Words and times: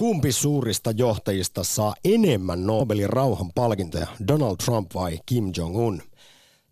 Kumpi 0.00 0.32
suurista 0.32 0.90
johtajista 0.90 1.64
saa 1.64 1.94
enemmän 2.04 2.66
Nobelin 2.66 3.10
rauhanpalkintoja, 3.10 4.06
Donald 4.28 4.56
Trump 4.64 4.94
vai 4.94 5.18
Kim 5.26 5.52
Jong-un? 5.56 6.02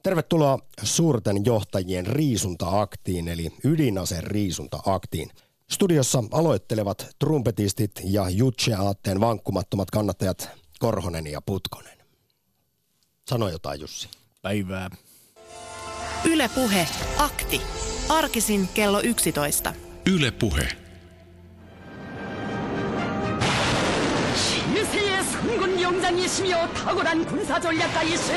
Tervetuloa 0.02 0.58
suurten 0.82 1.44
johtajien 1.44 2.06
riisunta-aktiin, 2.06 3.28
eli 3.28 3.48
ydinaseen 3.64 4.24
riisunta-aktiin. 4.24 5.30
Studiossa 5.70 6.24
aloittelevat 6.30 7.08
trumpetistit 7.18 7.90
ja 8.04 8.28
Jutse-aatteen 8.28 9.20
vankkumattomat 9.20 9.90
kannattajat 9.90 10.48
Korhonen 10.78 11.26
ja 11.26 11.40
Putkonen. 11.42 11.98
Sano 13.28 13.48
jotain 13.48 13.80
Jussi. 13.80 14.08
Päivää. 14.42 14.90
Ylepuhe 16.24 16.88
akti. 17.18 17.60
Arkisin 18.08 18.68
kello 18.74 19.00
11. 19.00 19.74
Ylepuhe. 20.06 20.87
상군 25.87 25.87
영장이시며 25.87 26.67
탁월한 26.73 27.25
군사 27.25 27.57
전략가이신 27.59 28.33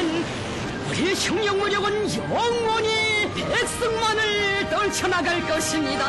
우리 0.89 1.13
흉영무력은 1.13 1.93
영원히 2.15 3.27
백성만을 3.35 4.71
떨쳐나갈 4.71 5.41
것입니다. 5.49 6.05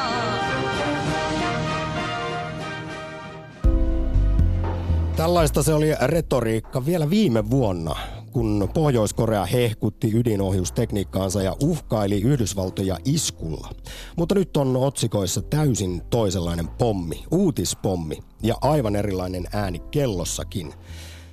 Tällaista 5.16 5.64
se 5.64 5.74
oli 5.74 5.96
retoriikka 6.02 6.86
vielä 6.86 7.10
viime 7.10 7.50
vuonna, 7.50 7.96
kun 8.32 8.70
Pohjois-Korea 8.74 9.46
hehkutti 9.46 10.12
ydinohjustekniikkaansa 10.14 11.42
ja 11.42 11.56
uhkaili 11.64 12.22
Yhdysvaltoja 12.22 12.98
iskulla. 13.06 13.70
Mutta 14.16 14.36
nyt 14.36 14.58
on 14.58 14.76
otsikoissa 14.76 15.42
täysin 15.42 16.02
toisenlainen 16.10 16.68
pommi, 16.68 17.26
uutispommi 17.32 18.18
ja 18.44 18.56
aivan 18.62 18.96
erilainen 18.96 19.48
ääni 19.54 19.80
kellossakin. 19.80 20.74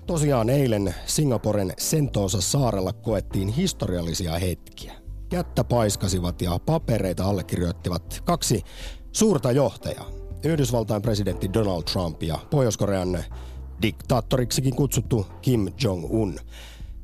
Tosiaan 0.10 0.50
eilen 0.50 0.96
Singaporen 1.06 1.74
Sentoosa 1.78 2.42
saarella 2.42 2.94
koettiin 2.94 3.48
historiallisia 3.48 4.40
hetkiä. 4.40 4.94
Kättä 5.30 5.64
paiskasivat 5.64 6.42
ja 6.42 6.60
papereita 6.66 7.26
allekirjoittivat 7.26 8.22
kaksi 8.26 8.62
suurta 9.12 9.52
johtajaa. 9.52 10.10
Yhdysvaltain 10.44 11.02
presidentti 11.02 11.54
Donald 11.54 11.84
Trump 11.84 12.24
ja 12.24 12.40
Pohjois-Korean 12.50 13.24
diktaattoriksikin 13.82 14.76
kutsuttu 14.76 15.26
Kim 15.42 15.68
Jong-un. 15.84 16.40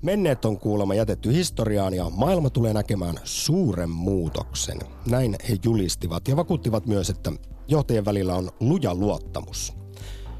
Menneet 0.01 0.45
on 0.45 0.59
kuulemma 0.59 0.95
jätetty 0.95 1.33
historiaan 1.33 1.93
ja 1.93 2.09
maailma 2.09 2.49
tulee 2.49 2.73
näkemään 2.73 3.15
suuren 3.23 3.89
muutoksen. 3.89 4.79
Näin 5.09 5.35
he 5.49 5.57
julistivat 5.63 6.27
ja 6.27 6.35
vakuuttivat 6.35 6.85
myös, 6.85 7.09
että 7.09 7.31
johtajien 7.67 8.05
välillä 8.05 8.35
on 8.35 8.49
luja 8.59 8.95
luottamus. 8.95 9.73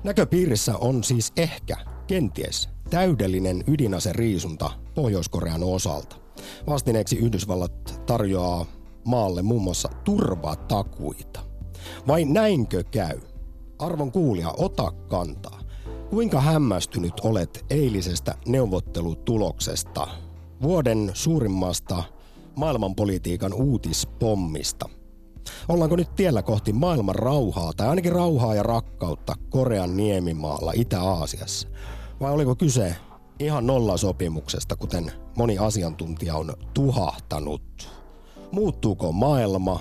Näköpiirissä 0.04 0.78
on 0.78 1.04
siis 1.04 1.34
ehkä, 1.38 1.95
kenties, 2.08 2.70
täydellinen 2.90 3.64
ydinaseriisunta 3.68 4.70
Pohjois-Korean 4.96 5.64
osalta. 5.64 6.16
Vastineeksi 6.68 7.18
Yhdysvallat 7.18 8.02
tarjoaa 8.06 8.66
maalle 9.06 9.42
muun 9.42 9.62
muassa 9.62 9.90
turvatakuita. 10.04 11.40
Vai 12.08 12.26
näinkö 12.26 12.84
käy? 12.84 13.20
Arvon 13.80 14.12
kuulija, 14.12 14.54
ota 14.58 14.92
kantaa. 14.92 15.62
Kuinka 16.10 16.42
hämmästynyt 16.42 17.14
olet 17.24 17.66
eilisestä 17.70 18.36
neuvottelutuloksesta, 18.48 20.08
vuoden 20.62 21.12
suurimmasta 21.14 22.04
maailmanpolitiikan 22.56 23.54
uutispommista? 23.54 24.90
Ollaanko 25.70 25.96
nyt 25.96 26.16
tiellä 26.16 26.42
kohti 26.42 26.74
maailman 26.74 27.16
rauhaa, 27.16 27.74
tai 27.78 27.88
ainakin 27.88 28.12
rauhaa 28.12 28.56
ja 28.56 28.64
rakkautta 28.64 29.36
Korean 29.50 29.98
niemimaalla 29.98 30.72
Itä-Aasiassa? 30.76 31.68
Vai 32.20 32.32
oliko 32.32 32.56
kyse 32.56 32.96
ihan 33.40 33.68
nollasopimuksesta, 33.68 34.76
kuten 34.76 35.12
moni 35.38 35.58
asiantuntija 35.58 36.36
on 36.36 36.54
tuhahtanut? 36.74 37.90
Muuttuuko 38.52 39.12
maailma? 39.12 39.80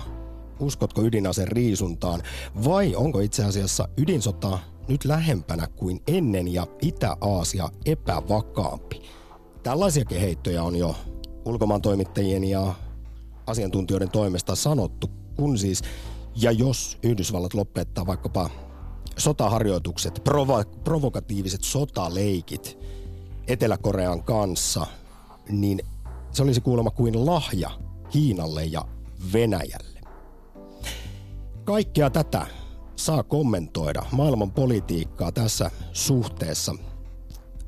Uskotko 0.59 1.01
ydinaseen 1.01 1.47
riisuntaan? 1.47 2.21
Vai 2.65 2.95
onko 2.95 3.19
itse 3.19 3.45
asiassa 3.45 3.87
ydinsota 3.97 4.59
nyt 4.87 5.05
lähempänä 5.05 5.67
kuin 5.67 6.01
ennen 6.07 6.53
ja 6.53 6.67
Itä-Aasia 6.81 7.69
epävakaampi. 7.85 9.01
Tällaisia 9.63 10.05
heittoja 10.19 10.63
on 10.63 10.75
jo 10.75 10.95
ulkomaan 11.45 11.81
toimittajien 11.81 12.43
ja 12.43 12.73
asiantuntijoiden 13.47 14.11
toimesta 14.11 14.55
sanottu, 14.55 15.09
kun 15.35 15.57
siis 15.57 15.81
ja 16.35 16.51
jos 16.51 16.97
Yhdysvallat 17.03 17.53
lopettaa 17.53 18.05
vaikkapa 18.05 18.49
sotaharjoitukset, 19.17 20.21
provo- 20.29 20.79
provokatiiviset 20.83 21.63
sotaleikit 21.63 22.77
Etelä-Korean 23.47 24.23
kanssa, 24.23 24.87
niin 25.49 25.81
se 26.31 26.43
olisi 26.43 26.61
kuulemma 26.61 26.91
kuin 26.91 27.25
lahja 27.25 27.71
Kiinalle 28.09 28.65
ja 28.65 28.85
Venäjälle. 29.33 30.01
Kaikkea 31.63 32.09
tätä 32.09 32.45
saa 32.95 33.23
kommentoida 33.23 34.03
maailman 34.11 34.51
politiikkaa 34.51 35.31
tässä 35.31 35.71
suhteessa 35.93 36.75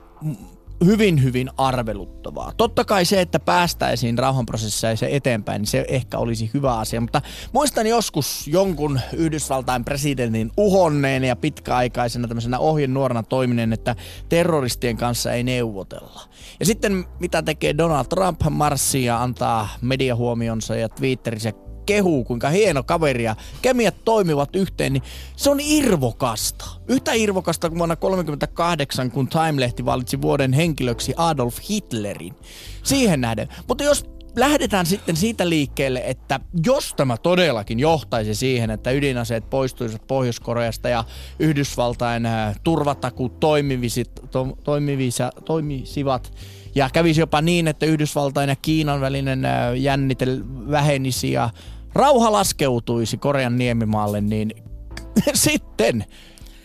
hyvin, 0.86 1.24
hyvin 1.24 1.50
arveluttavaa. 1.58 2.52
Totta 2.58 2.86
kai 2.86 3.06
se, 3.06 3.22
että 3.22 3.40
päästäisiin 3.40 4.18
rauhanprosessissa 4.18 4.88
eteenpäin, 5.10 5.60
niin 5.60 5.68
se 5.68 5.86
ehkä 5.88 6.18
olisi 6.18 6.52
hyvä 6.54 6.78
asia, 6.78 7.02
mutta 7.02 7.22
muistan 7.54 7.88
joskus 7.88 8.48
jonkun 8.48 9.00
Yhdysvaltain 9.14 9.86
presidentin 9.86 10.52
uhonneen 10.58 11.24
ja 11.24 11.36
pitkäaikaisena 11.36 12.28
tämmöisenä 12.28 12.60
ohjenuorana 12.60 13.24
toiminen, 13.24 13.74
että 13.74 13.96
terroristien 14.30 14.98
kanssa 14.98 15.34
ei 15.34 15.44
neuvotella. 15.44 16.22
Ja 16.60 16.66
sitten 16.66 17.06
mitä 17.20 17.42
tekee 17.42 17.78
Donald 17.78 18.06
Trump, 18.06 18.42
marssii 18.50 19.06
ja 19.06 19.24
antaa 19.24 19.70
mediahuomionsa 19.82 20.76
ja 20.76 20.90
Twitterissä 20.90 21.52
kehuu, 21.86 22.24
kuinka 22.24 22.50
hieno 22.50 22.84
kaveri 22.84 23.24
ja 23.24 23.36
kemiat 23.62 23.96
toimivat 24.06 24.56
yhteen, 24.56 24.94
niin 24.94 25.04
se 25.36 25.50
on 25.50 25.60
irvokasta. 25.60 26.66
Yhtä 26.88 27.14
irvokasta 27.14 27.70
kuin 27.70 27.78
vuonna 27.78 27.96
1938, 27.96 29.12
kun 29.12 29.28
Time-lehti 29.28 29.86
valitsi 29.86 30.22
vuoden 30.22 30.54
henkilöksi 30.54 31.14
Adolf 31.18 31.58
Hitlerin. 31.70 32.36
Siihen 32.84 33.22
nähden. 33.22 33.48
Mutta 33.68 33.84
jos 33.84 34.06
lähdetään 34.36 34.86
sitten 34.86 35.16
siitä 35.16 35.50
liikkeelle, 35.50 36.04
että 36.06 36.40
jos 36.66 36.94
tämä 36.94 37.18
todellakin 37.18 37.80
johtaisi 37.80 38.36
siihen, 38.36 38.70
että 38.70 38.92
ydinaseet 38.92 39.50
poistuisivat 39.50 40.08
Pohjois-Koreasta 40.08 40.90
ja 40.90 41.04
Yhdysvaltain 41.40 42.26
äh, 42.26 42.56
turvatakuut 42.64 43.40
toimivisit, 43.40 44.12
to, 44.32 44.58
toimivisa, 44.64 45.32
toimisivat 45.46 46.34
ja 46.76 46.90
kävisi 46.94 47.22
jopa 47.22 47.42
niin, 47.42 47.68
että 47.68 47.86
Yhdysvaltain 47.86 48.50
ja 48.50 48.56
Kiinan 48.56 49.02
välinen 49.02 49.46
äh, 49.46 49.76
jännite 49.76 50.26
vähenisi 50.72 51.32
ja 51.32 51.50
rauha 51.96 52.32
laskeutuisi 52.32 53.18
Korean 53.18 53.58
niemimaalle, 53.58 54.22
niin 54.22 54.52
sitten 55.34 56.06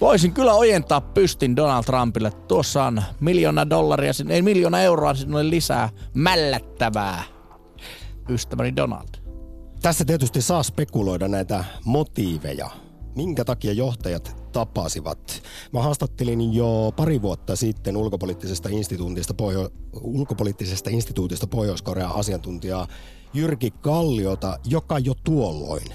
voisin 0.00 0.32
kyllä 0.32 0.54
ojentaa 0.54 1.00
pystin 1.00 1.56
Donald 1.56 1.84
Trumpille. 1.84 2.30
Tuossa 2.30 2.84
on 2.84 3.02
miljoona 3.20 3.70
dollaria, 3.70 4.12
ei 4.28 4.42
miljoona 4.42 4.80
euroa 4.80 5.14
sinulle 5.14 5.50
lisää 5.50 5.88
mällättävää, 6.14 7.22
ystäväni 8.28 8.76
Donald. 8.76 9.08
Tässä 9.82 10.04
tietysti 10.04 10.42
saa 10.42 10.62
spekuloida 10.62 11.28
näitä 11.28 11.64
motiiveja, 11.84 12.70
minkä 13.16 13.44
takia 13.44 13.72
johtajat 13.72 14.36
tapasivat. 14.52 15.42
Mä 15.72 15.82
haastattelin 15.82 16.54
jo 16.54 16.92
pari 16.96 17.22
vuotta 17.22 17.56
sitten 17.56 17.96
ulkopoliittisesta 17.96 18.69
instituutista, 18.69 19.34
Pohjo- 19.34 19.70
ulkopoliittisesta 20.00 20.90
instituutista 20.90 21.46
Pohjois-Korean 21.46 22.14
asiantuntijaa 22.14 22.86
Jyrki 23.34 23.70
Kalliota, 23.70 24.58
joka 24.64 24.98
jo 24.98 25.14
tuolloin 25.25 25.94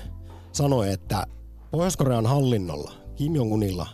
sanoi, 0.51 0.93
että 0.93 1.27
Pohjois-Korean 1.71 2.25
hallinnolla, 2.25 2.91
Kim 3.15 3.35
Jong-unilla, 3.35 3.87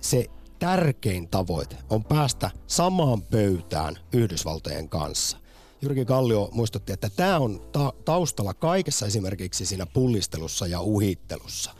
se 0.00 0.26
tärkein 0.58 1.28
tavoite 1.28 1.76
on 1.90 2.04
päästä 2.04 2.50
samaan 2.66 3.22
pöytään 3.22 3.96
Yhdysvaltojen 4.12 4.88
kanssa. 4.88 5.36
Jyrki 5.82 6.04
Kallio 6.04 6.48
muistutti, 6.52 6.92
että 6.92 7.10
tämä 7.10 7.38
on 7.38 7.60
ta- 7.72 7.92
taustalla 8.04 8.54
kaikessa 8.54 9.06
esimerkiksi 9.06 9.66
siinä 9.66 9.86
pullistelussa 9.86 10.66
ja 10.66 10.80
uhittelussa, 10.80 11.74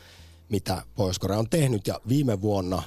mitä 0.49 0.83
pohjois 0.95 1.19
on 1.39 1.51
tehnyt. 1.51 1.87
Ja 1.87 2.01
viime 2.09 2.41
vuonna 2.41 2.83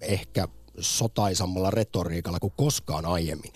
ehkä 0.00 0.48
sotaisammalla 0.80 1.70
retoriikalla 1.70 2.40
kuin 2.40 2.52
koskaan 2.56 3.06
aiemmin. 3.06 3.52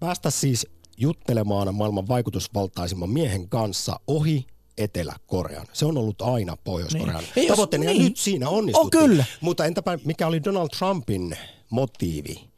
Päästä 0.00 0.30
siis 0.30 0.66
juttelemaan 1.02 1.74
maailman 1.74 2.08
vaikutusvaltaisimman 2.08 3.10
miehen 3.10 3.48
kanssa 3.48 4.00
ohi 4.06 4.46
Etelä-Korean. 4.78 5.66
Se 5.72 5.86
on 5.86 5.98
ollut 5.98 6.22
aina 6.22 6.56
Pohjois-Korean 6.64 7.24
niin. 7.36 7.48
tavoitteena 7.48 7.86
niin. 7.86 8.02
ja 8.02 8.08
nyt 8.08 8.16
siinä 8.16 8.48
onnistuttiin. 8.48 9.02
On 9.02 9.08
kyllä. 9.08 9.24
Mutta 9.40 9.64
entäpä 9.64 9.98
mikä 10.04 10.26
oli 10.26 10.44
Donald 10.44 10.68
Trumpin 10.68 11.36
motiivi? 11.70 12.48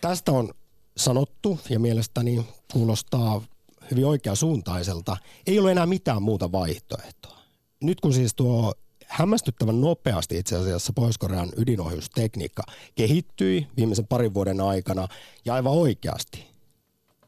Tästä 0.00 0.32
on 0.32 0.54
sanottu 0.96 1.58
ja 1.70 1.78
mielestäni 1.78 2.46
kuulostaa 2.72 3.42
hyvin 3.90 4.06
oikeasuuntaiselta. 4.06 5.16
Ei 5.46 5.58
ole 5.58 5.70
enää 5.70 5.86
mitään 5.86 6.22
muuta 6.22 6.52
vaihtoehtoa. 6.52 7.38
Nyt 7.82 8.00
kun 8.00 8.12
siis 8.12 8.34
tuo 8.34 8.74
hämmästyttävän 9.06 9.80
nopeasti 9.80 10.38
itse 10.38 10.56
asiassa 10.56 10.92
Pohjois-Korean 10.92 11.52
ydinohjustekniikka 11.56 12.62
kehittyi 12.94 13.66
viimeisen 13.76 14.06
parin 14.06 14.34
vuoden 14.34 14.60
aikana 14.60 15.08
ja 15.44 15.54
aivan 15.54 15.72
oikeasti 15.72 16.49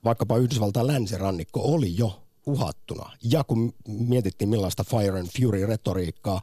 vaikkapa 0.04 0.37
Yhdysvaltain 0.37 0.87
länsirannikko 0.87 1.60
oli 1.60 1.96
jo 1.96 2.22
uhattuna. 2.46 3.10
Ja 3.25 3.44
kun 3.44 3.75
mietittiin 3.88 4.49
millaista 4.49 4.84
Fire 4.84 5.20
and 5.20 5.28
Fury-retoriikkaa 5.28 6.40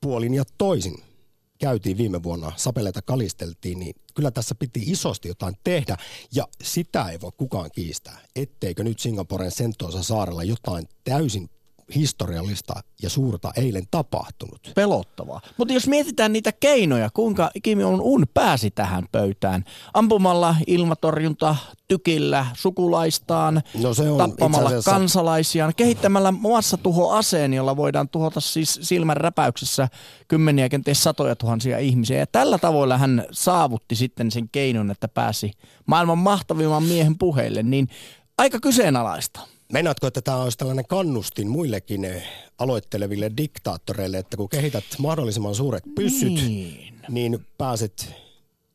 puolin 0.00 0.34
ja 0.34 0.44
toisin 0.58 0.94
käytiin 1.58 1.98
viime 1.98 2.22
vuonna, 2.22 2.52
sapeleita 2.56 3.02
kalisteltiin, 3.02 3.78
niin 3.78 3.94
kyllä 4.14 4.30
tässä 4.30 4.54
piti 4.54 4.80
isosti 4.86 5.28
jotain 5.28 5.54
tehdä. 5.64 5.96
Ja 6.34 6.48
sitä 6.62 7.08
ei 7.08 7.20
voi 7.20 7.32
kukaan 7.36 7.70
kiistää, 7.74 8.18
etteikö 8.36 8.84
nyt 8.84 8.98
Singaporen 8.98 9.50
Sentosa 9.50 10.02
saarella 10.02 10.44
jotain 10.44 10.88
täysin 11.04 11.50
historiallista 11.94 12.74
ja 13.02 13.10
suurta 13.10 13.52
eilen 13.56 13.84
tapahtunut. 13.90 14.72
Pelottavaa. 14.74 15.40
Mutta 15.56 15.74
jos 15.74 15.88
mietitään 15.88 16.32
niitä 16.32 16.52
keinoja, 16.52 17.10
kuinka 17.10 17.50
Kim 17.62 17.80
Jong-un 17.80 18.26
pääsi 18.34 18.70
tähän 18.70 19.04
pöytään. 19.12 19.64
Ampumalla 19.94 20.56
ilmatorjunta 20.66 21.56
tykillä 21.88 22.46
sukulaistaan, 22.54 23.62
no 23.82 23.94
se 23.94 24.10
on 24.10 24.18
tappamalla 24.18 24.68
asiassa... 24.68 24.90
kansalaisiaan, 24.90 25.72
kehittämällä 25.76 26.32
tuhoaseen, 26.82 27.54
jolla 27.54 27.76
voidaan 27.76 28.08
tuhota 28.08 28.40
siis 28.40 28.78
silmän 28.82 29.16
räpäyksessä 29.16 29.88
kymmeniä, 30.28 30.68
kenties 30.68 31.02
satoja 31.02 31.36
tuhansia 31.36 31.78
ihmisiä. 31.78 32.18
Ja 32.18 32.26
tällä 32.26 32.58
tavoilla 32.58 32.98
hän 32.98 33.24
saavutti 33.30 33.94
sitten 33.94 34.30
sen 34.30 34.48
keinon, 34.48 34.90
että 34.90 35.08
pääsi 35.08 35.52
maailman 35.86 36.18
mahtavimman 36.18 36.82
miehen 36.82 37.18
puheille, 37.18 37.62
niin 37.62 37.88
aika 38.38 38.60
kyseenalaista. 38.60 39.40
Meinaatko, 39.72 40.06
että 40.06 40.22
tämä 40.22 40.42
olisi 40.42 40.58
tällainen 40.58 40.86
kannustin 40.86 41.48
muillekin 41.48 42.04
eh, 42.04 42.22
aloitteleville 42.58 43.30
diktaattoreille, 43.36 44.18
että 44.18 44.36
kun 44.36 44.48
kehität 44.48 44.84
mahdollisimman 44.98 45.54
suuret 45.54 45.84
pyssyt, 45.94 46.32
niin, 46.32 46.94
niin 47.08 47.46
pääset 47.58 48.25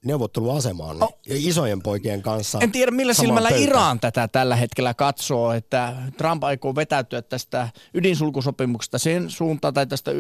neuvotteluasemaan 0.06 1.04
oh. 1.04 1.18
isojen 1.26 1.82
poikien 1.82 2.22
kanssa. 2.22 2.60
En 2.62 2.72
tiedä 2.72 2.92
millä 2.92 3.14
silmällä 3.14 3.50
pöytään. 3.50 3.70
Iran 3.70 4.00
tätä 4.00 4.28
tällä 4.28 4.56
hetkellä 4.56 4.94
katsoo, 4.94 5.52
että 5.52 5.96
Trump 6.18 6.44
aikoo 6.44 6.76
vetäytyä 6.76 7.22
tästä 7.22 7.70
ydinsulkusopimuksesta 7.94 8.98
sen 8.98 9.30
suuntaan 9.30 9.74
tai 9.74 9.88
tästä 9.88 10.12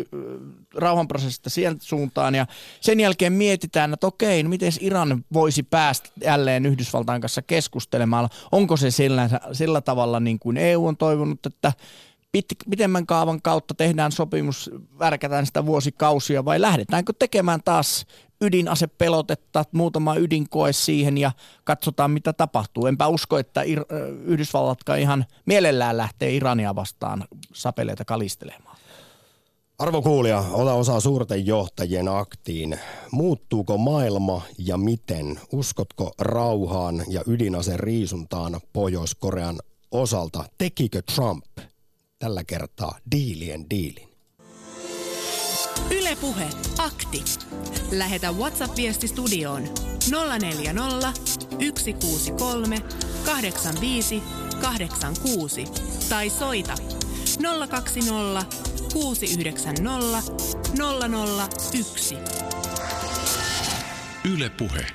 rauhanprosessista 0.75 1.49
siihen 1.49 1.77
suuntaan 1.81 2.35
ja 2.35 2.45
sen 2.81 2.99
jälkeen 2.99 3.33
mietitään, 3.33 3.93
että 3.93 4.07
okei, 4.07 4.43
no 4.43 4.49
miten 4.49 4.71
Iran 4.79 5.25
voisi 5.33 5.63
päästä 5.63 6.09
jälleen 6.23 6.65
Yhdysvaltain 6.65 7.21
kanssa 7.21 7.41
keskustelemaan. 7.41 8.29
Onko 8.51 8.77
se 8.77 8.91
sillä, 8.91 9.29
sillä 9.51 9.81
tavalla 9.81 10.19
niin 10.19 10.39
kuin 10.39 10.57
EU 10.57 10.87
on 10.87 10.97
toivonut, 10.97 11.45
että 11.45 11.73
pit, 12.31 12.45
pitemmän 12.69 13.05
kaavan 13.05 13.41
kautta 13.41 13.73
tehdään 13.73 14.11
sopimus, 14.11 14.69
värkätään 14.99 15.45
sitä 15.45 15.65
vuosikausia 15.65 16.45
vai 16.45 16.61
lähdetäänkö 16.61 17.13
tekemään 17.19 17.59
taas 17.65 18.05
ydinasepelotetta, 18.41 19.65
muutama 19.71 20.15
ydinkoe 20.15 20.73
siihen 20.73 21.17
ja 21.17 21.31
katsotaan 21.63 22.11
mitä 22.11 22.33
tapahtuu. 22.33 22.87
Enpä 22.87 23.07
usko, 23.07 23.37
että 23.37 23.63
Yhdysvallatkaan 24.25 24.99
ihan 24.99 25.25
mielellään 25.45 25.97
lähtee 25.97 26.35
Irania 26.35 26.75
vastaan 26.75 27.25
sapeleita 27.53 28.05
kalistelemaan. 28.05 28.77
Arvo 29.79 30.01
kuulija, 30.01 30.43
ota 30.51 30.73
osaa 30.73 30.99
suurten 30.99 31.45
johtajien 31.45 32.07
aktiin. 32.07 32.79
Muuttuuko 33.11 33.77
maailma 33.77 34.41
ja 34.57 34.77
miten? 34.77 35.39
Uskotko 35.51 36.11
rauhaan 36.19 37.03
ja 37.07 37.21
ydinaseen 37.27 37.79
riisuntaan 37.79 38.59
Pohjois-Korean 38.73 39.59
osalta? 39.91 40.43
Tekikö 40.57 41.01
Trump 41.15 41.45
tällä 42.21 42.43
kertaa 42.43 42.97
diilien 43.11 43.69
diilin? 43.69 44.09
Ylepuhe 45.91 46.49
akti. 46.77 47.23
Lähetä 47.91 48.31
WhatsApp-viesti 48.31 49.07
studioon 49.07 49.63
040 50.41 51.13
163 51.53 52.77
85 53.25 54.23
86 54.61 55.65
tai 56.09 56.29
soita 56.29 56.73
020 57.69 58.45
690 58.93 60.21
001. 61.73 62.17
Ylepuhe. 64.33 64.85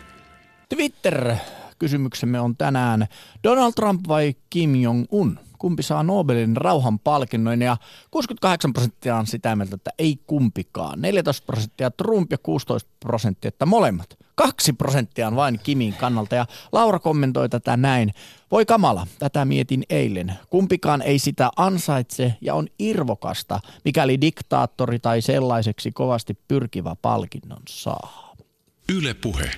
Twitter-kysymyksemme 0.69 2.41
on 2.41 2.57
tänään 2.57 3.07
Donald 3.45 3.73
Trump 3.73 4.01
vai 4.09 4.35
Kim 4.51 4.75
Jong-un? 4.75 5.46
Kumpi 5.59 5.83
saa 5.83 6.03
Nobelin 6.03 6.57
rauhan 6.57 6.99
palkinnon 6.99 7.63
ja 7.63 7.77
68 8.11 8.73
prosenttia 8.73 9.17
on 9.17 9.27
sitä 9.27 9.57
mieltä, 9.57 9.75
että 9.75 9.91
ei 9.99 10.19
kumpikaan. 10.27 11.01
14 11.01 11.47
prosenttia 11.47 11.91
Trump 11.91 12.33
ja 12.33 12.39
16 12.39 12.91
prosenttia, 13.01 13.49
että 13.49 13.67
molemmat. 13.67 14.17
Kaksi 14.35 14.73
prosenttia 14.73 15.27
on 15.27 15.37
vain 15.37 15.61
Kimin 15.63 15.95
kannalta 15.95 16.35
ja 16.35 16.47
Laura 16.73 16.99
kommentoi 16.99 17.49
tätä 17.49 17.77
näin. 17.77 18.13
Voi 18.51 18.67
kamala, 18.67 19.07
tätä 19.19 19.45
mietin 19.45 19.83
eilen. 19.91 20.33
Kumpikaan 20.51 21.03
ei 21.03 21.19
sitä 21.19 21.51
ansaitse 21.57 22.35
ja 22.41 22.55
on 22.55 22.69
irvokasta, 22.79 23.61
mikäli 23.85 24.21
diktaattori 24.21 24.99
tai 24.99 25.21
sellaiseksi 25.21 25.93
kovasti 25.93 26.39
pyrkivä 26.49 26.97
palkinnon 27.03 27.63
saa. 27.69 28.35
Yle 28.95 29.15
puhe. 29.15 29.51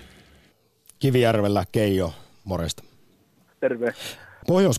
Kivijärvellä 0.99 1.65
Keijo, 1.73 2.15
moresta. 2.45 2.85
Terve 3.61 3.95
pohjois 4.49 4.79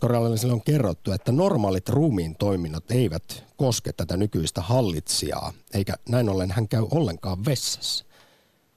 on 0.51 0.61
kerrottu, 0.65 1.11
että 1.11 1.31
normaalit 1.31 1.89
ruumiin 1.89 2.35
toiminnot 2.35 2.91
eivät 2.91 3.45
koske 3.57 3.91
tätä 3.97 4.17
nykyistä 4.17 4.61
hallitsijaa, 4.61 5.51
eikä 5.73 5.93
näin 6.09 6.29
ollen 6.29 6.51
hän 6.51 6.67
käy 6.67 6.83
ollenkaan 6.91 7.45
vessassa. 7.45 8.05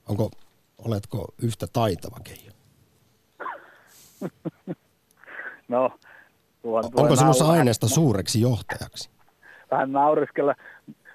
Onko, 0.09 0.31
oletko 0.77 1.27
yhtä 1.41 1.67
taitava, 1.73 2.17
Keijo? 2.23 2.51
No, 5.67 5.91
tuon, 6.61 6.91
tuon 6.91 7.03
Onko 7.03 7.15
sinussa 7.15 7.51
aineesta 7.51 7.87
suureksi 7.87 8.41
johtajaksi? 8.41 9.09
Vähän 9.71 9.91
nauriskella. 9.91 10.55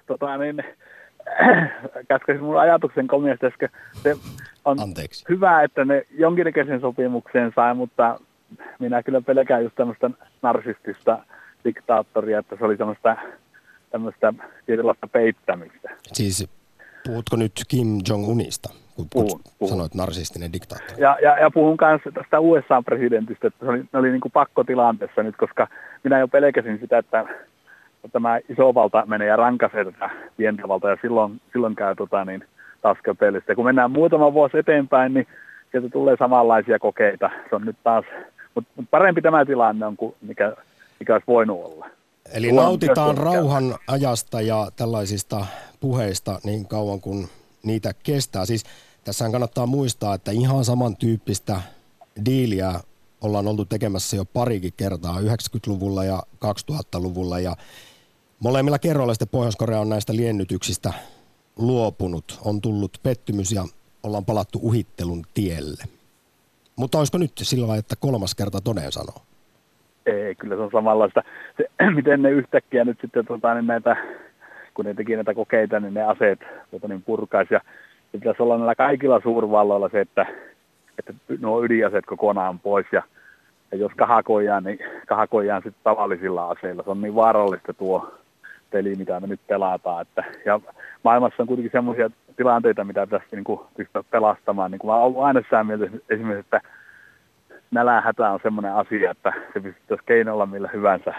Tota, 0.07 0.37
niin, 0.37 0.63
käskäsin 2.09 2.43
mun 2.43 2.59
ajatuksen 2.59 3.07
komiasta, 3.07 3.47
se 4.03 4.15
on 4.65 4.79
Anteeksi. 4.79 5.25
hyvä, 5.29 5.63
että 5.63 5.85
ne 5.85 6.05
jonkinnäköisen 6.11 6.81
sopimukseen 6.81 7.51
sai, 7.55 7.73
mutta 7.73 8.19
minä 8.79 9.03
kyllä 9.03 9.21
pelkään 9.21 9.63
just 9.63 9.75
tämmöistä 9.75 10.09
narsistista 10.41 11.19
diktaattoria, 11.65 12.39
että 12.39 12.55
se 12.55 12.65
oli 12.65 12.77
tämmöistä, 12.77 13.17
tämmöistä 13.91 14.33
tietynlaista 14.65 15.07
peittämistä. 15.07 15.89
Siis 16.13 16.49
puhutko 17.07 17.35
nyt 17.35 17.51
Kim 17.67 17.87
Jong-unista, 18.09 18.73
kun 18.95 19.07
puhun, 19.13 19.41
puhun. 19.59 19.69
sanoit 19.69 19.95
narsistinen 19.95 20.53
diktaattori? 20.53 21.01
Ja, 21.01 21.17
ja, 21.21 21.39
ja 21.39 21.51
puhun 21.51 21.77
myös 21.81 22.01
tästä 22.13 22.39
USA-presidentistä, 22.39 23.47
että 23.47 23.65
se 23.65 23.71
oli, 23.71 23.83
ne 23.93 23.99
oli 23.99 24.11
niin 24.11 24.21
kuin 24.21 24.31
pakkotilanteessa 24.31 25.23
nyt, 25.23 25.35
koska 25.35 25.67
minä 26.03 26.19
jo 26.19 26.27
pelkäsin 26.27 26.79
sitä, 26.79 26.97
että 26.97 27.25
tämä 28.11 28.39
iso 28.49 28.73
valta 28.73 29.03
menee 29.05 29.27
ja 29.27 29.35
rankaisee 29.35 29.85
tätä 29.85 30.09
pientä 30.37 30.67
valtaa 30.67 30.91
ja 30.91 30.97
silloin, 31.01 31.41
silloin 31.51 31.75
käy 31.75 31.95
tota, 31.95 32.25
niin, 32.25 32.43
taas 32.81 32.97
kun 33.55 33.65
mennään 33.65 33.91
muutama 33.91 34.33
vuosi 34.33 34.57
eteenpäin, 34.57 35.13
niin 35.13 35.27
sieltä 35.71 35.89
tulee 35.89 36.15
samanlaisia 36.19 36.79
kokeita. 36.79 37.29
Se 37.49 37.55
on 37.55 37.65
nyt 37.65 37.75
taas 37.83 38.05
mutta 38.55 38.71
mut 38.75 38.85
parempi 38.91 39.21
tämä 39.21 39.45
tilanne 39.45 39.85
on 39.85 39.97
kuin 39.97 40.15
mikä, 40.21 40.55
mikä 40.99 41.13
olisi 41.13 41.27
voinut 41.27 41.65
olla. 41.65 41.85
Eli 42.33 42.49
Tuo 42.49 42.63
nautitaan 42.63 43.17
rauhan 43.17 43.75
ajasta 43.87 44.41
ja 44.41 44.71
tällaisista 44.75 45.45
puheista 45.79 46.39
niin 46.43 46.67
kauan 46.67 47.01
kuin 47.01 47.29
niitä 47.63 47.93
kestää. 48.03 48.45
Siis 48.45 48.63
tässä 49.03 49.29
kannattaa 49.31 49.65
muistaa, 49.65 50.13
että 50.13 50.31
ihan 50.31 50.65
samantyyppistä 50.65 51.61
diiliä 52.25 52.79
ollaan 53.21 53.47
oltu 53.47 53.65
tekemässä 53.65 54.15
jo 54.15 54.25
parikin 54.25 54.73
kertaa 54.77 55.19
90-luvulla 55.19 56.03
ja 56.03 56.23
2000-luvulla 56.45 57.39
ja 57.39 57.55
molemmilla 58.39 58.79
kerroilla 58.79 59.13
sitten 59.13 59.29
Pohjois-Korea 59.29 59.79
on 59.79 59.89
näistä 59.89 60.15
liennytyksistä 60.15 60.93
luopunut. 61.55 62.39
On 62.45 62.61
tullut 62.61 62.99
pettymys 63.03 63.51
ja 63.51 63.65
ollaan 64.03 64.25
palattu 64.25 64.59
uhittelun 64.61 65.25
tielle. 65.33 65.83
Mutta 66.79 66.97
olisiko 66.97 67.17
nyt 67.17 67.31
sillä 67.35 67.67
lailla, 67.67 67.79
että 67.79 67.95
kolmas 67.99 68.35
kerta 68.35 68.61
toden 68.61 68.91
sanoo? 68.91 69.21
Ei, 70.05 70.35
kyllä 70.35 70.55
se 70.55 70.61
on 70.61 70.71
samanlaista. 70.71 71.23
Se, 71.57 71.65
miten 71.95 72.21
ne 72.21 72.31
yhtäkkiä 72.31 72.85
nyt 72.85 72.97
sitten 73.01 73.25
tota, 73.25 73.53
niin 73.53 73.67
näitä, 73.67 73.95
kun 74.73 74.85
ne 74.85 74.93
teki 74.93 75.15
näitä 75.15 75.33
kokeita, 75.33 75.79
niin 75.79 75.93
ne 75.93 76.03
aseet 76.03 76.39
tota, 76.71 76.87
niin 76.87 77.01
purkaisi. 77.01 77.53
Ja 77.53 77.61
se 78.11 78.17
pitäisi 78.17 78.43
olla 78.43 78.57
näillä 78.57 78.75
kaikilla 78.75 79.19
suurvalloilla 79.23 79.89
se, 79.89 80.01
että, 80.01 80.25
että 80.99 81.13
nuo 81.39 81.63
ydinaseet 81.63 82.05
kokonaan 82.05 82.59
pois. 82.59 82.85
Ja, 82.91 83.03
ja 83.71 83.77
jos 83.77 83.91
kahakoidaan, 83.97 84.63
niin 84.63 84.79
kahakoidaan 85.07 85.61
sitten 85.63 85.83
tavallisilla 85.83 86.49
aseilla. 86.49 86.83
Se 86.83 86.89
on 86.89 87.01
niin 87.01 87.15
vaarallista 87.15 87.73
tuo 87.73 88.13
peli, 88.71 88.95
mitä 88.95 89.19
me 89.19 89.27
nyt 89.27 89.41
pelataan. 89.47 90.01
Että, 90.01 90.23
ja 90.45 90.59
maailmassa 91.03 91.43
on 91.43 91.47
kuitenkin 91.47 91.71
sellaisia 91.71 92.09
tilanteita, 92.39 92.83
mitä 92.83 93.07
pitäisi 93.07 93.25
niin 93.31 93.43
kuin, 93.43 93.59
pystyä 93.77 94.03
pelastamaan. 94.11 94.71
Niin 94.71 94.79
kuin 94.79 94.91
mä 94.91 94.97
olen 94.97 95.25
aina 95.25 95.41
sitä 95.41 95.63
mieltä 95.63 95.85
esimerkiksi, 96.09 96.39
että 96.39 96.61
nälähätä 97.71 98.31
on 98.31 98.39
semmoinen 98.43 98.73
asia, 98.73 99.11
että 99.11 99.33
se 99.53 99.59
pystyttäisiin 99.59 100.05
keinolla 100.05 100.45
millä 100.45 100.69
hyvänsä 100.73 101.13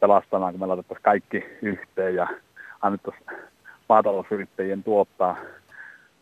pelastamaan, 0.00 0.52
kun 0.52 0.60
me 0.60 0.66
laitettaisiin 0.66 1.02
kaikki 1.02 1.44
yhteen 1.62 2.14
ja 2.14 2.26
annettaisiin 2.82 3.26
maatalousyrittäjien 3.88 4.82
tuottaa 4.82 5.36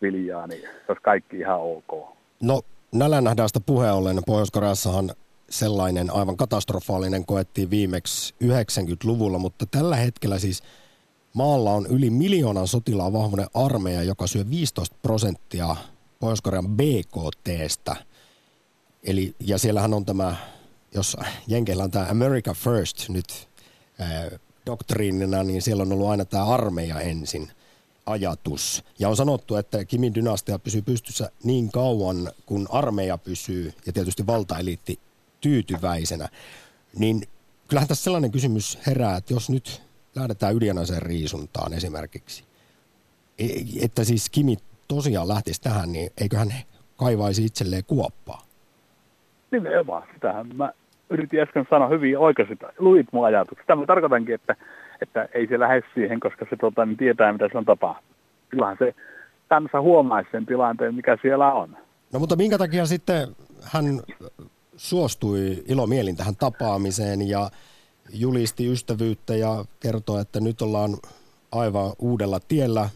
viljaa, 0.01 0.47
niin 0.47 0.61
se 0.61 0.85
olisi 0.87 1.03
kaikki 1.03 1.39
ihan 1.39 1.59
ok. 1.59 2.15
No 2.43 2.61
nälänhädästä 2.93 3.59
puheen 3.65 3.93
ollen 3.93 4.19
Pohjois-Koreassahan 4.25 5.09
sellainen 5.49 6.07
aivan 6.13 6.37
katastrofaalinen 6.37 7.25
koettiin 7.25 7.69
viimeksi 7.69 8.35
90-luvulla, 8.43 9.37
mutta 9.37 9.65
tällä 9.71 9.95
hetkellä 9.95 10.39
siis 10.39 10.63
maalla 11.35 11.71
on 11.71 11.85
yli 11.85 12.09
miljoonan 12.09 12.67
sotilaan 12.67 13.13
vahvuinen 13.13 13.47
armeija, 13.53 14.03
joka 14.03 14.27
syö 14.27 14.49
15 14.49 14.95
prosenttia 15.01 15.75
Pohjois-Korean 16.19 16.67
BKTstä. 16.67 17.95
Eli, 19.03 19.35
ja 19.39 19.57
siellähän 19.57 19.93
on 19.93 20.05
tämä, 20.05 20.35
jos 20.93 21.17
Jenkeillä 21.47 21.83
on 21.83 21.91
tämä 21.91 22.07
America 22.09 22.53
First 22.53 23.09
nyt 23.09 23.47
äh, 24.01 24.39
doktriinina, 24.65 25.43
niin 25.43 25.61
siellä 25.61 25.83
on 25.83 25.91
ollut 25.91 26.07
aina 26.07 26.25
tämä 26.25 26.45
armeija 26.45 26.99
ensin 26.99 27.51
ajatus. 28.05 28.83
Ja 28.99 29.09
on 29.09 29.15
sanottu, 29.15 29.55
että 29.55 29.85
Kimin 29.85 30.15
dynastia 30.15 30.59
pysyy 30.59 30.81
pystyssä 30.81 31.31
niin 31.43 31.71
kauan, 31.71 32.31
kun 32.45 32.67
armeija 32.71 33.17
pysyy 33.17 33.73
ja 33.85 33.93
tietysti 33.93 34.27
valtaeliitti 34.27 34.99
tyytyväisenä. 35.41 36.29
Niin 36.97 37.27
kyllähän 37.67 37.87
tässä 37.87 38.03
sellainen 38.03 38.31
kysymys 38.31 38.77
herää, 38.87 39.17
että 39.17 39.33
jos 39.33 39.49
nyt 39.49 39.84
lähdetään 40.15 40.55
ydinaseen 40.55 41.01
riisuntaan 41.01 41.73
esimerkiksi, 41.73 42.43
e, 43.39 43.45
että 43.81 44.03
siis 44.03 44.29
Kimi 44.29 44.57
tosiaan 44.87 45.27
lähtisi 45.27 45.61
tähän, 45.61 45.91
niin 45.91 46.11
eiköhän 46.21 46.53
kaivaisi 46.97 47.45
itselleen 47.45 47.83
kuoppaa. 47.87 48.41
Nimenomaan, 49.51 50.03
sitähän 50.13 50.55
mä 50.55 50.71
yritin 51.09 51.41
äsken 51.41 51.65
sanoa 51.69 51.87
hyvin 51.87 52.17
oikeasti, 52.17 52.57
luit 52.77 53.07
mun 53.11 53.25
ajatuksia. 53.25 53.63
Sitä 53.63 53.75
mä 53.75 53.85
tarkoitankin, 53.85 54.35
että, 54.35 54.55
että 55.01 55.29
ei 55.33 55.47
se 55.47 55.59
lähde 55.59 55.81
siihen, 55.93 56.19
koska 56.19 56.45
se 56.49 56.55
tota, 56.55 56.85
niin 56.85 56.97
tietää, 56.97 57.33
mitä 57.33 57.49
se 57.51 57.57
on 57.57 57.65
tapahtunut. 57.65 58.15
Kyllähän 58.49 58.77
se 58.79 58.95
kansa 59.49 59.81
huomaisi 59.81 60.29
sen 60.31 60.45
tilanteen, 60.45 60.95
mikä 60.95 61.17
siellä 61.21 61.53
on. 61.53 61.77
No 62.13 62.19
mutta 62.19 62.35
minkä 62.35 62.57
takia 62.57 62.85
sitten 62.85 63.27
hän 63.61 63.85
suostui 64.75 65.63
ilomielin 65.67 66.17
tähän 66.17 66.35
tapaamiseen 66.35 67.29
ja 67.29 67.49
julisti 68.13 68.71
ystävyyttä 68.71 69.35
ja 69.35 69.65
kertoi, 69.79 70.21
että 70.21 70.39
nyt 70.39 70.61
ollaan 70.61 70.89
aivan 71.51 71.91
uudella 71.99 72.39
tiellä. 72.47 72.89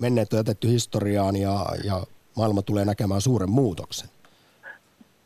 Menneet 0.00 0.32
on 0.32 0.38
jätetty 0.38 0.68
historiaan 0.68 1.36
ja, 1.36 1.66
ja 1.84 2.02
maailma 2.36 2.62
tulee 2.62 2.84
näkemään 2.84 3.20
suuren 3.20 3.50
muutoksen. 3.50 4.08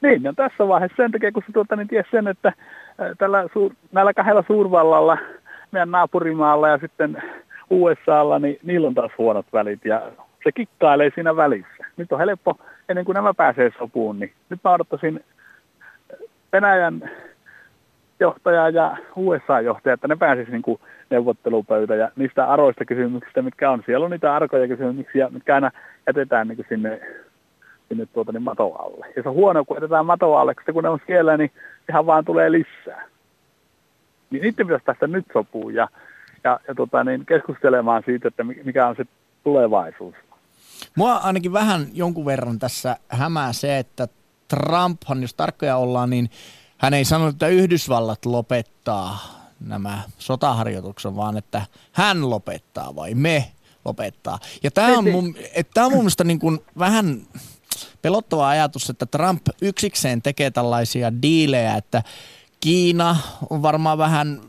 Niin, 0.00 0.22
ja 0.22 0.32
tässä 0.32 0.68
vaiheessa 0.68 0.96
sen 0.96 1.12
takia, 1.12 1.32
kun 1.32 1.42
se 1.46 1.52
tuota, 1.52 1.76
niin 1.76 1.88
ties 1.88 2.06
sen, 2.10 2.28
että 2.28 2.52
tällä 3.18 3.48
suur, 3.52 3.74
näillä 3.92 4.14
kahdella 4.14 4.44
suurvallalla, 4.46 5.18
meidän 5.72 5.90
naapurimaalla 5.90 6.68
ja 6.68 6.78
sitten 6.78 7.22
USAlla, 7.70 8.38
niin 8.38 8.58
niillä 8.62 8.86
on 8.88 8.94
taas 8.94 9.12
huonot 9.18 9.46
välit 9.52 9.84
ja 9.84 10.12
se 10.44 10.52
kikkailee 10.52 11.10
siinä 11.14 11.36
välissä. 11.36 11.84
Nyt 11.96 12.12
on 12.12 12.18
helppo, 12.18 12.58
ennen 12.88 13.04
kuin 13.04 13.14
nämä 13.14 13.34
pääsee 13.34 13.70
sopuun, 13.78 14.18
niin 14.18 14.32
nyt 14.48 14.60
mä 14.64 14.72
odottaisin 14.72 15.24
Venäjän 16.52 17.10
johtaja 18.22 18.68
ja 18.68 18.96
USA-johtaja, 19.16 19.94
että 19.94 20.08
ne 20.08 20.16
pääsisi 20.16 20.50
niin 20.50 20.80
neuvottelupöytä 21.10 21.94
ja 21.94 22.10
niistä 22.16 22.46
aroista 22.46 22.84
kysymyksistä, 22.84 23.42
mitkä 23.42 23.70
on. 23.70 23.82
Siellä 23.86 24.04
on 24.04 24.10
niitä 24.10 24.34
arkoja 24.34 24.68
kysymyksiä, 24.68 25.28
mitkä 25.30 25.54
aina 25.54 25.70
jätetään 26.06 26.48
niin 26.48 26.66
sinne, 26.68 27.00
sinne 27.88 28.06
tuota, 28.06 28.32
niin 28.32 28.42
mato 28.42 28.72
alle. 28.72 29.06
Ja 29.16 29.22
se 29.22 29.28
on 29.28 29.34
huono, 29.34 29.64
kun 29.64 29.76
jätetään 29.76 30.06
mato 30.06 30.36
alle, 30.36 30.54
koska 30.54 30.72
kun 30.72 30.82
ne 30.82 30.88
on 30.88 30.98
siellä, 31.06 31.36
niin 31.36 31.50
ihan 31.88 32.06
vaan 32.06 32.24
tulee 32.24 32.52
lisää. 32.52 33.08
Niin 34.30 34.42
niiden 34.42 34.66
pitäisi 34.66 34.84
tästä 34.84 35.06
nyt 35.06 35.26
sopuu 35.32 35.70
ja, 35.70 35.88
ja, 36.44 36.60
ja 36.68 36.74
tota, 36.74 37.04
niin 37.04 37.26
keskustelemaan 37.26 38.02
siitä, 38.06 38.28
että 38.28 38.44
mikä 38.44 38.86
on 38.86 38.96
se 38.96 39.04
tulevaisuus. 39.44 40.14
Mua 40.96 41.16
ainakin 41.16 41.52
vähän 41.52 41.86
jonkun 41.92 42.26
verran 42.26 42.58
tässä 42.58 42.96
hämää 43.08 43.52
se, 43.52 43.78
että 43.78 44.08
Trumphan, 44.48 45.22
jos 45.22 45.34
tarkkoja 45.34 45.76
ollaan, 45.76 46.10
niin 46.10 46.30
hän 46.82 46.94
ei 46.94 47.04
sanonut, 47.04 47.34
että 47.34 47.48
Yhdysvallat 47.48 48.26
lopettaa 48.26 49.18
nämä 49.60 50.02
sotaharjoitukset, 50.18 51.16
vaan 51.16 51.36
että 51.36 51.66
hän 51.92 52.30
lopettaa 52.30 52.96
vai 52.96 53.14
me 53.14 53.52
lopettaa. 53.84 54.38
Ja 54.62 54.70
tämä 54.70 54.98
on 54.98 55.10
mun, 55.10 55.34
tämä 55.74 55.86
on 55.86 55.92
mun 55.92 56.00
mielestä 56.00 56.24
niin 56.24 56.38
kuin 56.38 56.58
vähän 56.78 57.26
pelottava 58.02 58.48
ajatus, 58.48 58.90
että 58.90 59.06
Trump 59.06 59.46
yksikseen 59.62 60.22
tekee 60.22 60.50
tällaisia 60.50 61.22
diilejä, 61.22 61.76
että 61.76 62.02
Kiina 62.60 63.16
on 63.50 63.62
varmaan 63.62 63.98
vähän 63.98 64.40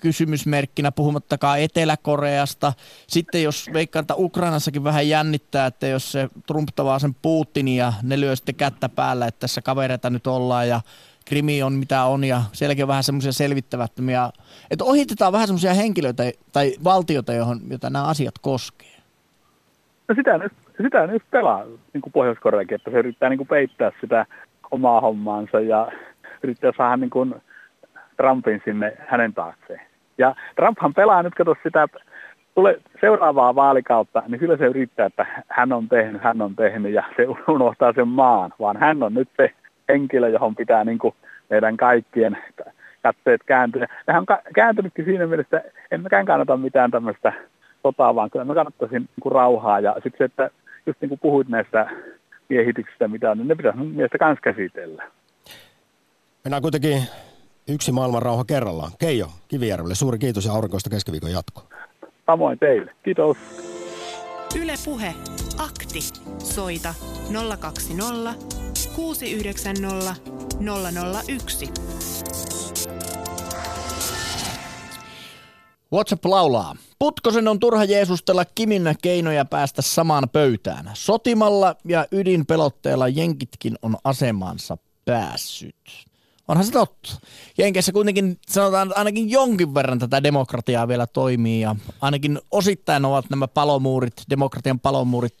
kysymysmerkkinä, 0.00 0.92
puhumattakaan 0.92 1.60
Etelä-Koreasta. 1.60 2.72
Sitten 3.06 3.42
jos 3.42 3.70
veikkaan, 3.72 4.00
että 4.00 4.14
Ukrainassakin 4.14 4.84
vähän 4.84 5.08
jännittää, 5.08 5.66
että 5.66 5.86
jos 5.86 6.12
se 6.12 6.28
Trump 6.46 6.68
tavaa 6.74 6.98
sen 6.98 7.14
Putinin 7.14 7.76
ja 7.76 7.92
ne 8.02 8.20
lyö 8.20 8.36
sitten 8.36 8.54
kättä 8.54 8.88
päällä, 8.88 9.26
että 9.26 9.40
tässä 9.40 9.62
kavereita 9.62 10.10
nyt 10.10 10.26
ollaan 10.26 10.68
ja 10.68 10.80
Krimi 11.30 11.62
on 11.62 11.72
mitä 11.72 12.04
on 12.04 12.24
ja 12.24 12.40
sielläkin 12.52 12.84
on 12.84 12.88
vähän 12.88 13.02
semmoisia 13.02 13.32
selvittämättömiä, 13.32 14.30
että 14.70 14.84
ohitetaan 14.84 15.32
vähän 15.32 15.46
semmoisia 15.46 15.74
henkilöitä 15.74 16.22
tai 16.52 16.72
valtioita, 16.84 17.32
johon, 17.32 17.58
jota 17.70 17.90
nämä 17.90 18.04
asiat 18.04 18.34
koskee. 18.40 18.96
No 20.08 20.14
sitä 20.14 20.38
nyt, 20.38 20.52
sitä 20.82 21.06
nyt 21.06 21.22
pelaa 21.30 21.64
niin 21.92 22.02
kuin 22.02 22.12
Pohjois-Koreakin, 22.12 22.74
että 22.74 22.90
se 22.90 22.98
yrittää 22.98 23.28
niin 23.28 23.38
kuin 23.38 23.48
peittää 23.48 23.92
sitä 24.00 24.26
omaa 24.70 25.00
hommaansa 25.00 25.60
ja 25.60 25.92
yrittää 26.42 26.72
saada 26.76 26.96
niin 26.96 27.10
kuin 27.10 27.34
Trumpin 28.16 28.62
sinne 28.64 28.96
hänen 29.08 29.34
taakseen. 29.34 29.80
Ja 30.18 30.34
Trumphan 30.56 30.94
pelaa 30.94 31.22
nyt, 31.22 31.34
kato 31.34 31.54
sitä 31.62 31.88
tule 32.54 32.80
seuraavaa 33.00 33.54
vaalikautta, 33.54 34.22
niin 34.28 34.38
kyllä 34.38 34.56
se 34.56 34.66
yrittää, 34.66 35.06
että 35.06 35.26
hän 35.48 35.72
on 35.72 35.88
tehnyt, 35.88 36.22
hän 36.22 36.42
on 36.42 36.56
tehnyt 36.56 36.92
ja 36.92 37.04
se 37.16 37.26
unohtaa 37.48 37.92
sen 37.92 38.08
maan, 38.08 38.52
vaan 38.60 38.76
hän 38.76 39.02
on 39.02 39.14
nyt 39.14 39.28
se 39.36 39.54
henkilö, 39.88 40.28
johon 40.28 40.56
pitää 40.56 40.84
niin 40.84 40.98
kuin 40.98 41.14
meidän 41.50 41.76
kaikkien 41.76 42.38
katseet 43.02 43.40
kääntyä. 43.46 43.86
Ja 44.06 44.12
hän 44.12 44.24
on 44.28 44.38
kääntynytkin 44.54 45.04
siinä 45.04 45.26
mielessä, 45.26 45.62
en 45.90 46.00
mäkään 46.00 46.26
kannata 46.26 46.56
mitään 46.56 46.90
tämmöistä 46.90 47.32
sotaa, 47.82 48.14
vaan 48.14 48.30
kyllä 48.30 48.44
mä 48.44 48.54
kannattaisin 48.54 48.98
niin 49.02 49.22
kuin 49.22 49.32
rauhaa. 49.32 49.80
Ja 49.80 49.94
sitten 49.94 50.18
se, 50.18 50.24
että 50.24 50.50
just 50.86 51.00
niin 51.00 51.08
kuin 51.08 51.18
puhuit 51.18 51.48
näistä 51.48 51.90
miehityksistä, 52.48 53.08
mitä 53.08 53.30
on, 53.30 53.38
niin 53.38 53.48
ne 53.48 53.54
pitäisi 53.54 53.78
mielestä 53.78 54.26
myös 54.26 54.38
käsitellä. 54.42 55.04
Mennään 56.44 56.62
kuitenkin 56.62 57.02
yksi 57.68 57.92
maailman 57.92 58.22
rauha 58.22 58.44
kerrallaan. 58.44 58.92
Keijo 58.98 59.26
Kivijärvelle, 59.48 59.94
suuri 59.94 60.18
kiitos 60.18 60.46
ja 60.46 60.52
aurinkoista 60.52 60.90
keskiviikon 60.90 61.32
jatkoa. 61.32 61.64
Samoin 62.26 62.58
teille. 62.58 62.92
Kiitos. 63.02 63.36
Yle 64.54 64.74
Puhe. 64.84 65.14
Akti. 65.58 66.00
Soita 66.38 66.94
020 67.60 68.34
690 68.96 70.16
001. 71.28 71.70
WhatsApp 75.92 76.24
laulaa. 76.24 76.76
Putkosen 76.98 77.48
on 77.48 77.60
turha 77.60 77.84
jeesustella 77.84 78.44
Kimin 78.44 78.94
keinoja 79.02 79.44
päästä 79.44 79.82
samaan 79.82 80.28
pöytään. 80.28 80.90
Sotimalla 80.94 81.76
ja 81.84 82.06
ydinpelotteella 82.12 83.08
jenkitkin 83.08 83.78
on 83.82 83.96
asemansa 84.04 84.78
päässyt. 85.04 86.09
Onhan 86.50 86.66
se 86.66 86.72
totta. 86.72 87.20
Jenkeissä 87.58 87.92
kuitenkin 87.92 88.38
sanotaan 88.48 88.92
ainakin 88.96 89.30
jonkin 89.30 89.74
verran 89.74 89.98
tätä 89.98 90.22
demokratiaa 90.22 90.88
vielä 90.88 91.06
toimii 91.06 91.60
ja 91.60 91.76
ainakin 92.00 92.38
osittain 92.50 93.04
ovat 93.04 93.30
nämä 93.30 93.48
palomuurit, 93.48 94.12
demokratian 94.30 94.80
palomuurit 94.80 95.36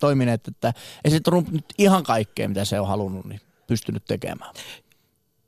toimineet, 0.00 0.48
että 0.48 0.72
ei 1.04 1.10
se 1.10 1.20
Trump 1.20 1.48
nyt 1.48 1.64
ihan 1.78 2.02
kaikkea, 2.02 2.48
mitä 2.48 2.64
se 2.64 2.80
on 2.80 2.88
halunnut, 2.88 3.26
niin 3.26 3.40
pystynyt 3.66 4.04
tekemään. 4.04 4.54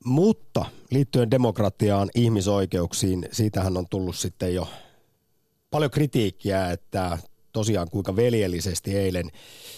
Mutta 0.04 0.64
liittyen 0.90 1.30
demokratiaan, 1.30 2.10
ihmisoikeuksiin, 2.14 3.28
siitähän 3.32 3.76
on 3.76 3.86
tullut 3.90 4.16
sitten 4.16 4.54
jo 4.54 4.68
paljon 5.70 5.90
kritiikkiä, 5.90 6.70
että 6.70 7.18
tosiaan 7.52 7.90
kuinka 7.90 8.16
veljellisesti 8.16 8.96
eilen 8.96 9.30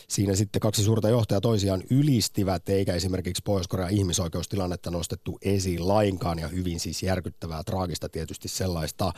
siinä 0.09 0.35
sitten 0.35 0.61
kaksi 0.61 0.83
suurta 0.83 1.09
johtajaa 1.09 1.41
toisiaan 1.41 1.83
ylistivät, 1.91 2.69
eikä 2.69 2.95
esimerkiksi 2.95 3.43
Pohjois-Korean 3.45 3.91
ihmisoikeustilannetta 3.91 4.91
nostettu 4.91 5.38
esiin 5.43 5.88
lainkaan 5.88 6.38
ja 6.38 6.49
hyvin 6.49 6.81
siis 6.81 7.02
järkyttävää, 7.02 7.62
traagista 7.64 8.09
tietysti 8.09 8.49
sellaista 8.49 9.12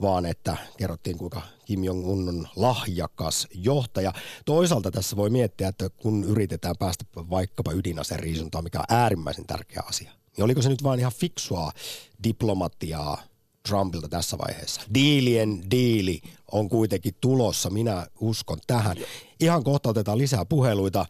vaan 0.00 0.26
että 0.26 0.56
kerrottiin 0.78 1.18
kuinka 1.18 1.42
Kim 1.64 1.84
Jong-un 1.84 2.28
on 2.28 2.48
lahjakas 2.56 3.48
johtaja. 3.54 4.12
Toisaalta 4.44 4.90
tässä 4.90 5.16
voi 5.16 5.30
miettiä, 5.30 5.68
että 5.68 5.90
kun 5.90 6.24
yritetään 6.24 6.74
päästä 6.78 7.04
vaikkapa 7.16 7.72
ydinaseriisuntaan, 7.72 8.64
mikä 8.64 8.78
on 8.78 8.84
äärimmäisen 8.88 9.46
tärkeä 9.46 9.82
asia, 9.86 10.12
niin 10.36 10.44
oliko 10.44 10.62
se 10.62 10.68
nyt 10.68 10.82
vain 10.82 11.00
ihan 11.00 11.12
fiksua 11.12 11.72
diplomatiaa 12.24 13.22
Trumpilta 13.68 14.08
tässä 14.08 14.38
vaiheessa? 14.38 14.80
Diilien 14.94 15.62
diili 15.70 16.20
on 16.52 16.68
kuitenkin 16.68 17.14
tulossa, 17.20 17.70
minä 17.70 18.06
uskon 18.20 18.58
tähän. 18.66 18.96
Ihan 19.40 19.64
kohta 19.64 19.88
otetaan 19.88 20.18
lisää 20.18 20.44
puheluita 20.44 21.06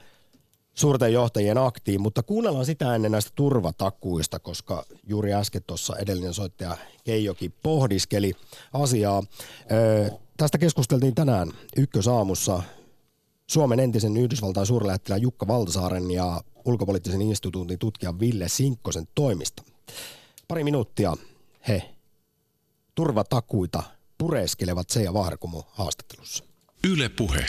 suurten 0.74 1.12
johtajien 1.12 1.58
aktiin, 1.58 2.00
mutta 2.00 2.22
kuunnellaan 2.22 2.66
sitä 2.66 2.94
ennen 2.94 3.12
näistä 3.12 3.32
turvatakuista, 3.34 4.38
koska 4.38 4.84
juuri 5.06 5.34
äsken 5.34 5.62
tuossa 5.66 5.96
edellinen 5.96 6.34
soittaja 6.34 6.76
Keijoki 7.04 7.48
pohdiskeli 7.62 8.32
asiaa. 8.72 9.22
Ö, 9.72 10.10
tästä 10.36 10.58
keskusteltiin 10.58 11.14
tänään 11.14 11.52
ykkösaamussa 11.76 12.62
Suomen 13.46 13.80
entisen 13.80 14.16
Yhdysvaltain 14.16 14.66
suurlähettilään 14.66 15.22
Jukka 15.22 15.46
Valtasaaren 15.46 16.10
ja 16.10 16.40
ulkopoliittisen 16.64 17.22
instituutin 17.22 17.78
tutkijan 17.78 18.20
Ville 18.20 18.48
Sinkkosen 18.48 19.08
toimista. 19.14 19.62
Pari 20.48 20.64
minuuttia 20.64 21.16
he 21.68 21.90
turvatakuita 23.00 23.82
pureskelevat 24.18 24.90
se 24.90 25.02
ja 25.02 25.14
Vaharkumo 25.14 25.64
haastattelussa. 25.70 26.44
Yle 26.92 27.08
Puhe. 27.08 27.46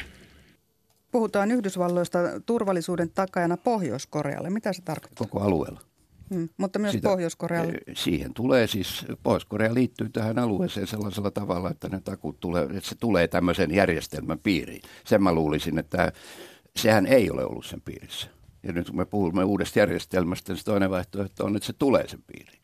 Puhutaan 1.12 1.52
Yhdysvalloista 1.52 2.20
turvallisuuden 2.46 3.10
takajana 3.10 3.58
Pohjois-Korealle. 3.58 4.50
Mitä 4.50 4.74
se 4.74 4.82
tarkoittaa? 4.82 5.28
Koko 5.28 5.46
alueella. 5.46 5.82
Hmm, 6.34 6.50
mutta 6.58 6.80
myös 6.80 6.92
Sitä, 6.92 7.10
Pohjois-Korealle. 7.10 7.74
Eh, 7.74 7.96
siihen 7.96 8.34
tulee 8.34 8.68
siis, 8.68 9.06
Pohjois-Korea 9.24 9.74
liittyy 9.74 10.10
tähän 10.10 10.40
alueeseen 10.40 10.88
sellaisella 10.88 11.32
tavalla, 11.32 11.70
että 11.70 11.90
ne 11.90 12.02
takut 12.02 12.40
tulee, 12.40 12.64
että 12.64 12.90
se 12.90 12.96
tulee 12.96 13.28
tämmöisen 13.28 13.76
järjestelmän 13.76 14.40
piiriin. 14.40 14.82
Sen 15.06 15.24
mä 15.24 15.34
luulisin, 15.34 15.80
että 15.80 16.12
sehän 16.76 17.06
ei 17.06 17.32
ole 17.32 17.46
ollut 17.46 17.66
sen 17.66 17.82
piirissä. 17.82 18.28
Ja 18.64 18.74
nyt 18.74 18.88
kun 18.88 18.98
me 18.98 19.06
puhumme 19.06 19.44
uudesta 19.44 19.80
järjestelmästä, 19.80 20.52
niin 20.54 20.58
se 20.58 20.66
toinen 20.66 20.90
vaihtoehto 20.90 21.46
on, 21.46 21.56
että 21.56 21.68
se 21.68 21.74
tulee 21.74 22.08
sen 22.08 22.24
piiriin. 22.28 22.61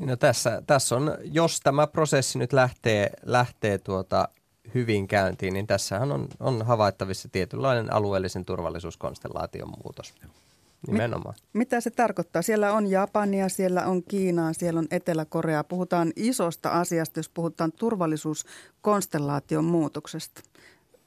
No 0.00 0.16
tässä, 0.16 0.62
tässä 0.66 0.96
on, 0.96 1.18
jos 1.22 1.60
tämä 1.60 1.86
prosessi 1.86 2.38
nyt 2.38 2.52
lähtee, 2.52 3.10
lähtee 3.22 3.78
tuota 3.78 4.28
hyvin 4.74 5.08
käyntiin, 5.08 5.54
niin 5.54 5.66
tässähän 5.66 6.12
on, 6.12 6.28
on 6.40 6.66
havaittavissa 6.66 7.28
tietynlainen 7.32 7.92
alueellisen 7.92 8.44
turvallisuuskonstellaation 8.44 9.72
muutos. 9.84 10.14
Nimenomaan. 10.86 11.34
Mit, 11.38 11.44
mitä 11.52 11.80
se 11.80 11.90
tarkoittaa? 11.90 12.42
Siellä 12.42 12.72
on 12.72 12.86
Japania, 12.86 13.48
siellä 13.48 13.86
on 13.86 14.02
Kiinaa, 14.02 14.52
siellä 14.52 14.78
on 14.78 14.86
Etelä-Korea. 14.90 15.64
Puhutaan 15.64 16.12
isosta 16.16 16.70
asiasta, 16.70 17.18
jos 17.18 17.28
puhutaan 17.28 17.72
turvallisuuskonstellaation 17.72 19.64
muutoksesta. 19.64 20.42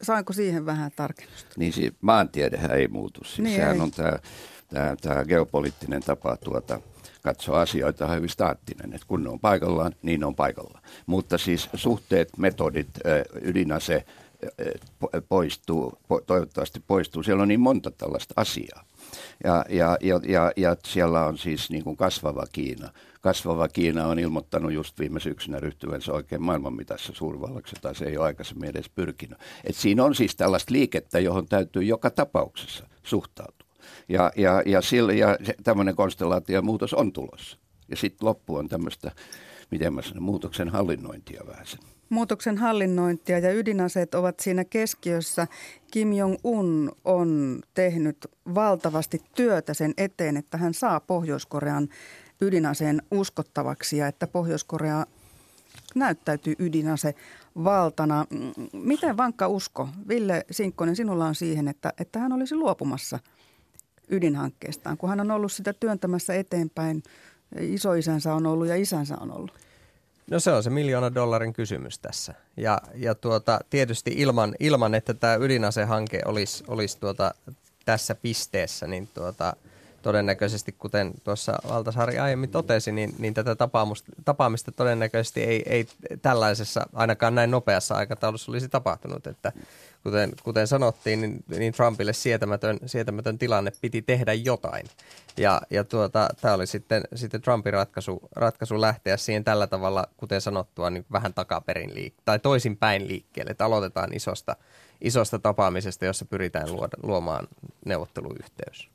Saanko 0.02 0.34
siihen 0.34 0.66
vähän 0.66 0.92
tarkennusta? 0.96 1.50
Niin, 1.58 1.74
siis 1.74 1.94
maantiedehän 2.02 2.72
ei 2.72 2.88
muutu. 2.88 3.24
Siis 3.24 3.40
niin 3.40 3.56
sehän 3.56 3.76
ei. 3.76 3.82
on 3.82 3.92
tämä, 3.92 4.20
tämä, 4.68 4.96
tämä 5.02 5.26
geopoliittinen 5.26 6.02
tapa 6.02 6.38
tuota, 6.38 6.80
katsoa 7.24 7.62
asioita 7.62 8.08
hyvin 8.08 8.30
staattinen, 8.30 8.94
että 8.94 9.08
kun 9.08 9.24
ne 9.24 9.30
on 9.30 9.40
paikallaan, 9.40 9.96
niin 10.02 10.20
ne 10.20 10.26
on 10.26 10.36
paikallaan. 10.36 10.84
Mutta 11.06 11.38
siis 11.38 11.70
suhteet, 11.74 12.38
metodit, 12.38 12.90
ydinase 13.42 14.06
poistuu, 15.30 15.98
toivottavasti 16.28 16.84
poistuu. 16.88 17.24
Siellä 17.24 17.42
on 17.42 17.48
niin 17.48 17.60
monta 17.60 17.92
tällaista 17.92 18.34
asiaa. 18.38 18.84
Ja, 19.44 19.66
ja, 19.70 19.98
ja, 20.02 20.20
ja, 20.28 20.52
ja 20.58 20.76
siellä 20.86 21.26
on 21.26 21.38
siis 21.38 21.70
niin 21.70 21.84
kuin 21.84 21.98
kasvava 21.98 22.46
Kiina. 22.52 22.90
Kasvava 23.22 23.68
Kiina 23.68 24.08
on 24.08 24.20
ilmoittanut 24.20 24.74
just 24.74 25.00
viime 25.00 25.20
syksynä 25.20 25.60
ryhtyvänsä 25.60 26.14
oikein 26.14 26.42
maailmanmitassa 26.42 27.14
suurvallaksi, 27.16 27.76
tai 27.82 27.96
se 27.96 28.06
ei 28.06 28.18
ole 28.18 28.26
aikaisemmin 28.26 28.70
edes 28.70 28.90
pyrkinyt. 28.90 29.40
Et 29.64 29.76
siinä 29.76 30.04
on 30.04 30.16
siis 30.16 30.36
tällaista 30.36 30.74
liikettä, 30.74 31.20
johon 31.20 31.46
täytyy 31.46 31.84
joka 31.84 32.10
tapauksessa 32.10 32.88
suhtautua. 33.04 33.68
Ja, 34.10 34.32
ja, 34.36 34.64
ja, 34.66 34.82
sillä, 34.82 35.14
ja 35.14 35.38
tämmöinen 35.64 35.96
konstellaatiomuutos 35.96 36.94
on 36.94 37.14
tulossa. 37.14 37.58
Ja 37.90 37.98
sitten 37.98 38.28
loppu 38.28 38.56
on 38.56 38.70
tämmöistä, 38.70 39.12
miten 39.72 39.94
mä 39.94 40.02
sanon, 40.02 40.24
muutoksen 40.24 40.70
hallinnointia 40.70 41.44
vähän 41.48 41.66
sen. 41.66 41.80
Muutoksen 42.10 42.58
hallinnointia 42.58 43.40
ja 43.40 43.54
ydinaseet 43.54 44.16
ovat 44.16 44.40
siinä 44.40 44.64
keskiössä. 44.64 45.48
Kim 45.92 46.14
Jong-un 46.14 46.92
on 47.06 47.62
tehnyt 47.74 48.28
valtavasti 48.56 49.22
työtä 49.36 49.74
sen 49.74 49.94
eteen, 49.98 50.38
että 50.38 50.58
hän 50.58 50.74
saa 50.74 51.00
Pohjois-Korean 51.00 51.90
ydinaseen 52.42 53.02
uskottavaksi 53.12 53.98
ja 53.98 54.08
että 54.08 54.28
Pohjois-Korea 54.28 55.06
näyttäytyy 55.96 56.56
ydinase 56.60 57.16
valtana. 57.64 58.26
Miten 58.74 59.18
vankka 59.18 59.48
usko, 59.48 59.90
Ville 60.08 60.46
Sinkkonen, 60.52 60.96
sinulla 60.96 61.26
on 61.26 61.36
siihen, 61.36 61.68
että, 61.68 61.94
että 61.98 62.20
hän 62.20 62.34
olisi 62.34 62.56
luopumassa– 62.56 63.20
ydinhankkeestaan, 64.14 64.98
kun 64.98 65.10
hän 65.10 65.20
on 65.20 65.32
ollut 65.32 65.52
sitä 65.52 65.74
työntämässä 65.74 66.34
eteenpäin. 66.36 67.04
Isoisänsä 67.60 68.34
on 68.34 68.46
ollut 68.46 68.68
ja 68.68 68.76
isänsä 68.76 69.18
on 69.18 69.32
ollut. 69.32 69.52
No 70.32 70.40
se 70.40 70.52
on 70.52 70.64
se 70.64 70.70
miljoona 70.70 71.16
dollarin 71.16 71.54
kysymys 71.54 72.00
tässä. 72.00 72.34
Ja, 72.58 72.82
ja 72.96 73.16
tuota, 73.16 73.60
tietysti 73.70 74.14
ilman, 74.18 74.56
ilman, 74.60 74.96
että 74.96 75.14
tämä 75.14 75.36
ydinasehanke 75.36 76.22
olisi, 76.26 76.64
olisi 76.68 77.00
tuota, 77.00 77.34
tässä 77.86 78.16
pisteessä, 78.16 78.88
niin 78.88 79.10
tuota, 79.14 79.56
todennäköisesti, 80.04 80.72
kuten 80.72 81.14
tuossa 81.24 81.54
Valtasaari 81.70 82.20
aiemmin 82.20 82.50
totesi, 82.50 82.92
niin, 82.92 83.16
niin 83.20 83.34
tätä 83.34 83.56
tapaamista, 83.56 84.12
tapaamista 84.26 84.72
todennäköisesti 84.72 85.44
ei, 85.44 85.64
ei 85.66 85.88
tällaisessa, 86.22 86.88
ainakaan 86.94 87.36
näin 87.36 87.52
nopeassa 87.52 87.96
aikataulussa 87.96 88.52
olisi 88.52 88.70
tapahtunut. 88.70 89.28
Että 89.28 89.52
kuten, 90.04 90.32
kuten 90.44 90.68
sanottiin, 90.68 91.22
niin, 91.22 91.44
niin 91.48 91.74
Trumpille 91.74 92.14
sietämätön, 92.14 92.80
sietämätön 92.86 93.38
tilanne 93.38 93.72
piti 93.82 94.02
tehdä 94.02 94.34
jotain. 94.34 94.86
Ja, 95.38 95.62
ja 95.70 95.84
tuota, 95.84 96.30
tämä 96.42 96.54
oli 96.54 96.68
sitten, 96.68 97.04
sitten 97.16 97.42
Trumpin 97.42 97.74
ratkaisu, 97.74 98.20
ratkaisu 98.36 98.82
lähteä 98.82 99.18
siihen 99.18 99.44
tällä 99.44 99.68
tavalla, 99.68 100.08
kuten 100.18 100.42
sanottua, 100.42 100.90
niin 100.90 101.06
vähän 101.12 101.34
takaperin 101.34 101.90
liik- 101.90 102.22
tai 102.26 102.40
toisinpäin 102.40 103.08
liikkeelle, 103.08 103.52
että 103.52 103.66
aloitetaan 103.66 104.14
isosta, 104.14 104.56
isosta 105.02 105.40
tapaamisesta, 105.40 106.06
jossa 106.06 106.26
pyritään 106.26 106.72
luoda, 106.72 106.98
luomaan 107.04 107.48
neuvotteluyhteys. 107.86 108.93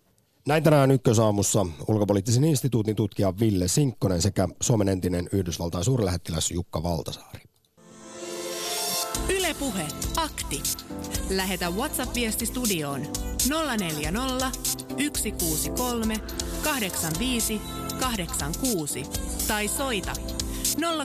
Näin 0.48 0.62
tänään 0.62 0.90
ykkösaamussa 0.90 1.66
ulkopoliittisen 1.88 2.44
instituutin 2.44 2.96
tutkija 2.96 3.38
Ville 3.40 3.68
Sinkkonen 3.68 4.22
sekä 4.22 4.48
Suomen 4.60 4.88
entinen 4.88 5.28
Yhdysvaltain 5.32 5.84
suurlähettiläs 5.84 6.50
Jukka 6.50 6.82
Valtasaari. 6.82 7.40
Ylepuhe 9.38 9.86
akti. 10.16 10.62
Lähetä 11.30 11.70
WhatsApp-viesti 11.70 12.46
studioon 12.46 13.02
040 13.78 14.50
163 14.90 16.14
85 16.64 17.60
86 18.00 19.02
tai 19.48 19.68
soita 19.68 20.12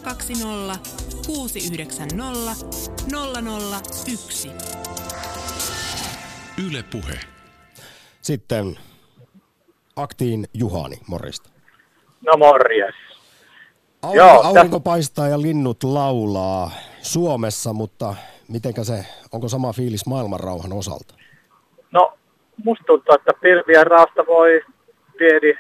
020 0.04 0.80
690 1.28 2.56
001. 4.08 4.50
Ylepuhe. 6.68 7.20
Sitten 8.22 8.78
aktiin 9.96 10.46
Juhani, 10.54 10.96
morjesta. 11.08 11.50
No 12.26 12.38
morjes. 12.38 12.96
Aurinko, 14.02 14.26
Joo, 14.26 14.42
aurinko 14.42 14.80
paistaa 14.80 15.28
ja 15.28 15.42
linnut 15.42 15.84
laulaa 15.84 16.72
Suomessa, 17.02 17.74
mutta 17.74 18.16
mitenkä 18.48 18.84
se, 18.84 19.06
onko 19.32 19.48
sama 19.48 19.74
fiilis 19.74 20.06
maailmanrauhan 20.06 20.74
osalta? 20.74 21.16
No, 21.92 22.14
musta 22.64 22.84
tuntuu, 22.88 23.16
että 23.16 23.32
pilvien 23.42 23.88
raasta 23.88 24.26
voi 24.28 24.62
pieni, 25.18 25.58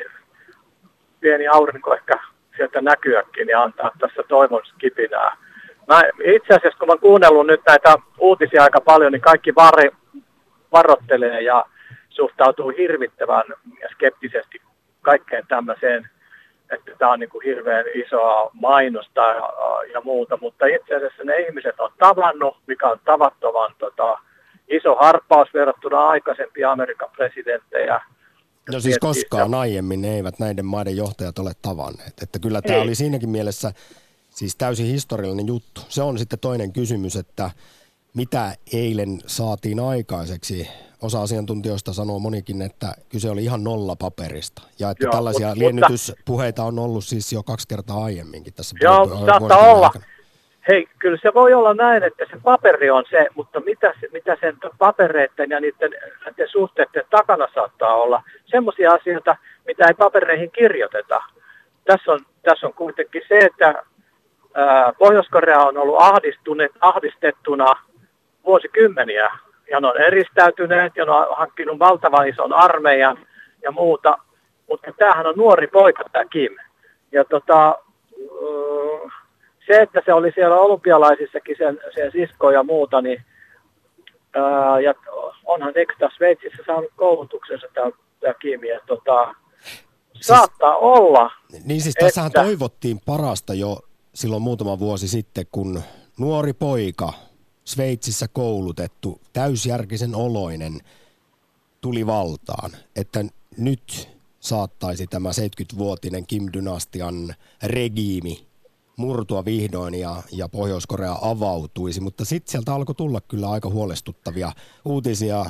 pieni 1.20 1.48
aurinko 1.48 1.94
ehkä 1.94 2.14
sieltä 2.58 2.82
näkyäkin 2.82 3.48
ja 3.48 3.64
antaa 3.64 3.92
tässä 4.00 4.24
toivon 4.28 4.62
kipinää. 4.78 5.38
Mä, 5.88 6.02
itse 6.36 6.54
asiassa 6.54 6.80
kun 6.80 6.88
mä 6.88 6.98
kuunnellut 6.98 7.48
nyt 7.48 7.62
näitä 7.68 7.96
uutisia 8.20 8.64
aika 8.64 8.82
paljon, 8.82 9.12
niin 9.12 9.22
kaikki 9.22 9.56
var, 9.56 9.74
varottelee 10.72 11.42
ja 11.42 11.66
suhtautuu 12.16 12.74
hirvittävän 12.78 13.44
skeptisesti 13.92 14.62
kaikkeen 15.02 15.48
tämmöiseen 15.48 16.10
että 16.74 16.92
tämä 17.00 17.12
on 17.12 17.20
niin 17.20 17.30
kuin 17.30 17.46
hirveän 17.46 17.86
isoa 18.06 18.52
mainosta 18.54 19.22
ja, 19.22 19.50
ja 19.94 20.02
muuta, 20.02 20.38
mutta 20.42 20.66
itse 20.66 20.96
asiassa 20.96 21.24
ne 21.24 21.38
ihmiset 21.38 21.80
on 21.80 21.92
tavannut, 22.00 22.58
mikä 22.68 22.90
on 22.90 23.00
tavattoman 23.06 23.76
tota, 23.80 24.18
iso 24.68 24.96
harppaus 24.96 25.54
verrattuna 25.54 26.08
aikaisempia 26.08 26.72
Amerikan 26.72 27.10
presidenttejä. 27.16 28.02
No 28.72 28.80
siis 28.80 29.00
koskaan 29.00 29.52
ja... 29.52 29.60
aiemmin 29.60 30.02
ne 30.02 30.16
eivät 30.16 30.40
näiden 30.40 30.66
maiden 30.66 30.98
johtajat 30.98 31.40
ole 31.40 31.52
tavanneet. 31.62 32.14
Että 32.22 32.40
kyllä 32.40 32.62
tämä 32.62 32.76
Ei. 32.76 32.82
oli 32.82 32.96
siinäkin 32.96 33.30
mielessä 33.30 33.72
siis 34.30 34.56
täysin 34.56 34.86
historiallinen 34.86 35.48
juttu. 35.48 35.82
Se 35.90 36.02
on 36.02 36.18
sitten 36.18 36.40
toinen 36.40 36.74
kysymys, 36.74 37.16
että 37.16 37.52
mitä 38.16 38.56
eilen 38.74 39.20
saatiin 39.26 39.80
aikaiseksi. 39.80 40.70
Osa 41.02 41.22
asiantuntijoista 41.22 41.94
sanoo 41.94 42.20
monikin, 42.20 42.62
että 42.62 42.88
kyse 43.10 43.30
oli 43.30 43.44
ihan 43.44 43.64
nolla 43.64 43.96
paperista. 43.96 44.62
Ja 44.80 44.90
että 44.90 45.06
Joo, 45.06 45.12
tällaisia 45.12 45.48
mutta, 45.48 45.60
liennytyspuheita 45.60 46.64
on 46.64 46.80
ollut 46.80 47.04
siis 47.04 47.34
jo 47.34 47.44
kaksi 47.44 47.68
kertaa 47.68 48.04
aiemminkin 48.04 48.54
tässä 48.54 48.76
Joo, 48.82 49.26
saattaa 49.26 49.72
olla. 49.72 49.88
Aikana. 49.88 50.06
Hei, 50.68 50.88
kyllä 51.00 51.18
se 51.22 51.34
voi 51.34 51.54
olla 51.54 51.74
näin, 51.74 52.04
että 52.04 52.26
se 52.32 52.38
paperi 52.44 52.90
on 52.90 53.04
se, 53.10 53.28
mutta 53.36 53.60
mitä, 53.60 53.94
mitä 54.12 54.38
sen 54.42 54.58
papereiden 54.78 55.50
ja 55.50 55.60
niiden, 55.60 55.92
niiden 56.26 56.50
suhteiden 56.52 57.04
takana 57.10 57.48
saattaa 57.54 57.96
olla? 57.96 58.24
Semmoisia 58.46 58.92
asioita, 58.92 59.36
mitä 59.68 59.86
ei 59.88 59.94
papereihin 59.94 60.52
kirjoiteta. 60.52 61.22
Tässä 61.86 62.12
on, 62.12 62.20
tässä 62.42 62.68
on 62.68 62.74
kuitenkin 62.74 63.22
se, 63.28 63.38
että 63.38 63.84
Pohjois-Korea 64.98 65.60
on 65.60 65.78
ollut 65.78 65.98
ahdistettuna 66.82 67.76
vuosikymmeniä 68.46 69.32
ja 69.72 69.80
ne 69.80 69.88
on 69.88 70.02
eristäytyneet 70.02 70.96
ja 70.96 71.06
ne 71.06 71.12
on 71.12 71.38
hankkinut 71.38 71.80
valtavan 71.80 72.28
ison 72.28 72.54
armeijan 72.54 73.28
ja 73.64 73.72
muuta, 73.72 74.18
mutta 74.70 74.92
tämähän 74.98 75.28
on 75.28 75.36
nuori 75.38 75.68
poika 75.68 76.04
tämä 76.12 76.26
Kim. 76.26 76.56
Ja 77.12 77.26
tota, 77.26 77.76
se, 79.68 79.82
että 79.82 80.02
se 80.06 80.14
oli 80.14 80.32
siellä 80.36 80.56
olympialaisissakin 80.56 81.56
sen, 81.58 81.80
sen 81.96 82.12
sisko 82.12 82.52
ja 82.52 82.64
muuta, 82.64 83.02
niin 83.02 83.24
ää, 84.36 84.80
ja 84.80 84.94
onhan 85.46 85.74
eikö 85.76 86.10
Sveitsissä 86.18 86.64
saanut 86.66 86.92
koulutuksensa 86.96 87.68
tämä, 87.74 87.92
tämä 88.20 88.34
Kim, 88.34 88.64
ja 88.64 88.80
tota, 88.88 89.36
siis, 90.14 90.28
saattaa 90.28 90.76
olla. 90.76 91.32
Niin 91.66 91.82
siis 91.82 91.96
tässähän 91.96 92.28
että, 92.28 92.44
toivottiin 92.44 93.00
parasta 93.06 93.54
jo 93.54 93.80
silloin 94.14 94.42
muutama 94.42 94.80
vuosi 94.80 95.08
sitten, 95.08 95.46
kun 95.52 95.82
nuori 96.20 96.54
poika, 96.54 97.14
Sveitsissä 97.66 98.28
koulutettu, 98.28 99.22
täysjärkisen 99.34 100.16
oloinen, 100.16 100.82
tuli 101.82 102.06
valtaan, 102.06 102.72
että 102.96 103.26
nyt 103.58 104.10
saattaisi 104.40 105.08
tämä 105.08 105.30
70-vuotinen 105.30 106.28
Kim-dynastian 106.28 107.34
regiimi 107.64 108.48
murtua 108.98 109.46
vihdoin 109.46 109.94
ja, 109.94 110.24
ja 110.32 110.50
Pohjois-Korea 110.50 111.18
avautuisi, 111.22 112.02
mutta 112.02 112.26
sitten 112.26 112.52
sieltä 112.52 112.74
alkoi 112.74 112.96
tulla 112.96 113.22
kyllä 113.22 113.50
aika 113.50 113.70
huolestuttavia 113.70 114.52
uutisia. 114.86 115.46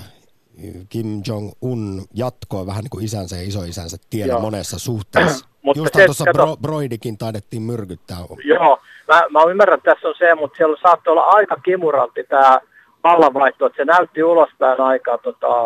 Kim 0.90 1.22
Jong-un 1.28 2.06
jatkoi 2.14 2.66
vähän 2.66 2.84
niin 2.84 2.90
kuin 2.90 3.06
isänsä 3.06 3.36
ja 3.36 3.44
isoisänsä 3.44 3.98
tiellä 4.10 4.34
Joo. 4.34 4.42
monessa 4.42 4.80
suhteessa. 4.80 5.46
mutta 5.62 5.80
Just 5.80 5.94
tuossa 6.06 6.26
kato... 6.26 6.58
Broidikin 6.62 7.18
taidettiin 7.18 7.62
myrkyttää. 7.62 8.18
Joo, 8.46 8.80
mä, 9.08 9.22
mä 9.30 9.44
ymmärrän, 9.50 9.78
että 9.78 9.92
tässä 9.92 10.08
on 10.08 10.16
se, 10.18 10.36
mutta 10.36 10.58
siellä 10.58 10.78
saattoi 10.82 11.12
olla 11.12 11.24
aika 11.24 11.56
kimurantti 11.56 12.24
tämä 12.24 12.60
vallanvaihto, 13.04 13.66
että 13.66 13.78
se 13.78 13.86
näytti 13.86 14.24
ulospäin 14.24 14.82
aika 14.82 15.18
tota, 15.18 15.64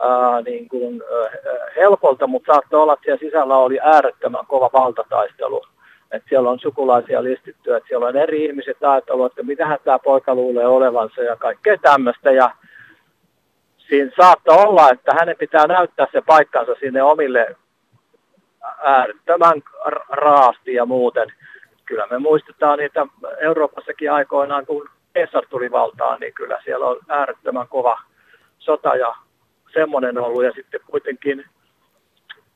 ää, 0.00 0.40
niin 0.40 0.68
kuin, 0.68 1.02
ää, 1.02 1.30
helpolta, 1.76 2.26
mutta 2.26 2.52
saattoi 2.52 2.82
olla, 2.82 2.92
että 2.92 3.04
siellä 3.04 3.20
sisällä 3.20 3.56
oli 3.56 3.78
äärettömän 3.80 4.46
kova 4.46 4.70
valtataistelu 4.72 5.62
että 6.16 6.28
siellä 6.28 6.50
on 6.50 6.58
sukulaisia 6.58 7.22
listitty, 7.22 7.76
että 7.76 7.88
siellä 7.88 8.06
on 8.06 8.16
eri 8.16 8.44
ihmiset 8.44 8.84
ajatellut, 8.84 9.32
että 9.32 9.42
mitähän 9.42 9.78
tämä 9.84 9.98
poika 9.98 10.34
luulee 10.34 10.66
olevansa 10.66 11.22
ja 11.22 11.36
kaikkea 11.36 11.78
tämmöistä. 11.78 12.30
Ja 12.30 12.50
siinä 13.88 14.10
saattaa 14.16 14.56
olla, 14.56 14.90
että 14.90 15.12
hänen 15.18 15.36
pitää 15.36 15.66
näyttää 15.66 16.06
se 16.12 16.22
paikkansa 16.26 16.72
sinne 16.80 17.02
omille 17.02 17.56
äärettömän 18.82 19.62
raasti 20.08 20.74
ja 20.74 20.86
muuten. 20.86 21.28
Kyllä 21.84 22.06
me 22.06 22.18
muistetaan 22.18 22.78
niitä 22.78 23.06
Euroopassakin 23.40 24.12
aikoinaan, 24.12 24.66
kun 24.66 24.88
Esar 25.14 25.46
tuli 25.50 25.70
valtaan, 25.70 26.20
niin 26.20 26.34
kyllä 26.34 26.58
siellä 26.64 26.86
on 26.86 26.98
äärettömän 27.08 27.68
kova 27.68 27.98
sota 28.58 28.96
ja 28.96 29.14
semmoinen 29.72 30.18
ollut. 30.18 30.44
Ja 30.44 30.52
sitten 30.52 30.80
kuitenkin 30.86 31.44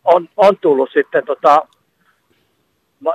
on, 0.05 0.29
on 0.37 0.59
tullut 0.59 0.91
sitten 0.93 1.27
tota, 1.27 1.67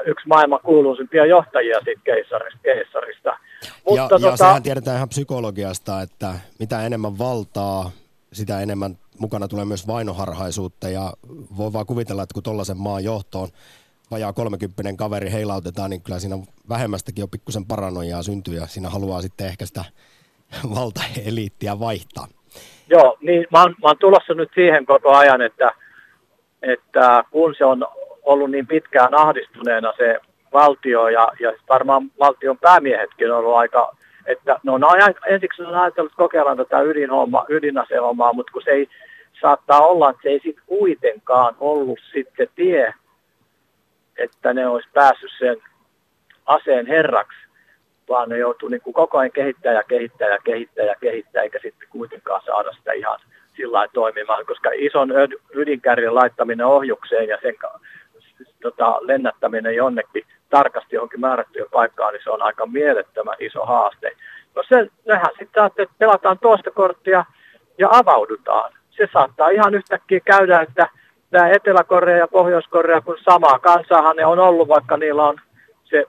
yksi 0.05 0.27
maailman 0.27 0.59
kuuluisimpia 0.63 1.25
johtajia 1.25 1.79
siitä 1.83 2.01
keisarista. 2.03 2.59
keisarista. 2.63 3.37
Mutta 3.85 4.01
ja, 4.01 4.07
tota, 4.07 4.27
ja 4.27 4.37
sehän 4.37 4.63
tiedetään 4.63 4.97
ihan 4.97 5.09
psykologiasta, 5.09 6.01
että 6.01 6.33
mitä 6.59 6.85
enemmän 6.85 7.17
valtaa, 7.17 7.91
sitä 8.33 8.59
enemmän 8.59 8.97
mukana 9.19 9.47
tulee 9.47 9.65
myös 9.65 9.87
vainoharhaisuutta 9.87 10.89
ja 10.89 11.13
voi 11.57 11.73
vaan 11.73 11.85
kuvitella, 11.85 12.23
että 12.23 12.33
kun 12.33 12.43
tuollaisen 12.43 12.77
maan 12.77 13.03
johtoon 13.03 13.49
vajaa 14.11 14.33
30 14.33 14.93
kaveri 14.97 15.31
heilautetaan, 15.31 15.89
niin 15.89 16.01
kyllä 16.01 16.19
siinä 16.19 16.35
vähemmästäkin 16.69 17.21
jo 17.21 17.27
pikkusen 17.27 17.65
paranoiaa 17.65 18.23
syntyy 18.23 18.55
ja 18.55 18.67
siinä 18.67 18.89
haluaa 18.89 19.21
sitten 19.21 19.47
ehkä 19.47 19.65
sitä 19.65 19.85
valtaeliittiä 20.75 21.79
vaihtaa. 21.79 22.27
Joo, 22.89 23.17
niin 23.21 23.47
mä 23.51 23.61
oon, 23.61 23.75
mä 23.81 23.87
oon 23.87 23.97
tulossa 23.99 24.33
nyt 24.33 24.49
siihen 24.55 24.85
koko 24.85 25.15
ajan, 25.15 25.41
että, 25.41 25.71
että 26.61 27.23
kun 27.31 27.55
se 27.57 27.65
on 27.65 27.87
ollut 28.23 28.51
niin 28.51 28.67
pitkään 28.67 29.15
ahdistuneena 29.15 29.93
se 29.97 30.19
valtio 30.53 31.07
ja, 31.07 31.31
ja 31.39 31.53
varmaan 31.69 32.11
valtion 32.19 32.57
päämiehetkin 32.57 33.31
on 33.31 33.37
ollut 33.37 33.55
aika, 33.55 33.95
että 34.25 34.59
no, 34.63 34.77
no 34.77 34.87
ensiksi 35.27 35.61
on 35.61 35.75
ajatellut 35.75 36.13
kokeillaan 36.15 36.57
tätä 36.57 36.81
ydinhomma, 36.81 37.45
ydinasehommaa, 37.49 38.33
mutta 38.33 38.51
kun 38.51 38.61
se 38.61 38.71
ei 38.71 38.87
saattaa 39.41 39.87
olla, 39.87 40.09
että 40.09 40.21
se 40.23 40.29
ei 40.29 40.39
sitten 40.43 40.63
kuitenkaan 40.65 41.55
ollut 41.59 41.99
sitten 42.11 42.47
tie, 42.55 42.93
että 44.17 44.53
ne 44.53 44.67
olisi 44.67 44.89
päässyt 44.93 45.31
sen 45.39 45.57
aseen 46.45 46.87
herraksi, 46.87 47.37
vaan 48.09 48.29
ne 48.29 48.37
joutuu 48.37 48.69
niin 48.69 48.81
kuin 48.81 48.93
koko 48.93 49.17
ajan 49.17 49.31
kehittämään 49.31 49.75
ja 49.75 49.83
kehittämään 49.83 50.33
ja 50.33 50.39
kehittämään 50.43 50.89
ja 50.89 50.95
kehittämään, 51.01 51.43
eikä 51.43 51.59
sitten 51.61 51.89
kuitenkaan 51.89 52.41
saada 52.45 52.71
sitä 52.71 52.93
ihan 52.93 53.19
sillä 53.55 53.87
toimimaan, 53.93 54.45
koska 54.45 54.69
ison 54.73 55.09
ydinkärjen 55.53 56.15
laittaminen 56.15 56.65
ohjukseen 56.65 57.27
ja 57.27 57.37
sen 57.41 57.55
tota, 58.61 58.97
lennättäminen 59.01 59.75
jonnekin 59.75 60.23
tarkasti 60.57 60.95
johonkin 60.95 61.19
määrättyyn 61.19 61.71
paikkaan, 61.71 62.13
niin 62.13 62.23
se 62.23 62.29
on 62.29 62.41
aika 62.41 62.65
mielettömän 62.65 63.35
iso 63.39 63.65
haaste. 63.65 64.11
No 64.55 64.63
se, 64.69 64.87
nehän 65.07 65.31
sitten 65.39 65.65
että 65.65 65.95
pelataan 65.97 66.39
toista 66.39 66.71
korttia 66.71 67.25
ja 67.77 67.87
avaudutaan. 67.91 68.73
Se 68.89 69.07
saattaa 69.13 69.49
ihan 69.49 69.75
yhtäkkiä 69.75 70.19
käydä, 70.19 70.61
että 70.61 70.87
tämä 71.31 71.49
Etelä-Korea 71.49 72.17
ja 72.17 72.27
Pohjois-Korea, 72.27 73.01
kun 73.01 73.17
samaa 73.23 73.59
kansaahan 73.59 74.15
ne 74.15 74.25
on 74.25 74.39
ollut, 74.39 74.67
vaikka 74.67 74.97
niillä 74.97 75.23
on 75.27 75.37
se 75.83 76.05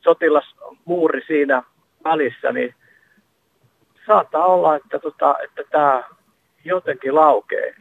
sotilasmuuri 0.00 1.22
siinä 1.26 1.62
välissä, 2.04 2.52
niin 2.52 2.74
saattaa 4.06 4.46
olla, 4.46 4.76
että, 4.76 4.98
tota, 4.98 5.36
että 5.44 5.62
tämä 5.70 6.04
jotenkin 6.64 7.14
laukee. 7.14 7.74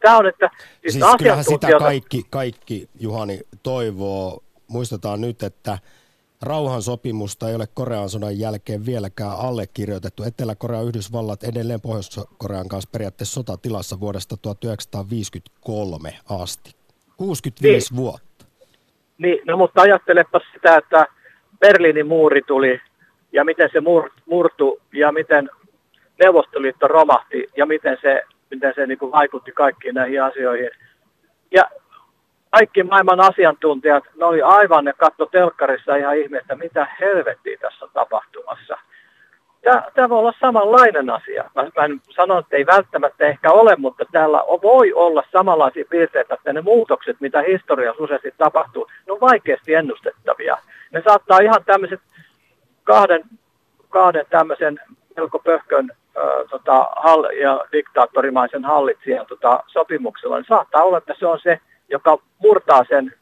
Tämä 0.00 0.18
on, 0.18 0.26
että 0.26 0.50
siis, 0.80 0.92
siis 0.94 1.16
kyllähän 1.18 1.44
sitä 1.44 1.68
kaikki, 1.78 2.22
kaikki, 2.30 2.88
Juhani, 3.00 3.40
toivoo. 3.62 4.42
Muistetaan 4.70 5.20
nyt, 5.20 5.42
että 5.42 5.78
rauhansopimusta 6.42 7.48
ei 7.48 7.54
ole 7.54 7.66
Korean 7.74 8.08
sodan 8.08 8.38
jälkeen 8.38 8.86
vieläkään 8.86 9.36
allekirjoitettu. 9.38 10.22
Etelä-Korea 10.22 10.82
Yhdysvallat 10.82 11.44
edelleen 11.44 11.80
Pohjois-Korean 11.80 12.68
kanssa 12.68 12.90
periaatteessa 12.92 13.34
sotatilassa 13.34 14.00
vuodesta 14.00 14.36
1953 14.36 16.14
asti. 16.30 16.74
65 17.16 17.90
niin. 17.90 17.96
vuotta. 18.02 18.44
Niin, 19.18 19.38
no 19.46 19.56
mutta 19.56 19.82
ajattelepa 19.82 20.40
sitä, 20.52 20.76
että 20.76 21.06
Berliinin 21.60 22.06
muuri 22.06 22.42
tuli 22.42 22.80
ja 23.32 23.44
miten 23.44 23.70
se 23.72 23.80
murtu 24.26 24.80
ja 24.92 25.12
miten 25.12 25.50
Neuvostoliitto 26.22 26.88
romahti 26.88 27.46
ja 27.56 27.66
miten 27.66 27.98
se 28.02 28.22
miten 28.50 28.72
se 28.74 28.86
niin 28.86 28.98
kuin 28.98 29.12
vaikutti 29.12 29.52
kaikkiin 29.52 29.94
näihin 29.94 30.22
asioihin. 30.22 30.70
Ja 31.50 31.70
kaikki 32.50 32.82
maailman 32.82 33.20
asiantuntijat, 33.20 34.04
ne 34.16 34.24
oli 34.24 34.42
aivan, 34.42 34.84
ne 34.84 34.92
katto 34.92 35.26
telkkarissa 35.26 35.96
ihan 35.96 36.16
ihmeessä, 36.16 36.54
mitä 36.54 36.86
helvettiä 37.00 37.56
tässä 37.60 37.84
on 37.84 37.90
tapahtumassa. 37.94 38.78
Tämä 39.94 40.08
voi 40.08 40.18
olla 40.18 40.34
samanlainen 40.40 41.10
asia. 41.10 41.50
Mä, 41.54 41.62
mä 41.62 41.84
en 41.84 42.00
sano, 42.08 42.38
että 42.38 42.56
ei 42.56 42.66
välttämättä 42.66 43.26
ehkä 43.26 43.52
ole, 43.52 43.76
mutta 43.76 44.04
täällä 44.12 44.38
voi 44.62 44.92
olla 44.92 45.22
samanlaisia 45.32 45.84
piirteitä, 45.90 46.34
että 46.34 46.52
ne 46.52 46.60
muutokset, 46.60 47.20
mitä 47.20 47.42
historiassa 47.42 48.02
useasti 48.02 48.34
tapahtuu, 48.38 48.86
ne 49.06 49.12
on 49.12 49.20
vaikeasti 49.20 49.74
ennustettavia. 49.74 50.58
Ne 50.90 51.02
saattaa 51.08 51.38
ihan 51.38 51.64
tämmöiset 51.66 52.00
kahden, 52.84 53.24
kahden 53.88 54.26
tämmöisen 54.30 54.80
melko 55.16 55.38
pöhkön 55.38 55.90
tota, 56.50 56.86
hall- 56.96 57.40
ja 57.40 57.64
diktaattorimaisen 57.72 58.64
hallitsijan 58.64 59.26
tota, 59.26 59.62
sopimuksella, 59.66 60.36
niin 60.36 60.46
saattaa 60.48 60.82
olla, 60.82 60.98
että 60.98 61.14
se 61.18 61.26
on 61.26 61.38
se, 61.42 61.60
joka 61.90 62.18
murtaa 62.38 62.84
sen 62.88 63.12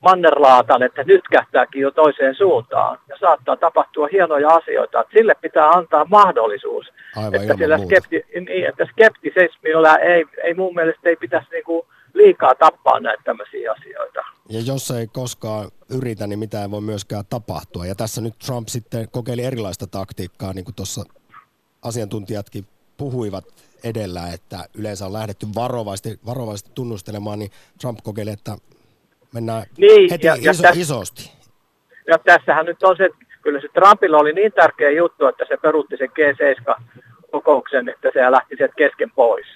mannerlaatan, 0.00 0.82
että 0.82 1.04
nyt 1.04 1.28
kähtääkin 1.30 1.82
jo 1.82 1.90
toiseen 1.90 2.34
suuntaan. 2.34 2.98
Ja 3.08 3.16
saattaa 3.20 3.56
tapahtua 3.56 4.08
hienoja 4.12 4.48
asioita. 4.48 5.00
Että 5.00 5.12
sille 5.18 5.34
pitää 5.40 5.70
antaa 5.70 6.04
mahdollisuus. 6.04 6.86
Aivan 7.16 7.34
että, 7.34 7.54
sillä 7.58 7.78
skepti, 7.78 8.24
niin, 8.46 8.68
että 8.68 8.86
skeptisismillä 8.92 9.94
ei, 9.94 10.24
ei 10.44 10.54
mun 10.54 10.74
mielestä 10.74 11.08
ei 11.08 11.16
pitäisi 11.16 11.50
niinku 11.50 11.86
liikaa 12.14 12.54
tappaa 12.54 13.00
näitä 13.00 13.22
tämmöisiä 13.24 13.72
asioita. 13.72 14.20
Ja 14.48 14.60
jos 14.60 14.90
ei 14.90 15.06
koskaan 15.06 15.70
yritä, 15.98 16.26
niin 16.26 16.38
mitään 16.38 16.62
ei 16.64 16.70
voi 16.70 16.80
myöskään 16.80 17.24
tapahtua. 17.30 17.86
Ja 17.86 17.94
tässä 17.94 18.20
nyt 18.20 18.34
Trump 18.46 18.68
sitten 18.68 19.08
kokeili 19.10 19.44
erilaista 19.44 19.86
taktiikkaa, 19.86 20.52
niin 20.52 20.64
kuin 20.64 20.74
tuossa 20.74 21.04
asiantuntijatkin 21.82 22.64
puhuivat 22.96 23.44
edellä, 23.84 24.20
että 24.34 24.58
yleensä 24.74 25.06
on 25.06 25.12
lähdetty 25.12 25.46
varovasti, 25.54 26.20
varovasti 26.26 26.70
tunnustelemaan, 26.74 27.38
niin 27.38 27.50
Trump 27.80 27.98
kokeili, 28.02 28.30
että 28.30 28.56
mennään 29.34 29.62
niin, 29.76 30.10
heti 30.10 30.26
ja, 30.26 30.34
iso, 30.34 30.46
ja 30.46 30.54
täs, 30.62 30.76
isosti. 30.76 31.32
Ja 32.06 32.18
tässähän 32.18 32.66
nyt 32.66 32.82
on 32.82 32.96
se, 32.96 33.10
kyllä 33.42 33.60
se 33.60 33.68
Trumpilla 33.74 34.18
oli 34.18 34.32
niin 34.32 34.52
tärkeä 34.52 34.90
juttu, 34.90 35.26
että 35.26 35.44
se 35.48 35.56
peruutti 35.56 35.96
sen 35.96 36.08
G7-kokouksen, 36.08 37.88
että 37.88 38.10
se 38.12 38.30
lähti 38.30 38.56
sieltä 38.56 38.74
kesken 38.74 39.10
pois. 39.10 39.46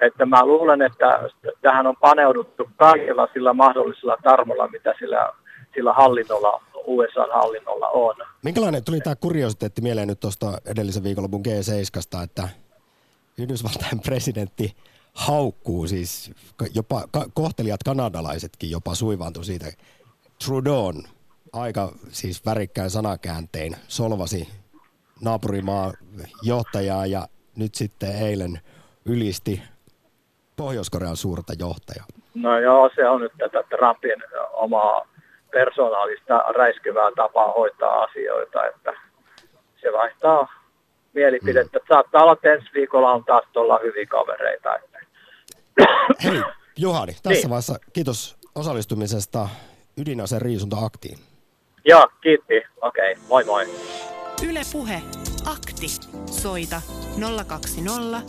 Että 0.00 0.26
mä 0.26 0.46
luulen, 0.46 0.82
että 0.82 1.30
tähän 1.62 1.86
on 1.86 1.96
paneuduttu 1.96 2.70
kaikilla 2.76 3.28
sillä 3.32 3.52
mahdollisella 3.52 4.16
tarmolla, 4.22 4.68
mitä 4.68 4.94
sillä, 4.98 5.32
sillä 5.74 5.92
hallinnolla, 5.92 6.62
USA-hallinnolla 6.86 7.88
on. 7.88 8.14
Minkälainen 8.42 8.84
tuli 8.84 9.00
tämä 9.00 9.16
kuriositeetti 9.16 9.80
mieleen 9.80 10.08
nyt 10.08 10.20
tuosta 10.20 10.46
edellisen 10.66 11.02
viikonlopun 11.02 11.42
G7, 11.48 12.22
että 12.22 12.48
Yhdysvaltain 13.38 14.00
presidentti 14.00 14.76
haukkuu 15.14 15.86
siis, 15.86 16.32
jopa 16.74 17.02
kohtelijat 17.34 17.82
kanadalaisetkin 17.82 18.70
jopa 18.70 18.94
suivaantui 18.94 19.44
siitä. 19.44 19.66
Trudeau 20.46 20.92
aika 21.52 21.92
siis 22.08 22.46
värikkään 22.46 22.90
sanakääntein 22.90 23.76
solvasi 23.88 24.48
naapurimaa 25.20 25.92
johtajaa 26.42 27.06
ja 27.06 27.28
nyt 27.56 27.74
sitten 27.74 28.16
eilen 28.22 28.60
ylisti 29.04 29.62
Pohjois-Korean 30.56 31.16
suurta 31.16 31.52
johtajaa. 31.58 32.06
No 32.34 32.58
joo, 32.58 32.90
se 32.94 33.08
on 33.08 33.20
nyt 33.20 33.32
tätä 33.38 33.62
Trumpin 33.62 34.22
omaa 34.52 35.06
persoonallista 35.50 36.38
räiskyvää 36.38 37.10
tapaa 37.16 37.52
hoitaa 37.52 38.02
asioita, 38.02 38.66
että 38.66 38.92
se 39.80 39.92
vaihtaa 39.92 40.63
mielipidettä. 41.14 41.78
Mm. 41.78 41.84
Saattaa 41.88 42.22
olla, 42.22 42.32
että 42.32 42.52
ensi 42.52 42.68
viikolla 42.74 43.12
on 43.12 43.24
taas 43.24 43.44
tuolla 43.52 43.80
hyviä 43.82 44.06
kavereita. 44.06 44.78
Hei, 46.24 46.42
Juhani, 46.76 47.12
tässä 47.22 47.40
niin. 47.40 47.50
vaiheessa 47.50 47.78
kiitos 47.92 48.36
osallistumisesta 48.54 49.48
ydinaseen 49.96 50.42
riisunta-aktiin. 50.42 51.18
Joo, 51.84 52.08
kiitti. 52.20 52.62
Okei, 52.80 53.12
okay. 53.12 53.24
moi 53.28 53.44
moi. 53.44 53.66
Yle 54.48 54.60
Puhe. 54.72 55.02
Akti. 55.46 55.86
Soita 56.26 56.82
020 57.46 58.20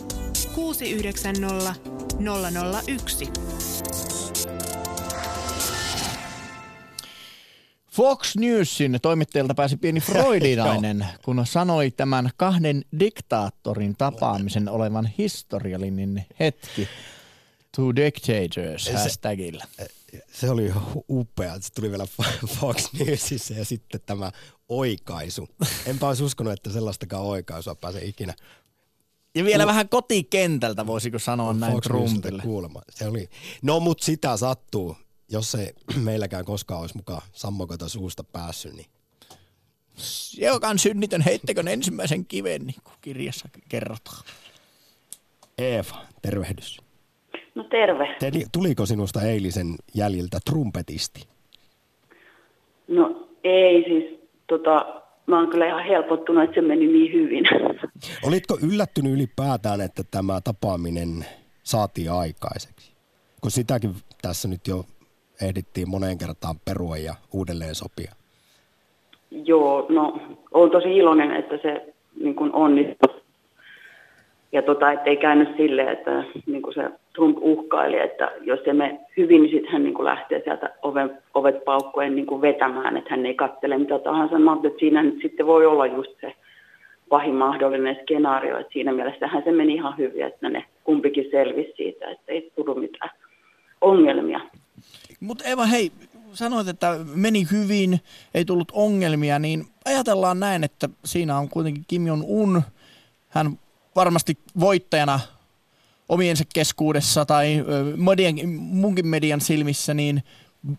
690 0.54 1.74
001. 2.86 4.15
Fox 7.96 8.36
Newsin 8.36 8.98
toimittajalta 9.02 9.54
pääsi 9.54 9.76
pieni 9.76 10.00
freudinainen, 10.10 11.06
kun 11.24 11.46
sanoi 11.46 11.90
tämän 11.90 12.30
kahden 12.36 12.84
diktaattorin 13.00 13.96
tapaamisen 13.96 14.68
olevan 14.68 15.10
historiallinen 15.18 16.26
hetki. 16.40 16.88
Two 17.76 17.96
dictators 17.96 18.90
hashtagillä. 18.90 19.64
Se 20.32 20.50
oli 20.50 20.72
upea, 21.10 21.60
se 21.60 21.72
tuli 21.72 21.90
vielä 21.90 22.06
Fox 22.60 22.92
Newsissa 22.92 23.54
ja 23.54 23.64
sitten 23.64 24.00
tämä 24.06 24.32
oikaisu. 24.68 25.48
Enpä 25.86 26.08
olisi 26.08 26.24
uskonut, 26.24 26.52
että 26.52 26.70
sellaistakaan 26.70 27.22
oikaisua 27.24 27.74
pääsee 27.74 28.04
ikinä. 28.04 28.34
Ja 29.34 29.44
vielä 29.44 29.64
no, 29.64 29.68
vähän 29.68 29.88
kotikentältä 29.88 30.86
voisiko 30.86 31.18
sanoa 31.18 31.52
no, 31.52 31.58
näin 31.58 31.72
Fox 31.72 31.84
Trumpille. 31.84 32.42
Kuulemma. 32.42 32.82
Se 32.90 33.06
oli, 33.06 33.28
no 33.62 33.80
mut 33.80 34.02
sitä 34.02 34.36
sattuu 34.36 34.96
jos 35.28 35.54
ei 35.54 35.72
meilläkään 36.04 36.44
koskaan 36.44 36.80
olisi 36.80 36.96
mukaan 36.96 37.22
sammokota 37.32 37.88
suusta 37.88 38.24
päässyt, 38.24 38.72
niin 38.72 38.86
joka 40.38 40.68
on 40.68 40.78
synnitön, 40.78 41.20
heittekö 41.20 41.62
ensimmäisen 41.70 42.24
kiven, 42.26 42.66
niin 42.66 42.80
kuin 42.84 42.94
kirjassa 43.00 43.48
kerrotaan. 43.68 44.22
Eeva, 45.58 46.04
tervehdys. 46.22 46.80
No 47.54 47.64
terve. 47.64 48.16
Te, 48.20 48.30
tuliko 48.52 48.86
sinusta 48.86 49.22
eilisen 49.22 49.74
jäljiltä 49.94 50.38
trumpetisti? 50.44 51.28
No 52.88 53.28
ei 53.44 53.84
siis, 53.88 54.20
tota, 54.46 55.02
mä 55.26 55.38
oon 55.38 55.50
kyllä 55.50 55.66
ihan 55.66 55.84
helpottunut, 55.84 56.44
että 56.44 56.54
se 56.54 56.60
meni 56.60 56.86
niin 56.86 57.12
hyvin. 57.12 57.44
Olitko 58.28 58.58
yllättynyt 58.62 59.12
ylipäätään, 59.12 59.80
että 59.80 60.02
tämä 60.10 60.40
tapaaminen 60.40 61.26
saatiin 61.62 62.12
aikaiseksi? 62.12 62.92
Kun 63.40 63.50
sitäkin 63.50 63.94
tässä 64.22 64.48
nyt 64.48 64.66
jo 64.68 64.84
ehdittiin 65.42 65.90
moneen 65.90 66.18
kertaan 66.18 66.56
perua 66.64 66.96
ja 66.96 67.14
uudelleen 67.32 67.74
sopia? 67.74 68.12
Joo, 69.30 69.86
no 69.88 70.20
olen 70.54 70.70
tosi 70.70 70.96
iloinen, 70.96 71.32
että 71.32 71.58
se 71.62 71.94
niin 72.20 72.34
kuin 72.34 72.52
onnistui. 72.52 73.16
Ja 74.52 74.62
tota, 74.62 74.92
ettei 74.92 75.16
käynyt 75.16 75.56
silleen, 75.56 75.88
että 75.88 76.24
niin 76.46 76.62
kuin 76.62 76.74
se 76.74 76.90
Trump 77.14 77.38
uhkaili, 77.40 77.98
että 77.98 78.32
jos 78.40 78.60
se 78.64 78.72
me 78.72 79.00
hyvin, 79.16 79.42
niin 79.42 79.50
sitten 79.50 79.72
hän 79.72 79.82
niin 79.82 79.94
kuin 79.94 80.04
lähtee 80.04 80.42
sieltä 80.44 80.70
oven, 80.82 81.18
ovet 81.34 81.64
paukkuen 81.64 82.16
niin 82.16 82.26
kuin 82.26 82.40
vetämään, 82.40 82.96
että 82.96 83.10
hän 83.10 83.26
ei 83.26 83.34
kattele 83.34 83.78
mitä 83.78 83.98
tahansa. 83.98 84.38
Mä 84.38 84.56
että 84.64 84.78
siinä 84.78 85.02
nyt 85.02 85.18
sitten 85.22 85.46
voi 85.46 85.66
olla 85.66 85.86
just 85.86 86.10
se 86.20 86.34
pahin 87.08 87.34
mahdollinen 87.34 87.98
skenaario, 88.02 88.58
että 88.58 88.72
siinä 88.72 88.92
mielessähän 88.92 89.42
se 89.44 89.52
meni 89.52 89.74
ihan 89.74 89.98
hyvin, 89.98 90.26
että 90.26 90.48
ne 90.48 90.64
kumpikin 90.84 91.30
selvisi 91.30 91.72
siitä, 91.76 92.10
että 92.10 92.32
ei 92.32 92.52
tullut 92.56 92.80
mitään 92.80 93.10
ongelmia. 93.80 94.40
Mutta 95.20 95.44
Eva, 95.44 95.66
hei, 95.66 95.92
sanoit, 96.32 96.68
että 96.68 96.98
meni 97.14 97.46
hyvin, 97.50 98.00
ei 98.34 98.44
tullut 98.44 98.72
ongelmia, 98.72 99.38
niin 99.38 99.66
ajatellaan 99.84 100.40
näin, 100.40 100.64
että 100.64 100.88
siinä 101.04 101.38
on 101.38 101.48
kuitenkin 101.48 101.84
Kim 101.88 102.06
Jong-un, 102.06 102.62
hän 103.28 103.58
varmasti 103.96 104.38
voittajana 104.60 105.20
omiensa 106.08 106.44
keskuudessa 106.54 107.26
tai 107.26 107.64
median, 107.96 108.48
munkin 108.58 109.06
median 109.06 109.40
silmissä, 109.40 109.94
niin 109.94 110.22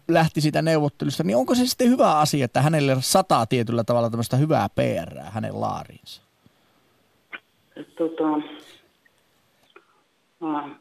lähti 0.07 0.41
sitä 0.41 0.61
neuvottelusta, 0.61 1.23
niin 1.23 1.37
onko 1.37 1.55
se 1.55 1.65
sitten 1.65 1.89
hyvä 1.89 2.19
asia, 2.19 2.45
että 2.45 2.61
hänelle 2.61 2.97
sataa 2.99 3.45
tietyllä 3.45 3.83
tavalla 3.83 4.09
tämmöistä 4.09 4.37
hyvää 4.37 4.69
PR 4.69 5.19
hänen 5.19 5.61
laariinsa? 5.61 6.21
Tota, 7.97 8.23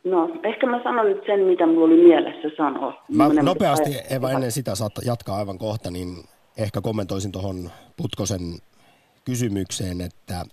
No, 0.04 0.30
ehkä 0.44 0.66
mä 0.66 0.82
sanon 0.82 1.06
nyt 1.06 1.22
sen, 1.26 1.40
mitä 1.40 1.66
mulla 1.66 1.84
oli 1.84 2.04
mielessä 2.04 2.48
sanoa. 2.56 3.04
Mä 3.08 3.28
nopeasti, 3.28 3.90
Eva, 4.10 4.30
ennen 4.30 4.52
sitä 4.52 4.74
saat 4.74 4.92
jatkaa 5.04 5.36
aivan 5.36 5.58
kohta, 5.58 5.90
niin 5.90 6.24
ehkä 6.56 6.80
kommentoisin 6.80 7.32
tuohon 7.32 7.70
Putkosen 7.96 8.58
kysymykseen, 9.24 10.00
että 10.00 10.44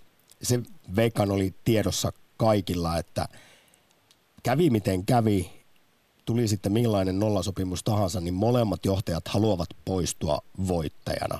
se 0.42 0.60
veikkaan 0.96 1.30
oli 1.30 1.54
tiedossa 1.64 2.12
kaikilla, 2.36 2.98
että 2.98 3.26
kävi 4.42 4.70
miten 4.70 5.06
kävi, 5.06 5.50
tuli 6.24 6.48
sitten 6.48 6.72
millainen 6.72 7.18
nollasopimus 7.18 7.84
tahansa, 7.84 8.20
niin 8.20 8.34
molemmat 8.34 8.84
johtajat 8.84 9.28
haluavat 9.28 9.68
poistua 9.84 10.38
voittajana. 10.68 11.38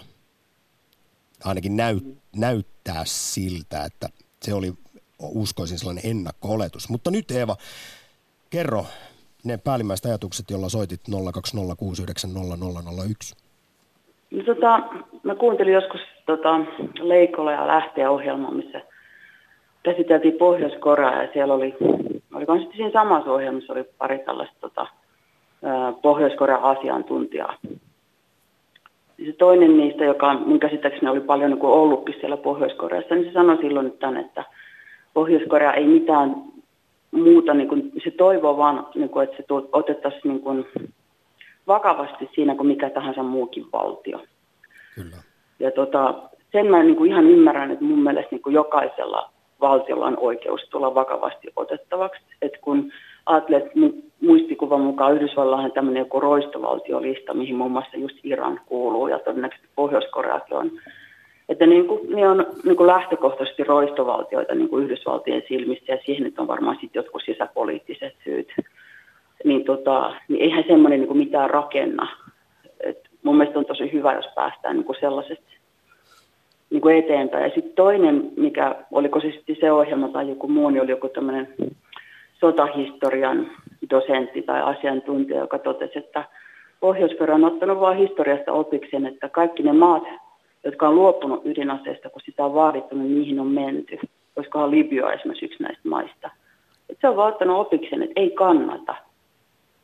Ainakin 1.45 1.77
näy, 1.77 2.01
näyttää 2.37 3.03
siltä, 3.05 3.85
että 3.85 4.09
se 4.43 4.55
oli 4.55 4.75
uskoisin 5.35 5.79
sellainen 5.79 6.11
ennakko-oletus. 6.11 6.89
Mutta 6.89 7.11
nyt 7.11 7.31
Eeva, 7.31 7.57
kerro 8.51 8.87
ne 9.45 9.57
päällimmäiset 9.57 10.07
ajatukset, 10.07 10.51
joilla 10.51 10.69
soitit 10.69 11.01
020690001. 11.11 11.15
No, 14.31 14.43
tota, 14.45 14.81
mä 15.23 15.35
kuuntelin 15.35 15.73
joskus 15.73 16.01
tota, 16.27 16.61
Leikola 17.01 17.53
ja 17.53 17.67
Lähteä 17.67 18.11
ohjelma, 18.11 18.51
missä 18.51 18.81
käsiteltiin 19.83 20.35
Pohjois-Korea 20.35 21.23
ja 21.23 21.29
siellä 21.33 21.55
oli, 21.55 21.77
oliko 22.35 22.57
sitten 22.57 22.77
siinä 22.77 22.91
samassa 22.93 23.33
ohjelmassa 23.33 23.73
oli 23.73 23.85
pari 23.99 24.19
tällaista 24.19 24.57
tota, 24.61 24.87
Pohjois-Korean 26.03 26.63
asiantuntijaa. 26.63 27.57
Se 29.27 29.33
toinen 29.39 29.77
niistä, 29.77 30.05
joka 30.05 30.35
mun 30.35 30.61
käsittääkseni 30.61 31.09
oli 31.09 31.21
paljon 31.21 31.51
niin 31.51 31.61
kuin 31.61 31.73
ollutkin 31.73 32.15
siellä 32.21 32.37
Pohjois-Koreassa, 32.37 33.15
niin 33.15 33.27
se 33.27 33.33
sanoi 33.33 33.57
silloin 33.57 33.85
nyt 33.85 33.99
tämän, 33.99 34.17
että 34.17 34.45
Pohjois-Korea 35.15 35.73
ei 35.73 35.87
mitään 35.87 36.35
muuta, 37.11 37.55
niin 37.55 37.69
kuin, 37.69 37.93
se 38.05 38.11
toivoo 38.11 38.57
vaan, 38.57 38.87
niin 38.95 39.09
kuin, 39.09 39.25
että 39.25 39.37
se 39.37 39.45
otettaisiin 39.73 40.23
niin 40.25 40.41
kuin, 40.41 40.67
vakavasti 41.67 42.31
siinä 42.35 42.55
kuin 42.55 42.67
mikä 42.67 42.91
tahansa 42.91 43.23
muukin 43.23 43.67
valtio. 43.73 44.21
Kyllä. 44.95 45.17
Ja 45.61 45.71
tota, 45.71 46.15
sen 46.53 46.67
mä 46.67 46.83
niin 46.83 46.97
kuin 46.97 47.11
ihan 47.11 47.27
ymmärrän, 47.27 47.71
että 47.71 47.85
mun 47.85 48.03
mielestä 48.03 48.29
niin 48.31 48.43
kuin 48.43 48.55
jokaisella 48.55 49.31
valtiolla 49.61 50.07
on 50.07 50.19
oikeus 50.19 50.61
tulla 50.71 50.95
vakavasti 50.95 51.49
otettavaksi. 51.57 52.23
että 52.43 52.59
kun 52.61 52.93
ajattelet 53.27 53.65
muistikuvan 54.21 54.81
mukaan 54.81 55.15
Yhdysvallahan 55.15 55.73
tämmöinen 55.73 56.01
joku 56.01 56.21
roistovaltiolista, 56.21 57.35
mihin 57.35 57.57
muun 57.57 57.71
muassa 57.71 57.97
just 57.97 58.17
Iran 58.23 58.61
kuuluu 58.67 59.09
ja 59.09 59.19
todennäköisesti 59.19 59.69
Pohjois-Koreakin 59.75 60.57
on 60.57 60.71
että 61.49 61.67
niin 61.67 61.87
kuin, 61.87 62.11
ne 62.11 62.29
on 62.29 62.47
niin 62.65 62.77
kuin 62.77 62.87
lähtökohtaisesti 62.87 63.65
roistovaltioita 63.65 64.55
niin 64.55 64.69
kuin 64.69 64.85
Yhdysvaltien 64.85 65.43
silmissä 65.49 65.93
ja 65.93 65.99
siihen 66.05 66.23
nyt 66.23 66.39
on 66.39 66.49
varmaan 66.49 66.77
sitten 66.81 67.01
jotkut 67.01 67.23
sisäpoliittiset 67.25 68.15
syyt. 68.25 68.49
Niin, 69.45 69.65
tota, 69.65 70.15
niin 70.29 70.43
eihän 70.43 70.65
semmoinen 70.67 71.01
niin 71.01 71.09
kuin 71.09 71.19
mitään 71.19 71.51
rakenna. 71.51 72.09
Et 72.81 72.99
mun 73.23 73.37
mielestä 73.37 73.59
on 73.59 73.65
tosi 73.65 73.93
hyvä, 73.93 74.13
jos 74.13 74.29
päästään 74.35 74.77
niin 74.77 74.85
kuin 74.85 75.01
sellaisesta 75.01 75.51
niin 76.71 76.81
kuin 76.81 76.97
eteenpäin. 76.97 77.45
Ja 77.45 77.51
sitten 77.55 77.75
toinen, 77.75 78.31
mikä, 78.37 78.75
oliko 78.91 79.21
se 79.21 79.31
sitten 79.31 79.57
se 79.61 79.73
ohjelma 79.73 80.09
tai 80.09 80.29
joku 80.29 80.49
muu, 80.49 80.71
niin 80.71 80.83
oli 80.83 80.91
joku 80.91 81.09
tämmöinen 81.09 81.55
sotahistorian 82.41 83.51
dosentti 83.91 84.43
tai 84.43 84.63
asiantuntija, 84.63 85.41
joka 85.41 85.59
totesi, 85.59 85.99
että 85.99 86.25
pohjois 86.81 87.17
on 87.21 87.45
ottanut 87.45 87.81
vain 87.81 87.99
historiasta 87.99 88.53
opikseen, 88.53 89.07
että 89.07 89.29
kaikki 89.29 89.63
ne 89.63 89.73
maat, 89.73 90.03
jotka 90.65 90.89
on 90.89 90.95
luopunut 90.95 91.47
ydinaseesta, 91.47 92.11
kun 92.11 92.23
sitä 92.25 92.45
on 92.45 92.55
vaadittu, 92.55 92.97
niin 92.97 93.15
niihin 93.15 93.41
on 93.41 93.47
menty. 93.47 93.99
Olisikohan 94.37 94.71
Libya 94.71 95.13
esimerkiksi 95.13 95.45
yksi 95.45 95.63
näistä 95.63 95.89
maista. 95.89 96.31
Et 96.89 96.99
se 97.01 97.09
on 97.09 97.17
vaan 97.17 97.33
ottanut 97.33 97.67
opikseen, 97.67 98.03
että 98.03 98.21
ei 98.21 98.31
kannata. 98.31 98.95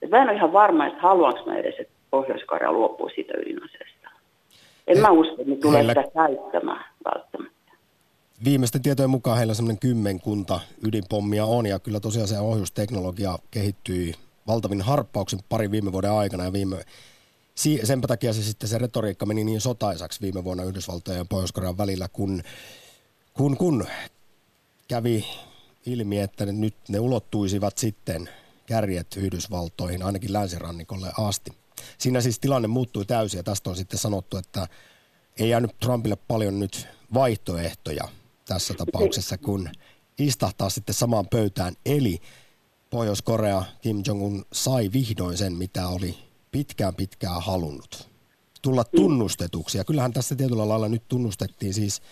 Et 0.03 0.11
mä 0.11 0.23
en 0.23 0.29
ole 0.29 0.37
ihan 0.37 0.53
varma, 0.53 0.87
että 0.87 1.01
haluanko 1.01 1.41
mä 1.47 1.57
edes, 1.57 1.75
että 1.79 1.93
pohjois 2.11 2.43
luopuu 2.71 3.11
siitä 3.15 3.33
ydinaseesta. 3.37 4.11
En 4.87 4.97
He, 4.97 5.03
mä 5.03 5.11
usko, 5.11 5.33
että 5.33 5.51
ne 5.51 5.57
tulee 5.57 5.79
heillä... 5.79 5.95
sitä 6.03 6.15
käyttämään 6.15 6.85
välttämättä. 7.05 7.73
Viimeisten 8.45 8.83
tietojen 8.83 9.11
mukaan 9.11 9.39
heillä 9.39 9.55
semmoinen 9.55 9.81
kymmenkunta 9.81 10.61
ydinpommia 10.87 11.45
on, 11.45 11.67
ja 11.67 11.79
kyllä 11.79 12.01
tosiaan 12.01 12.29
se 12.29 12.39
ohjusteknologia 12.39 13.31
kehittyi 13.51 14.13
valtavin 14.47 14.83
harppauksen 14.83 15.41
pari 15.49 15.71
viime 15.71 15.93
vuoden 15.93 16.13
aikana, 16.13 16.45
ja 16.45 16.53
viime, 16.53 16.77
sen 17.85 18.01
takia 18.01 18.33
se 18.33 18.43
sitten 18.43 18.69
se 18.69 18.79
retoriikka 18.79 19.27
meni 19.27 19.45
niin 19.45 19.61
sotaisaksi 19.61 20.21
viime 20.21 20.45
vuonna 20.45 20.65
Yhdysvaltojen 20.65 21.19
ja 21.19 21.25
Pohjois-Korean 21.25 21.79
välillä, 21.79 22.09
kun, 22.09 22.43
kun, 23.35 23.57
kun 23.57 23.87
kävi 24.89 25.27
ilmi, 25.87 26.19
että 26.19 26.47
ne 26.47 26.53
nyt 26.53 26.77
ne 26.89 27.01
ulottuisivat 27.01 27.79
sitten 27.79 28.29
kärjet 28.67 29.17
Yhdysvaltoihin, 29.17 30.03
ainakin 30.03 30.33
länsirannikolle 30.33 31.13
asti. 31.19 31.51
Siinä 31.99 32.21
siis 32.21 32.39
tilanne 32.39 32.69
muuttui 32.69 33.05
täysin 33.05 33.39
ja 33.39 33.43
tästä 33.43 33.71
on 33.71 33.77
sitten 33.77 33.99
sanottu, 33.99 34.37
että 34.37 34.69
ei 35.39 35.49
jäänyt 35.49 35.79
Trumpille 35.81 36.17
paljon 36.17 36.59
nyt 36.59 36.89
vaihtoehtoja 37.15 38.09
tässä 38.45 38.75
tapauksessa, 38.75 39.39
kun 39.39 39.71
istahtaa 40.19 40.71
sitten 40.71 40.95
samaan 40.95 41.27
pöytään. 41.29 41.75
Eli 41.87 42.21
Pohjois-Korea 42.91 43.65
Kim 43.83 44.03
Jong-un 44.07 44.45
sai 44.53 44.91
vihdoin 44.93 45.39
sen, 45.39 45.53
mitä 45.53 45.89
oli 45.89 46.30
pitkään 46.51 46.95
pitkään 46.95 47.43
halunnut. 47.43 48.09
Tulla 48.63 48.85
tunnustetuksi. 48.85 49.79
Ja 49.79 49.85
kyllähän 49.85 50.13
tässä 50.13 50.37
tietyllä 50.37 50.69
lailla 50.69 50.89
nyt 50.89 51.03
tunnustettiin 51.09 51.75
siis 51.75 52.03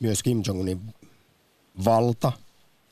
myös 0.00 0.22
Kim 0.22 0.42
Jong-unin 0.46 0.80
valta 1.84 2.32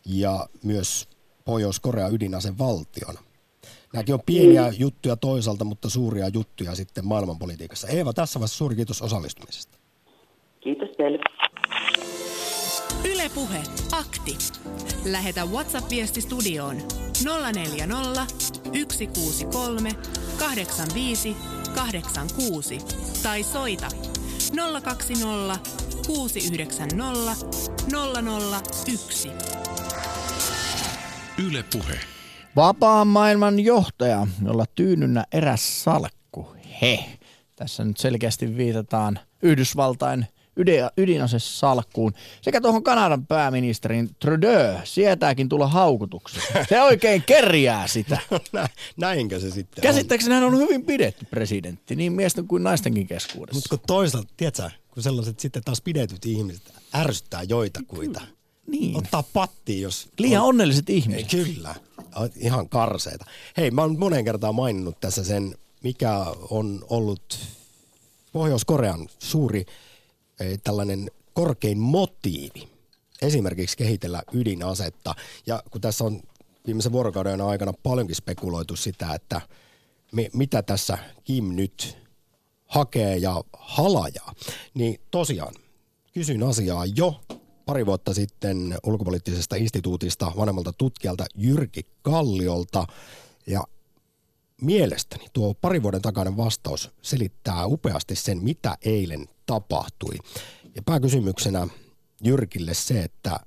ja 0.06 0.48
myös 0.62 1.08
Pohjois-Korea 1.44 2.08
ydinase 2.08 2.58
valtiona. 2.58 3.20
Nämäkin 3.92 4.14
on 4.14 4.20
pieniä 4.26 4.70
mm. 4.70 4.76
juttuja 4.78 5.16
toisaalta, 5.16 5.64
mutta 5.64 5.90
suuria 5.90 6.28
juttuja 6.28 6.74
sitten 6.74 7.06
maailmanpolitiikassa. 7.06 7.88
Eeva, 7.88 8.12
tässä 8.12 8.40
vaiheessa 8.40 8.56
suuri 8.56 8.76
kiitos 8.76 9.02
osallistumisesta. 9.02 9.78
Kiitos 10.60 10.88
teille. 10.96 11.18
Ylepuhe 13.22 13.62
akti. 13.92 14.38
Lähetä 15.04 15.44
WhatsApp-viesti 15.44 16.20
studioon 16.20 16.76
040 17.54 18.26
163 18.64 19.90
85 20.38 21.36
86 21.74 22.78
tai 23.22 23.42
soita 23.42 23.88
020 24.82 25.58
690 26.06 27.46
001. 28.86 29.30
Yle 31.46 31.64
Puhe. 31.72 32.00
Vapaan 32.56 33.06
maailman 33.06 33.60
johtaja, 33.60 34.26
jolla 34.44 34.64
tyynynnä 34.74 35.24
eräs 35.32 35.84
salkku. 35.84 36.56
He. 36.82 37.04
Tässä 37.56 37.84
nyt 37.84 37.96
selkeästi 37.96 38.56
viitataan 38.56 39.18
Yhdysvaltain 39.42 40.26
ydinasesalkkuun 40.96 42.12
sekä 42.42 42.60
tuohon 42.60 42.82
Kanadan 42.82 43.26
pääministerin 43.26 44.10
Trudeau 44.18 44.78
sietääkin 44.84 45.48
tulla 45.48 45.66
haukutuksi. 45.66 46.40
Se 46.68 46.82
oikein 46.82 47.22
kerjää 47.22 47.86
sitä. 47.86 48.18
Näinkö 48.96 49.40
se 49.40 49.50
sitten 49.50 49.82
Käsittääkseni 49.82 50.34
hän 50.34 50.44
on 50.44 50.58
hyvin 50.58 50.84
pidetty 50.84 51.26
presidentti, 51.30 51.96
niin 51.96 52.12
miesten 52.12 52.48
kuin 52.48 52.62
naistenkin 52.62 53.06
keskuudessa. 53.06 53.56
Mutta 53.56 53.68
kun 53.68 53.86
toisaalta, 53.86 54.28
tiedätkö, 54.36 54.70
kun 54.90 55.02
sellaiset 55.02 55.40
sitten 55.40 55.64
taas 55.64 55.80
pidetyt 55.80 56.26
ihmiset 56.26 56.74
ärsyttää 56.94 57.42
joitakuita. 57.42 58.20
Niin. 58.66 58.96
Ottaa 58.96 59.22
pattiin, 59.22 59.82
jos... 59.82 60.08
Liian 60.18 60.42
on... 60.42 60.48
onnelliset 60.48 60.90
ihmiset. 60.90 61.30
Kyllä, 61.30 61.74
ihan 62.36 62.68
karseita. 62.68 63.24
Hei, 63.56 63.70
mä 63.70 63.82
oon 63.82 63.98
monen 63.98 64.24
kertaan 64.24 64.54
maininnut 64.54 65.00
tässä 65.00 65.24
sen, 65.24 65.54
mikä 65.82 66.18
on 66.50 66.84
ollut 66.90 67.38
Pohjois-Korean 68.32 69.08
suuri 69.18 69.66
tällainen 70.64 71.10
korkein 71.32 71.78
motiivi 71.78 72.68
esimerkiksi 73.22 73.76
kehitellä 73.76 74.22
ydinasetta. 74.32 75.14
Ja 75.46 75.62
kun 75.70 75.80
tässä 75.80 76.04
on 76.04 76.22
viimeisen 76.66 76.92
vuorokauden 76.92 77.40
aikana 77.40 77.72
paljonkin 77.82 78.16
spekuloitu 78.16 78.76
sitä, 78.76 79.14
että 79.14 79.40
me, 80.12 80.30
mitä 80.32 80.62
tässä 80.62 80.98
Kim 81.24 81.44
nyt 81.44 81.96
hakee 82.66 83.16
ja 83.16 83.44
halajaa, 83.52 84.34
niin 84.74 85.00
tosiaan 85.10 85.54
kysyin 86.14 86.42
asiaa 86.42 86.86
jo 86.86 87.20
pari 87.66 87.86
vuotta 87.86 88.14
sitten 88.14 88.78
ulkopoliittisesta 88.86 89.56
instituutista 89.56 90.32
vanhemmalta 90.36 90.72
tutkijalta 90.72 91.24
Jyrki 91.34 91.86
Kalliolta 92.02 92.86
ja 93.46 93.64
mielestäni 94.60 95.26
tuo 95.32 95.54
pari 95.54 95.82
vuoden 95.82 96.02
takainen 96.02 96.36
vastaus 96.36 96.90
selittää 97.02 97.66
upeasti 97.66 98.16
sen, 98.16 98.38
mitä 98.44 98.78
eilen 98.84 99.28
tapahtui. 99.46 100.14
Ja 100.74 100.82
pääkysymyksenä 100.82 101.68
Jyrkille 102.24 102.74
se, 102.74 103.02
että 103.02 103.40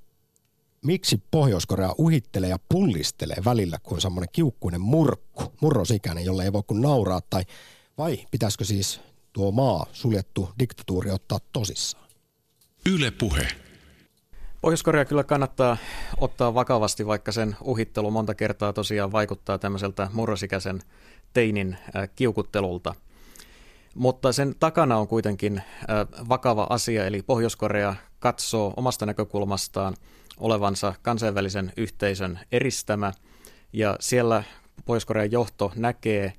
miksi 0.86 1.21
Pohjois-Korea 1.31 1.95
uhittelee 1.97 2.49
ja 2.49 2.60
pullistelee 2.69 3.38
välillä 3.45 3.77
kuin 3.84 4.01
semmoinen 4.01 4.29
kiukkuinen 4.31 4.81
murkku, 4.81 5.43
murrosikäinen, 5.62 6.25
jolle 6.25 6.43
ei 6.43 6.53
voi 6.53 6.63
kuin 6.67 6.81
nauraa, 6.81 7.21
tai 7.29 7.43
vai 7.97 8.17
pitäisikö 8.31 8.65
siis 8.65 9.01
tuo 9.34 9.51
maa, 9.51 9.86
suljettu 9.93 10.49
diktatuuri 10.60 11.12
ottaa 11.12 11.39
tosissaan? 11.53 12.05
Yle 12.86 13.12
puhe. 13.12 13.47
Pohjois-Korea 14.62 15.05
kyllä 15.05 15.23
kannattaa 15.23 15.77
ottaa 16.17 16.53
vakavasti, 16.53 17.08
vaikka 17.08 17.31
sen 17.31 17.55
uhittelu 17.62 18.12
monta 18.12 18.36
kertaa 18.36 18.73
tosiaan 18.73 19.12
vaikuttaa 19.12 19.58
tämmöiseltä 19.58 20.10
murrosikäisen 20.13 20.81
teinin 21.34 21.77
äh, 21.95 22.10
kiukuttelulta. 22.15 22.95
Mutta 23.95 24.31
sen 24.31 24.55
takana 24.60 24.97
on 24.97 25.08
kuitenkin 25.08 25.62
vakava 26.29 26.67
asia, 26.69 27.05
eli 27.05 27.21
Pohjois-Korea 27.21 27.95
katsoo 28.19 28.73
omasta 28.77 29.05
näkökulmastaan 29.05 29.95
olevansa 30.38 30.93
kansainvälisen 31.01 31.73
yhteisön 31.77 32.39
eristämä, 32.51 33.13
ja 33.73 33.95
siellä 33.99 34.43
Pohjois-Korean 34.86 35.31
johto 35.31 35.71
näkee, 35.75 36.34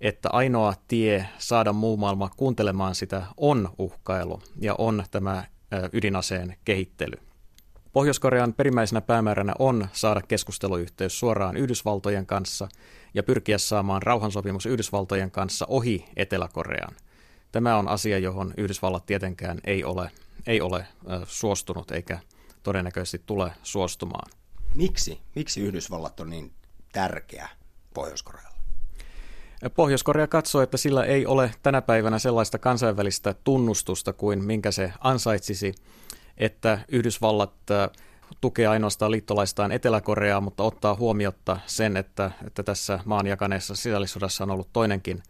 että 0.00 0.28
ainoa 0.32 0.74
tie 0.88 1.28
saada 1.38 1.72
muu 1.72 1.96
maailma 1.96 2.30
kuuntelemaan 2.36 2.94
sitä 2.94 3.22
on 3.36 3.68
uhkailu 3.78 4.42
ja 4.60 4.74
on 4.78 5.04
tämä 5.10 5.44
ydinaseen 5.92 6.56
kehittely. 6.64 7.16
Pohjois-Korean 7.92 8.54
perimmäisenä 8.54 9.00
päämääränä 9.00 9.52
on 9.58 9.88
saada 9.92 10.20
keskusteluyhteys 10.22 11.18
suoraan 11.18 11.56
Yhdysvaltojen 11.56 12.26
kanssa 12.26 12.68
ja 13.14 13.22
pyrkiä 13.22 13.58
saamaan 13.58 14.02
rauhansopimus 14.02 14.66
Yhdysvaltojen 14.66 15.30
kanssa 15.30 15.66
ohi 15.68 16.04
Etelä-Korean. 16.16 16.94
Tämä 17.52 17.76
on 17.76 17.88
asia, 17.88 18.18
johon 18.18 18.54
Yhdysvallat 18.56 19.06
tietenkään 19.06 19.60
ei 19.64 19.84
ole, 19.84 20.10
ei 20.46 20.60
ole 20.60 20.86
suostunut 21.26 21.90
eikä 21.90 22.18
todennäköisesti 22.62 23.22
tule 23.26 23.52
suostumaan. 23.62 24.30
Miksi? 24.74 25.20
Miksi 25.34 25.60
Yhdysvallat 25.60 26.20
on 26.20 26.30
niin 26.30 26.52
tärkeä 26.92 27.48
Pohjois-Korealle? 27.94 28.54
Pohjois-Korea 29.76 30.26
katsoo, 30.26 30.62
että 30.62 30.76
sillä 30.76 31.04
ei 31.04 31.26
ole 31.26 31.54
tänä 31.62 31.82
päivänä 31.82 32.18
sellaista 32.18 32.58
kansainvälistä 32.58 33.34
tunnustusta 33.44 34.12
kuin 34.12 34.44
minkä 34.44 34.70
se 34.70 34.92
ansaitsisi, 35.00 35.74
että 36.36 36.78
Yhdysvallat 36.88 37.54
tukee 38.40 38.66
ainoastaan 38.66 39.10
liittolaistaan 39.10 39.72
Etelä-Koreaa, 39.72 40.40
mutta 40.40 40.62
ottaa 40.62 40.94
huomiotta 40.94 41.58
sen, 41.66 41.96
että, 41.96 42.30
että 42.46 42.62
tässä 42.62 43.00
maan 43.04 43.26
jakaneessa 43.26 43.74
sisällissodassa 43.74 44.44
on 44.44 44.50
ollut 44.50 44.72
toinenkin 44.72 45.22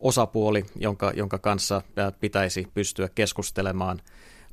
osapuoli, 0.00 0.64
jonka, 0.76 1.12
jonka 1.14 1.38
kanssa 1.38 1.82
pitäisi 2.20 2.66
pystyä 2.74 3.08
keskustelemaan. 3.14 4.00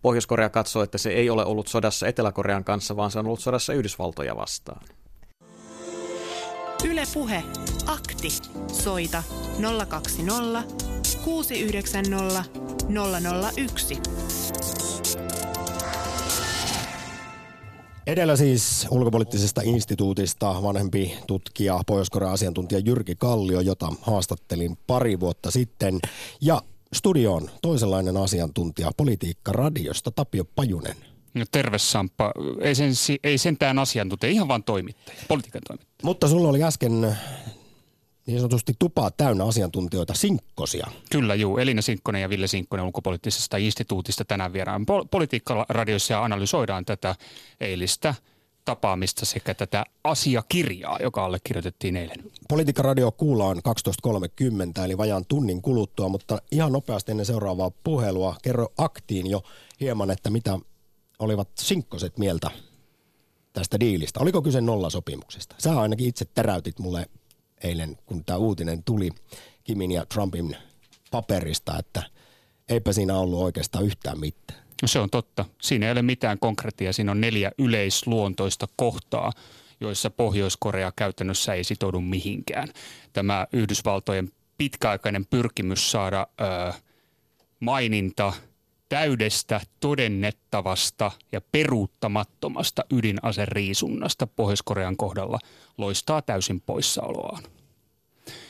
Pohjois-Korea 0.02 0.50
katsoo, 0.50 0.84
että 0.84 0.98
se 0.98 1.10
ei 1.10 1.30
ole 1.30 1.46
ollut 1.46 1.68
sodassa 1.68 2.08
Etelä-Korean 2.08 2.64
kanssa, 2.64 2.96
vaan 2.96 3.12
se 3.12 3.20
on 3.20 3.26
ollut 3.26 3.40
sodassa 3.40 3.74
Yhdysvaltoja 3.74 4.36
vastaan. 4.36 4.86
Ylepuhe 6.86 7.44
akti. 7.88 8.30
Soita 8.68 9.24
020 9.88 10.64
690 11.24 12.44
001. 13.58 14.02
Edellä 18.08 18.36
siis 18.36 18.88
ulkopoliittisesta 18.92 19.62
instituutista 19.64 20.64
vanhempi 20.64 21.18
tutkija, 21.28 21.82
pohjois 21.88 22.10
asiantuntija 22.32 22.82
Jyrki 22.86 23.16
Kallio, 23.16 23.62
jota 23.62 23.94
haastattelin 24.02 24.78
pari 24.88 25.20
vuotta 25.20 25.52
sitten. 25.52 26.00
Ja 26.42 26.62
studioon 26.94 27.50
toisenlainen 27.62 28.18
asiantuntija 28.18 28.92
politiikka 28.98 29.52
radiosta 29.52 30.12
Tapio 30.12 30.46
Pajunen. 30.56 30.98
No 31.34 31.46
terve 31.52 31.80
Samppa. 31.80 32.32
Ei, 32.62 32.76
sen, 32.76 32.92
ei 33.24 33.38
sentään 33.38 33.80
asiantuntija, 33.80 34.32
ihan 34.32 34.48
vaan 34.48 34.64
toimittaja, 34.64 35.18
politiikan 35.28 35.62
toimittaja. 35.68 36.00
Mutta 36.04 36.28
sulla 36.28 36.50
oli 36.50 36.64
äsken 36.64 37.18
niin 38.26 38.40
sanotusti 38.40 38.74
tupaa 38.80 39.12
täynnä 39.12 39.46
asiantuntijoita, 39.46 40.14
sinkkosia. 40.14 40.88
Kyllä, 41.12 41.36
juu. 41.36 41.58
Elina 41.58 41.82
Sinkkonen 41.82 42.22
ja 42.22 42.30
Ville 42.30 42.48
Sinkkonen 42.48 42.86
ulkopoliittisesta 42.86 43.58
instituutista 43.58 44.26
tänään 44.26 44.54
vieraan 44.54 44.86
Pol- 44.86 45.08
politiikkaradioissa 45.12 46.14
ja 46.14 46.24
analysoidaan 46.24 46.86
tätä 46.86 47.16
eilistä 47.60 48.16
tapaamista 48.66 49.26
sekä 49.26 49.54
tätä 49.54 49.86
asiakirjaa, 50.04 51.00
joka 51.02 51.26
allekirjoitettiin 51.26 51.98
eilen. 51.98 52.18
Politiikkaradio 52.50 53.12
kuullaan 53.12 53.58
12.30 54.78 54.84
eli 54.86 54.98
vajaan 54.98 55.26
tunnin 55.28 55.62
kuluttua, 55.62 56.10
mutta 56.10 56.42
ihan 56.52 56.72
nopeasti 56.72 57.12
ennen 57.12 57.26
seuraavaa 57.26 57.72
puhelua 57.84 58.36
kerro 58.44 58.68
aktiin 58.78 59.30
jo 59.30 59.44
hieman, 59.80 60.12
että 60.12 60.30
mitä 60.30 60.60
olivat 61.20 61.50
sinkkoset 61.60 62.18
mieltä 62.18 62.52
tästä 63.54 63.80
diilistä. 63.80 64.20
Oliko 64.20 64.42
kyse 64.42 64.62
nollasopimuksesta? 64.62 65.56
Sä 65.60 65.80
ainakin 65.80 66.08
itse 66.08 66.26
täräytit 66.26 66.80
mulle 66.80 67.06
eilen, 67.64 67.98
kun 68.06 68.26
tämä 68.26 68.38
uutinen 68.38 68.84
tuli 68.84 69.10
Kimin 69.64 69.92
ja 69.92 70.06
Trumpin 70.06 70.58
paperista, 71.12 71.78
että 71.80 72.04
eipä 72.70 72.94
siinä 72.94 73.18
ollut 73.18 73.42
oikeastaan 73.42 73.86
yhtään 73.86 74.20
mitään. 74.20 74.64
No 74.82 74.88
se 74.88 75.00
on 75.00 75.10
totta. 75.10 75.46
Siinä 75.62 75.86
ei 75.86 75.92
ole 75.92 76.02
mitään 76.02 76.40
konkreettia. 76.40 76.94
Siinä 76.94 77.12
on 77.12 77.22
neljä 77.22 77.52
yleisluontoista 77.58 78.68
kohtaa, 78.76 79.32
joissa 79.80 80.10
Pohjois-Korea 80.10 80.92
käytännössä 80.96 81.54
ei 81.54 81.64
sitoudu 81.64 82.02
mihinkään. 82.02 82.68
Tämä 83.14 83.48
Yhdysvaltojen 83.54 84.32
pitkäaikainen 84.58 85.26
pyrkimys 85.26 85.92
saada 85.92 86.28
ö, 86.42 86.74
maininta 87.60 88.34
täydestä, 88.90 89.62
todennettavasta 89.80 91.12
ja 91.32 91.42
peruuttamattomasta 91.42 92.86
ydinaseriisunnasta 92.92 94.28
Pohjois-Korean 94.28 94.98
kohdalla 94.98 95.40
loistaa 95.78 96.22
täysin 96.22 96.62
poissaoloaan. 96.62 97.44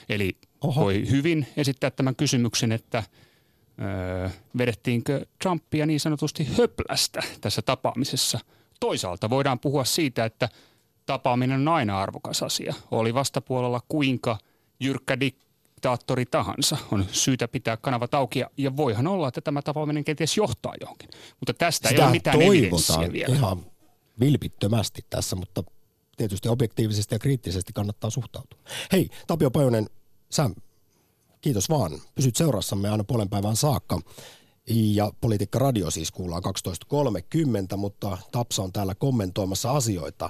Eli 0.10 0.38
Oho. 0.62 0.82
voi 0.82 1.10
hyvin 1.10 1.48
esittää 1.58 1.92
tämän 1.92 2.16
kysymyksen, 2.16 2.72
että– 2.72 3.04
öö, 3.82 4.30
vedettiinkö 4.58 5.26
Trumpia 5.42 5.86
niin 5.86 6.00
sanotusti 6.00 6.48
höplästä 6.58 7.22
tässä 7.42 7.62
tapaamisessa. 7.62 8.40
Toisaalta 8.80 9.30
voidaan 9.30 9.60
puhua 9.60 9.86
siitä, 9.86 10.26
että 10.26 10.50
tapaaminen 11.06 11.60
on 11.60 11.68
aina 11.68 12.00
arvokas 12.00 12.44
asia. 12.44 12.74
Oli 12.92 13.14
vastapuolella 13.14 13.82
kuinka 13.88 14.38
jyrkkä 14.80 15.20
diktaattori 15.20 16.26
tahansa. 16.26 16.78
On 16.92 17.06
syytä 17.12 17.48
pitää 17.48 17.78
kanavat 17.78 18.14
auki 18.14 18.40
ja, 18.40 18.50
ja 18.58 18.78
voihan 18.78 19.08
olla, 19.08 19.28
että 19.28 19.42
tämä 19.42 19.62
tapaaminen 19.62 20.04
kenties 20.04 20.38
johtaa 20.38 20.74
johonkin. 20.82 21.10
Mutta 21.40 21.54
tästä 21.54 21.90
Sitä 21.90 22.02
ei 22.02 22.06
ole 22.06 22.12
mitään 22.12 22.42
evidenssiä 22.42 23.12
vielä. 23.14 23.36
ihan 23.36 23.66
vilpittömästi 24.20 25.06
tässä, 25.10 25.36
mutta 25.36 25.64
tietysti 26.18 26.50
objektiivisesti 26.50 27.16
ja 27.16 27.20
kriittisesti 27.20 27.74
kannattaa 27.74 28.10
suhtautua. 28.10 28.60
Hei, 28.92 29.10
Tapio 29.28 29.52
Pajonen, 29.52 29.90
sä 30.30 30.50
Kiitos 31.44 31.70
vaan. 31.70 31.92
Pysyt 32.16 32.36
seurassamme 32.36 32.90
aina 32.90 33.04
puolen 33.04 33.30
päivän 33.30 33.56
saakka. 33.56 34.00
Ja 34.70 35.12
Politiikka 35.22 35.60
Radio 35.60 35.92
siis 35.92 36.12
kuullaan 36.12 36.44
12.30, 37.72 37.78
mutta 37.78 38.18
Tapsa 38.32 38.64
on 38.64 38.72
täällä 38.74 38.96
kommentoimassa 38.96 39.72
asioita. 39.72 40.30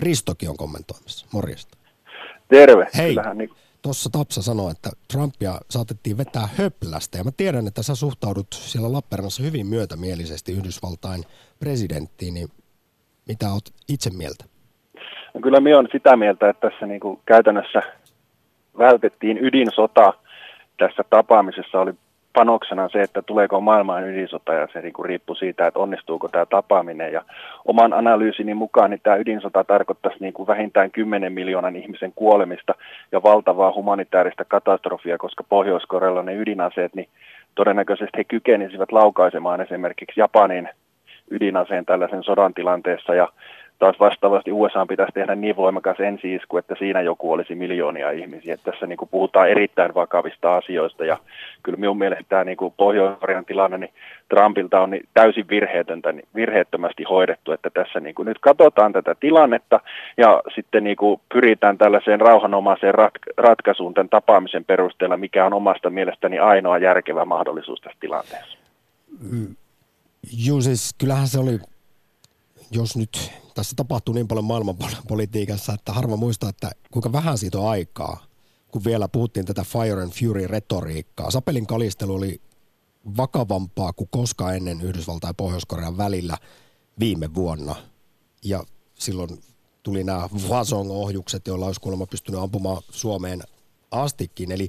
Ristokin 0.00 0.50
on 0.50 0.56
kommentoimassa. 0.56 1.26
Morjesta. 1.32 1.78
Terve. 2.48 2.86
Hei, 2.96 3.16
niin... 3.34 3.50
tuossa 3.82 4.10
Tapsa 4.10 4.42
sanoi, 4.42 4.70
että 4.70 4.90
Trumpia 5.12 5.60
saatettiin 5.70 6.18
vetää 6.18 6.48
höplästä. 6.58 7.18
Ja 7.18 7.24
mä 7.24 7.30
tiedän, 7.30 7.66
että 7.66 7.82
sä 7.82 7.94
suhtaudut 7.94 8.46
siellä 8.52 8.92
Lappeenrannassa 8.92 9.42
hyvin 9.42 9.66
myötämielisesti 9.66 10.52
Yhdysvaltain 10.52 11.24
presidenttiin. 11.58 12.34
Niin 12.34 12.48
mitä 13.26 13.46
oot 13.52 13.64
itse 13.88 14.10
mieltä? 14.10 14.44
No 15.34 15.40
kyllä 15.40 15.60
minä 15.60 15.78
olen 15.78 15.88
sitä 15.92 16.16
mieltä, 16.16 16.48
että 16.48 16.70
tässä 16.70 16.86
niin 16.86 17.00
kuin 17.00 17.18
käytännössä 17.26 17.82
vältettiin 18.78 19.38
ydinsota 19.38 20.12
tässä 20.78 21.04
tapaamisessa 21.10 21.80
oli 21.80 21.92
panoksena 22.32 22.88
se, 22.88 23.02
että 23.02 23.22
tuleeko 23.22 23.60
maailmaan 23.60 24.08
ydinsota 24.08 24.54
ja 24.54 24.68
se 24.72 24.80
niin 24.80 25.04
riippuu 25.04 25.36
siitä, 25.36 25.66
että 25.66 25.80
onnistuuko 25.80 26.28
tämä 26.28 26.46
tapaaminen. 26.46 27.12
Ja 27.12 27.22
oman 27.64 27.92
analyysini 27.92 28.54
mukaan 28.54 28.90
niin 28.90 29.00
tämä 29.02 29.16
ydinsota 29.16 29.64
tarkoittaisi 29.64 30.18
niin 30.20 30.32
kuin 30.32 30.46
vähintään 30.46 30.90
10 30.90 31.32
miljoonan 31.32 31.76
ihmisen 31.76 32.12
kuolemista 32.14 32.74
ja 33.12 33.22
valtavaa 33.22 33.72
humanitaarista 33.72 34.44
katastrofia, 34.44 35.18
koska 35.18 35.44
Pohjois-Korealla 35.48 36.22
ne 36.22 36.34
ydinaseet, 36.34 36.94
niin 36.94 37.08
todennäköisesti 37.54 38.18
he 38.18 38.24
kykenisivät 38.24 38.92
laukaisemaan 38.92 39.60
esimerkiksi 39.60 40.20
Japanin 40.20 40.68
ydinaseen 41.30 41.86
tällaisen 41.86 42.22
sodan 42.22 42.54
tilanteessa 42.54 43.14
ja 43.14 43.28
taas 43.78 44.00
vastaavasti 44.00 44.52
USA 44.52 44.86
pitäisi 44.86 45.12
tehdä 45.12 45.34
niin 45.34 45.56
voimakas 45.56 46.00
ensi-isku, 46.00 46.56
että 46.56 46.74
siinä 46.78 47.00
joku 47.00 47.32
olisi 47.32 47.54
miljoonia 47.54 48.10
ihmisiä. 48.10 48.54
Että 48.54 48.70
tässä 48.70 48.86
niin 48.86 48.96
kuin 48.96 49.08
puhutaan 49.08 49.50
erittäin 49.50 49.94
vakavista 49.94 50.56
asioista 50.56 51.04
ja 51.04 51.18
kyllä 51.62 51.78
minun 51.78 51.98
mielestä 51.98 52.24
tämä 52.28 52.44
niin 52.44 52.56
kuin 52.56 52.74
Pohjois-Korean 52.76 53.44
tilanne 53.44 53.78
niin 53.78 53.92
Trumpilta 54.28 54.80
on 54.80 54.90
niin 54.90 55.08
täysin 55.14 55.48
virheetöntä, 55.48 56.12
niin 56.12 56.28
virheettömästi 56.34 57.04
hoidettu, 57.04 57.52
että 57.52 57.70
tässä 57.70 58.00
niin 58.00 58.14
kuin 58.14 58.26
nyt 58.26 58.38
katsotaan 58.40 58.92
tätä 58.92 59.14
tilannetta 59.20 59.80
ja 60.16 60.42
sitten 60.54 60.84
niin 60.84 60.96
kuin 60.96 61.20
pyritään 61.34 61.78
tällaiseen 61.78 62.20
rauhanomaiseen 62.20 62.94
rat- 62.94 63.32
ratkaisuun 63.36 63.94
tämän 63.94 64.08
tapaamisen 64.08 64.64
perusteella, 64.64 65.16
mikä 65.16 65.46
on 65.46 65.54
omasta 65.54 65.90
mielestäni 65.90 66.38
ainoa 66.38 66.78
järkevä 66.78 67.24
mahdollisuus 67.24 67.80
tässä 67.80 67.98
tilanteessa. 68.00 68.58
Mm. 69.30 69.56
Joo, 70.32 70.60
siis 70.60 70.94
kyllähän 70.98 71.28
se 71.28 71.38
oli 71.38 71.60
jos 72.70 72.96
nyt 72.96 73.30
tässä 73.54 73.76
tapahtuu 73.76 74.14
niin 74.14 74.28
paljon 74.28 74.44
maailmanpolitiikassa, 74.44 75.72
että 75.72 75.92
harva 75.92 76.16
muistaa, 76.16 76.50
että 76.50 76.70
kuinka 76.90 77.12
vähän 77.12 77.38
siitä 77.38 77.58
on 77.58 77.68
aikaa, 77.68 78.26
kun 78.68 78.84
vielä 78.84 79.08
puhuttiin 79.08 79.46
tätä 79.46 79.64
Fire 79.64 80.02
and 80.02 80.12
Fury-retoriikkaa. 80.12 81.30
Sapelin 81.30 81.66
kalistelu 81.66 82.14
oli 82.14 82.40
vakavampaa 83.16 83.92
kuin 83.92 84.08
koskaan 84.10 84.56
ennen 84.56 84.80
Yhdysvaltain 84.80 85.30
ja 85.30 85.34
Pohjois-Korean 85.34 85.96
välillä 85.96 86.38
viime 86.98 87.34
vuonna. 87.34 87.76
Ja 88.44 88.64
silloin 88.94 89.40
tuli 89.82 90.04
nämä 90.04 90.28
Vasong-ohjukset, 90.48 91.46
joilla 91.46 91.66
olisi 91.66 91.80
kuulemma 91.80 92.06
pystynyt 92.06 92.40
ampumaan 92.40 92.82
Suomeen 92.90 93.42
astikin. 93.90 94.52
Eli 94.52 94.68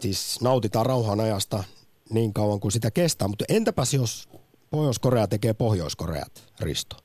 siis 0.00 0.40
nautitaan 0.40 0.86
rauhan 0.86 1.20
ajasta 1.20 1.64
niin 2.10 2.32
kauan 2.32 2.60
kuin 2.60 2.72
sitä 2.72 2.90
kestää. 2.90 3.28
Mutta 3.28 3.44
entäpäs 3.48 3.94
jos 3.94 4.28
Pohjois-Korea 4.70 5.26
tekee 5.26 5.54
Pohjois-Koreat, 5.54 6.32
Risto? 6.60 6.96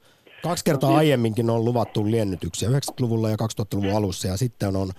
Kaksi 0.44 0.66
kertaa 0.66 0.90
no, 0.90 0.96
aiemminkin 0.96 1.50
on 1.50 1.66
luvattu 1.66 2.06
liennytyksiä, 2.06 2.70
90-luvulla 2.70 3.30
ja 3.30 3.36
2000-luvun 3.36 3.96
alussa, 3.96 4.28
ja 4.28 4.38
sitten 4.38 4.76
on 4.76 4.90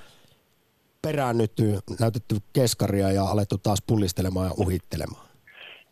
peräännytty, 1.02 1.78
näytetty 2.00 2.36
keskaria 2.52 3.12
ja 3.12 3.24
alettu 3.24 3.58
taas 3.58 3.82
pullistelemaan 3.86 4.46
ja 4.46 4.54
uhittelemaan. 4.58 5.26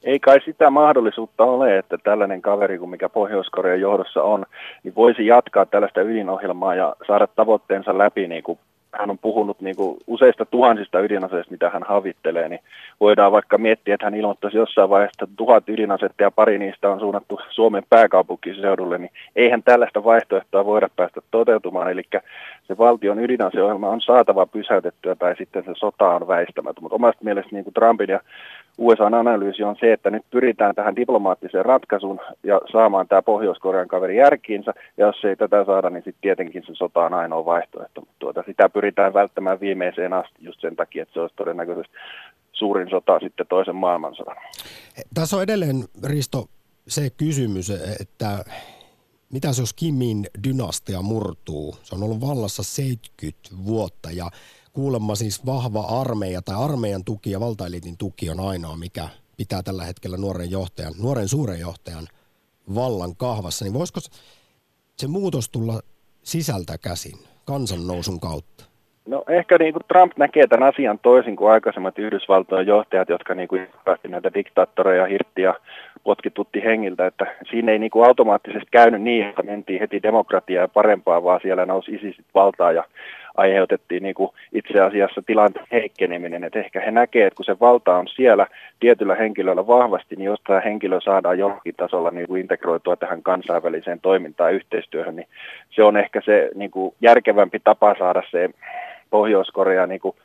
Ei 0.02 0.20
kai 0.20 0.38
sitä 0.44 0.70
mahdollisuutta 0.70 1.44
ole, 1.44 1.78
että 1.78 1.98
tällainen 1.98 2.42
kaveri 2.42 2.78
kuin 2.78 2.90
mikä 2.90 3.08
Pohjois-Korean 3.08 3.80
johdossa 3.80 4.22
on, 4.22 4.46
niin 4.82 4.94
voisi 4.94 5.26
jatkaa 5.26 5.66
tällaista 5.66 6.00
ydinohjelmaa 6.00 6.74
ja 6.74 6.96
saada 7.06 7.26
tavoitteensa 7.26 7.98
läpi 7.98 8.28
niin 8.28 8.42
kuin 8.42 8.58
hän 8.98 9.10
on 9.10 9.18
puhunut 9.18 9.60
niin 9.60 9.76
kuin 9.76 9.98
useista 10.06 10.44
tuhansista 10.44 11.00
ydinaseista, 11.00 11.52
mitä 11.52 11.70
hän 11.70 11.82
havittelee, 11.82 12.48
niin 12.48 12.60
voidaan 13.00 13.32
vaikka 13.32 13.58
miettiä, 13.58 13.94
että 13.94 14.06
hän 14.06 14.14
ilmoittaisi 14.14 14.56
jossain 14.56 14.90
vaiheessa, 14.90 15.24
että 15.24 15.36
tuhat 15.36 15.68
ydinasetta 15.68 16.22
ja 16.22 16.30
pari 16.30 16.58
niistä 16.58 16.90
on 16.90 17.00
suunnattu 17.00 17.40
Suomen 17.50 17.82
pääkaupunkiseudulle, 17.90 18.98
niin 18.98 19.10
eihän 19.36 19.62
tällaista 19.62 20.04
vaihtoehtoa 20.04 20.64
voida 20.64 20.88
päästä 20.96 21.20
toteutumaan. 21.30 21.90
Eli 21.90 22.02
se 22.68 22.78
valtion 22.78 23.24
ydinaseohjelma 23.24 23.88
on 23.88 24.00
saatava 24.00 24.46
pysäytettyä 24.46 25.14
tai 25.14 25.36
sitten 25.36 25.64
se 25.64 25.70
sota 25.76 26.08
on 26.08 26.28
väistämätön. 26.28 26.82
Mutta 26.82 26.96
omasta 26.96 27.24
mielestä 27.24 27.50
niin 27.52 27.64
kuin 27.64 27.74
Trumpin 27.74 28.10
ja 28.10 28.20
USA-analyysi 28.80 29.62
on 29.62 29.76
se, 29.80 29.92
että 29.92 30.10
nyt 30.10 30.22
pyritään 30.30 30.74
tähän 30.74 30.96
diplomaattiseen 30.96 31.64
ratkaisuun 31.64 32.20
ja 32.42 32.60
saamaan 32.72 33.08
tämä 33.08 33.22
Pohjois-Korean 33.22 33.88
kaveri 33.88 34.16
järkiinsä. 34.16 34.74
Ja 34.96 35.06
jos 35.06 35.24
ei 35.24 35.36
tätä 35.36 35.64
saada, 35.64 35.90
niin 35.90 36.02
sitten 36.04 36.20
tietenkin 36.20 36.62
se 36.66 36.74
sota 36.74 37.00
on 37.00 37.14
ainoa 37.14 37.44
vaihtoehto. 37.44 38.00
Mutta 38.00 38.14
tuota, 38.18 38.42
sitä 38.46 38.68
pyritään 38.68 39.14
välttämään 39.14 39.60
viimeiseen 39.60 40.12
asti 40.12 40.34
just 40.40 40.60
sen 40.60 40.76
takia, 40.76 41.02
että 41.02 41.12
se 41.14 41.20
olisi 41.20 41.36
todennäköisesti 41.36 41.96
suurin 42.52 42.90
sota 42.90 43.20
sitten 43.20 43.46
toisen 43.46 43.76
maailmansodan. 43.76 44.36
Tässä 45.14 45.36
on 45.36 45.42
edelleen, 45.42 45.84
Risto, 46.04 46.46
se 46.88 47.10
kysymys, 47.16 47.70
että 48.00 48.44
mitä 49.32 49.48
jos 49.48 49.72
Kimin 49.72 50.26
dynastia 50.48 51.02
murtuu? 51.02 51.76
Se 51.82 51.94
on 51.94 52.02
ollut 52.02 52.20
vallassa 52.20 52.62
70 52.62 53.48
vuotta 53.66 54.10
ja 54.10 54.30
kuulemma 54.72 55.14
siis 55.14 55.46
vahva 55.46 55.80
armeija 55.80 56.42
tai 56.42 56.64
armeijan 56.64 57.04
tuki 57.04 57.30
ja 57.30 57.40
valtaeliitin 57.40 57.96
tuki 57.98 58.30
on 58.30 58.40
ainoa, 58.40 58.76
mikä 58.76 59.08
pitää 59.36 59.62
tällä 59.62 59.84
hetkellä 59.84 60.16
nuoren 60.16 60.50
johtajan, 60.50 60.92
nuoren 61.02 61.28
suuren 61.28 61.60
johtajan 61.60 62.06
vallan 62.74 63.16
kahvassa, 63.16 63.64
niin 63.64 63.74
voisiko 63.74 64.00
se 64.96 65.06
muutos 65.06 65.48
tulla 65.48 65.80
sisältä 66.22 66.78
käsin, 66.78 67.18
kansannousun 67.44 68.20
kautta? 68.20 68.64
No 69.06 69.24
ehkä 69.28 69.58
niin 69.58 69.72
kuin 69.72 69.82
Trump 69.88 70.12
näkee 70.16 70.46
tämän 70.46 70.68
asian 70.68 70.98
toisin 70.98 71.36
kuin 71.36 71.52
aikaisemmat 71.52 71.98
Yhdysvaltojen 71.98 72.66
johtajat, 72.66 73.08
jotka 73.08 73.34
niin 73.34 73.48
kuin 73.48 73.68
näitä 74.08 74.34
diktaattoreja 74.34 75.06
hirtti 75.06 75.42
ja 75.42 75.54
potkitutti 76.04 76.64
hengiltä, 76.64 77.06
että 77.06 77.26
siinä 77.50 77.72
ei 77.72 77.78
niin 77.78 77.90
kuin 77.90 78.06
automaattisesti 78.06 78.68
käynyt 78.70 79.02
niin, 79.02 79.28
että 79.28 79.42
mentiin 79.42 79.80
heti 79.80 80.02
demokratiaa 80.02 80.64
ja 80.64 80.68
parempaa, 80.68 81.24
vaan 81.24 81.40
siellä 81.42 81.66
nousi 81.66 81.94
ISISit 81.94 82.26
valtaa 82.34 82.72
ja 82.72 82.84
aiheutettiin 83.36 84.02
niin 84.02 84.14
kuin 84.14 84.30
itse 84.52 84.80
asiassa 84.80 85.22
tilanteen 85.26 85.66
heikkeneminen. 85.72 86.44
Että 86.44 86.58
ehkä 86.58 86.80
he 86.80 86.90
näkevät, 86.90 87.26
että 87.26 87.36
kun 87.36 87.44
se 87.44 87.56
valta 87.60 87.96
on 87.96 88.08
siellä 88.08 88.46
tietyllä 88.80 89.14
henkilöllä 89.14 89.66
vahvasti, 89.66 90.16
niin 90.16 90.26
jos 90.26 90.40
tämä 90.46 90.60
henkilö 90.60 91.00
saadaan 91.00 91.38
jollakin 91.38 91.74
tasolla 91.76 92.10
niin 92.10 92.26
kuin 92.26 92.40
integroitua 92.40 92.96
tähän 92.96 93.22
kansainväliseen 93.22 94.00
toimintaan 94.00 94.50
ja 94.50 94.56
yhteistyöhön, 94.56 95.16
niin 95.16 95.28
se 95.70 95.82
on 95.82 95.96
ehkä 95.96 96.20
se 96.24 96.50
niin 96.54 96.70
kuin 96.70 96.94
järkevämpi 97.00 97.60
tapa 97.64 97.94
saada 97.98 98.22
se 98.30 98.50
Pohjois-Korea 99.10 99.86
niin 99.86 100.00
kuin 100.00 100.16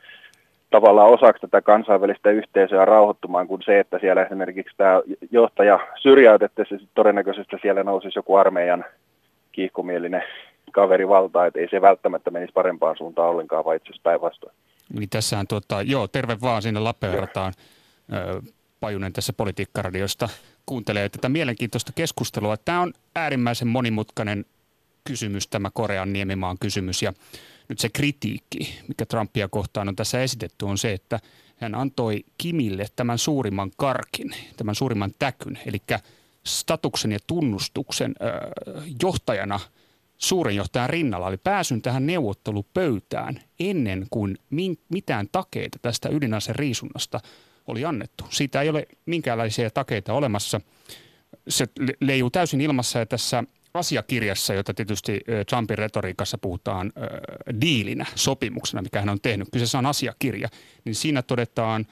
tavallaan 0.70 1.10
osaksi 1.10 1.40
tätä 1.40 1.62
kansainvälistä 1.62 2.30
yhteisöä 2.30 2.84
rauhoittumaan 2.84 3.48
kuin 3.48 3.62
se, 3.64 3.80
että 3.80 3.98
siellä 3.98 4.24
esimerkiksi 4.24 4.76
tämä 4.76 5.00
johtaja 5.30 5.78
syrjäytettäisiin, 6.02 6.88
todennäköisesti 6.94 7.56
siellä 7.62 7.84
nousisi 7.84 8.18
joku 8.18 8.36
armeijan 8.36 8.84
kiihkomielinen 9.52 10.22
kaveri 10.72 11.08
valtaa, 11.08 11.46
että 11.46 11.60
ei 11.60 11.68
se 11.70 11.80
välttämättä 11.80 12.30
menisi 12.30 12.52
parempaan 12.52 12.96
suuntaan 12.96 13.28
ollenkaan, 13.28 13.64
vaan 13.64 13.76
itse 13.76 13.86
asiassa 13.86 14.02
päinvastoin. 14.02 14.54
Niin 14.98 15.08
tässähän, 15.10 15.46
tuota, 15.46 15.82
joo, 15.82 16.08
terve 16.08 16.36
vaan 16.42 16.62
sinne 16.62 16.80
Lappeenrantaan. 16.80 17.52
Pajunen 18.80 19.12
tässä 19.12 19.32
politiikkaradiosta 19.32 20.28
kuuntelee 20.66 21.08
tätä 21.08 21.28
mielenkiintoista 21.28 21.92
keskustelua. 21.94 22.56
Tämä 22.56 22.80
on 22.80 22.92
äärimmäisen 23.16 23.68
monimutkainen 23.68 24.44
kysymys, 25.04 25.48
tämä 25.48 25.70
Korean 25.74 26.12
niemimaan 26.12 26.56
kysymys. 26.60 27.02
Ja 27.02 27.12
nyt 27.68 27.78
se 27.78 27.88
kritiikki, 27.88 28.78
mikä 28.88 29.06
Trumpia 29.06 29.48
kohtaan 29.48 29.88
on 29.88 29.96
tässä 29.96 30.22
esitetty, 30.22 30.64
on 30.64 30.78
se, 30.78 30.92
että 30.92 31.20
hän 31.56 31.74
antoi 31.74 32.24
Kimille 32.38 32.86
tämän 32.96 33.18
suurimman 33.18 33.70
karkin, 33.76 34.30
tämän 34.56 34.74
suurimman 34.74 35.12
täkyn, 35.18 35.58
eli 35.66 35.78
statuksen 36.46 37.12
ja 37.12 37.18
tunnustuksen 37.26 38.14
johtajana 39.02 39.60
suuren 40.18 40.56
johtajan 40.56 40.90
rinnalla, 40.90 41.26
oli 41.26 41.36
pääsyn 41.36 41.82
tähän 41.82 42.06
neuvottelupöytään 42.06 43.40
ennen 43.60 44.06
kuin 44.10 44.38
mitään 44.88 45.28
takeita 45.32 45.78
tästä 45.82 46.08
ydinaseen 46.08 46.56
riisunnasta 46.56 47.20
oli 47.66 47.84
annettu. 47.84 48.24
Siitä 48.30 48.62
ei 48.62 48.68
ole 48.68 48.86
minkäänlaisia 49.06 49.70
takeita 49.70 50.12
olemassa. 50.12 50.60
Se 51.48 51.68
leijuu 52.00 52.30
täysin 52.30 52.60
ilmassa 52.60 52.98
ja 52.98 53.06
tässä 53.06 53.44
asiakirjassa, 53.76 54.54
jota 54.54 54.74
tietysti 54.74 55.20
Trumpin 55.48 55.78
retoriikassa 55.78 56.38
puhutaan 56.38 56.92
äh, 56.96 57.60
diilinä, 57.60 58.06
sopimuksena, 58.14 58.82
mikä 58.82 59.00
hän 59.00 59.08
on 59.08 59.20
tehnyt. 59.20 59.48
Kyseessä 59.52 59.78
on 59.78 59.86
asiakirja, 59.86 60.48
niin 60.84 60.94
siinä 60.94 61.22
todetaan, 61.22 61.86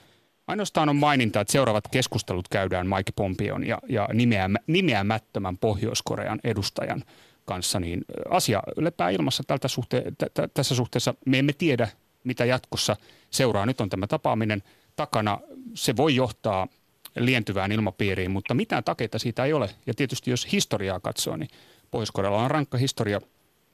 ainoastaan 0.46 0.88
on 0.88 0.96
maininta, 0.96 1.40
että 1.40 1.52
seuraavat 1.52 1.88
keskustelut 1.88 2.48
käydään 2.48 2.86
Mike 2.86 3.12
Pompeon 3.16 3.66
ja, 3.66 3.78
ja 3.88 4.08
nimeämä, 4.12 4.58
nimeämättömän 4.66 5.58
Pohjois-Korean 5.58 6.40
edustajan 6.44 7.04
kanssa, 7.44 7.80
niin 7.80 8.04
asia 8.30 8.62
lepää 8.76 9.10
ilmassa 9.10 9.42
tältä 9.46 9.68
suhte- 9.68 10.10
t- 10.18 10.34
t- 10.34 10.54
tässä 10.54 10.74
suhteessa. 10.74 11.14
Me 11.26 11.38
emme 11.38 11.52
tiedä, 11.52 11.88
mitä 12.24 12.44
jatkossa 12.44 12.96
seuraa. 13.30 13.66
Nyt 13.66 13.80
on 13.80 13.88
tämä 13.88 14.06
tapaaminen 14.06 14.62
takana. 14.96 15.38
Se 15.74 15.96
voi 15.96 16.14
johtaa 16.14 16.68
lientyvään 17.16 17.72
ilmapiiriin, 17.72 18.30
mutta 18.30 18.54
mitään 18.54 18.84
takeita 18.84 19.18
siitä 19.18 19.44
ei 19.44 19.52
ole. 19.52 19.70
Ja 19.86 19.94
tietysti 19.94 20.30
jos 20.30 20.52
historiaa 20.52 21.00
katsoo, 21.00 21.36
niin 21.36 21.50
pohjois 21.94 22.10
on 22.42 22.50
rankka 22.50 22.78
historia 22.78 23.20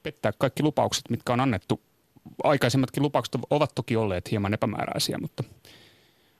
pettää 0.03 0.33
kaikki 0.39 0.62
lupaukset, 0.62 1.11
mitkä 1.11 1.33
on 1.33 1.41
annettu. 1.41 1.81
Aikaisemmatkin 2.45 3.03
lupaukset 3.03 3.37
ovat 3.51 3.75
toki 3.75 3.97
olleet 3.97 4.31
hieman 4.31 4.55
epämääräisiä, 4.55 5.18
mutta, 5.21 5.45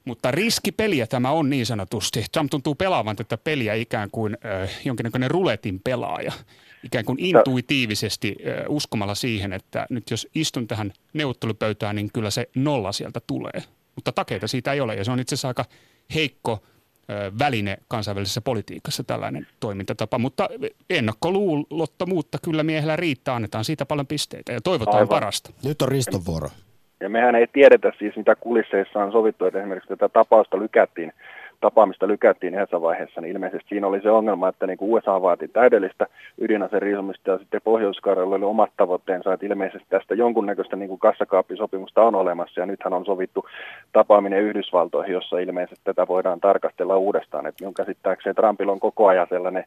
mutta 0.05 0.31
riskipeliä 0.31 1.07
tämä 1.07 1.31
on 1.31 1.51
niin 1.51 1.67
sanotusti. 1.67 2.25
Trump 2.33 2.51
tuntuu 2.51 2.75
pelaavan 2.75 3.17
tätä 3.17 3.37
peliä 3.37 3.75
ikään 3.75 4.11
kuin 4.11 4.37
äh, 4.45 4.71
jonkinnäköinen 4.85 5.31
ruletin 5.31 5.81
pelaaja, 5.81 6.33
ikään 6.85 7.05
kuin 7.05 7.19
intuitiivisesti 7.19 8.37
äh, 8.47 8.65
uskomalla 8.69 9.15
siihen, 9.15 9.53
että 9.53 9.87
nyt 9.91 10.11
jos 10.11 10.29
istun 10.35 10.69
tähän 10.69 10.93
neuvottelupöytään, 11.13 11.97
niin 11.97 12.13
kyllä 12.13 12.31
se 12.31 12.49
nolla 12.55 12.93
sieltä 12.93 13.21
tulee. 13.27 13.63
Mutta 13.95 14.13
takeita 14.13 14.49
siitä 14.49 14.73
ei 14.73 14.81
ole 14.81 14.95
ja 14.95 15.05
se 15.05 15.11
on 15.11 15.21
itse 15.21 15.35
asiassa 15.35 15.49
aika 15.49 15.65
heikko 16.15 16.63
väline 17.39 17.77
kansainvälisessä 17.89 18.41
politiikassa 18.41 19.05
tällainen 19.05 19.47
toimintatapa, 19.61 20.19
mutta 20.19 20.49
ennakkoluulottomuutta 20.91 22.39
kyllä 22.45 22.63
miehellä 22.63 22.97
riittää, 22.97 23.35
annetaan 23.35 23.65
siitä 23.65 23.87
paljon 23.87 24.07
pisteitä 24.07 24.53
ja 24.53 24.61
toivotaan 24.61 24.97
Aivan. 24.97 25.09
parasta. 25.09 25.51
Nyt 25.65 25.83
on 25.83 25.89
Riston 25.89 26.27
vuoro. 26.27 26.49
Ja 27.01 27.09
mehän 27.09 27.35
ei 27.35 27.47
tiedetä 27.47 27.93
siis, 27.99 28.17
mitä 28.17 28.35
kulisseissa 28.37 28.99
on 28.99 29.13
sovittu, 29.13 29.45
että 29.45 29.59
esimerkiksi 29.59 29.89
tätä 29.89 30.09
tapausta 30.09 30.59
lykättiin 30.59 31.13
tapaamista 31.61 32.09
lykättiin 32.09 32.55
yhdessä 32.55 32.81
vaiheessa, 32.81 33.21
niin 33.21 33.33
ilmeisesti 33.33 33.69
siinä 33.69 33.87
oli 33.87 34.01
se 34.01 34.11
ongelma, 34.11 34.49
että 34.49 34.67
niin 34.67 34.79
kuin 34.79 34.93
USA 34.93 35.23
vaati 35.23 35.49
täydellistä 35.49 36.07
ydinaseriisumista 36.41 37.31
ja 37.31 37.39
sitten 37.39 37.61
pohjois 37.65 37.99
oli 38.07 38.45
omat 38.45 38.71
tavoitteensa, 38.77 39.33
että 39.33 39.47
ilmeisesti 39.47 39.87
tästä 39.91 40.15
jonkunnäköistä 40.15 40.77
niin 40.77 40.89
kuin 40.89 40.99
kassakaappisopimusta 40.99 42.03
on 42.03 42.15
olemassa 42.15 42.61
ja 42.61 42.67
nythän 42.67 42.93
on 42.93 43.05
sovittu 43.05 43.47
tapaaminen 43.93 44.43
Yhdysvaltoihin, 44.43 45.13
jossa 45.13 45.39
ilmeisesti 45.39 45.81
tätä 45.85 46.09
voidaan 46.09 46.41
tarkastella 46.41 46.97
uudestaan. 46.97 47.47
Että 47.47 47.63
minun 47.65 47.75
käsittääkseni 47.75 48.35
Trumpilla 48.35 48.73
on 48.73 48.81
koko 48.81 49.07
ajan 49.07 49.27
sellainen 49.31 49.65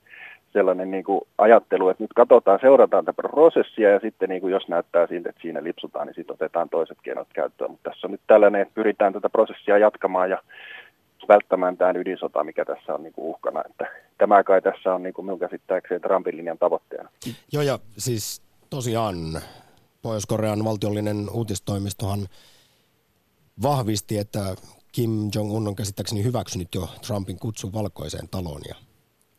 sellainen 0.54 0.91
niin 0.91 1.04
kuin 1.04 1.22
ajattelu, 1.38 1.89
että 1.89 2.04
nyt 2.04 2.14
katsotaan, 2.16 2.60
seurataan 2.62 3.06
tätä 3.06 3.22
prosessia 3.22 3.89
ja 3.89 4.00
sitten 4.00 4.30
niin 4.30 4.41
kuin 4.41 4.52
jos 4.52 4.68
näyttää 4.68 5.08
siltä, 5.08 5.30
että 5.30 5.41
siinä 5.41 5.64
lipsutaan, 5.64 6.08
niin 6.08 6.16
sitten 6.16 6.34
otetaan 6.34 6.70
toiset 6.70 6.98
keinot 7.04 7.28
käyttöön. 7.34 7.72
Mutta 7.72 7.89
tässä 7.89 8.08
on 8.08 8.12
nyt 8.12 8.22
tällainen, 8.28 8.62
että 8.62 8.76
pyritään 8.76 9.14
tätä 9.14 9.30
prosessia 9.30 9.78
jatkamaan 9.78 10.30
ja 10.30 10.38
välttämään 11.28 11.78
tämän 11.78 11.97
ydinsota, 11.97 12.43
mikä 12.43 12.65
tässä 12.65 12.93
on 12.93 13.03
niin 13.03 13.13
kuin 13.13 13.26
uhkana. 13.26 13.63
Että 13.69 13.88
tämä 14.17 14.43
kai 14.43 14.61
tässä 14.61 14.93
on 14.93 15.03
niin 15.03 15.13
kuin 15.13 15.26
minun 15.26 15.39
käsittääkseni 15.39 15.99
Trumpin 15.99 16.38
linjan 16.38 16.57
tavoitteena. 16.57 17.09
Joo 17.51 17.63
ja 17.63 17.80
siis 17.97 18.41
tosiaan 18.69 19.41
Pohjois-Korean 20.01 20.63
valtiollinen 20.63 21.30
uutistoimistohan 21.34 22.28
vahvisti, 23.61 24.17
että 24.17 24.55
Kim 24.91 25.30
Jong-un 25.36 25.67
on 25.67 25.76
käsittääkseni 25.76 26.24
hyväksynyt 26.24 26.76
jo 26.76 26.89
Trumpin 27.07 27.39
kutsun 27.39 27.74
valkoiseen 27.74 28.30
taloon 28.30 28.61
ja 28.69 28.76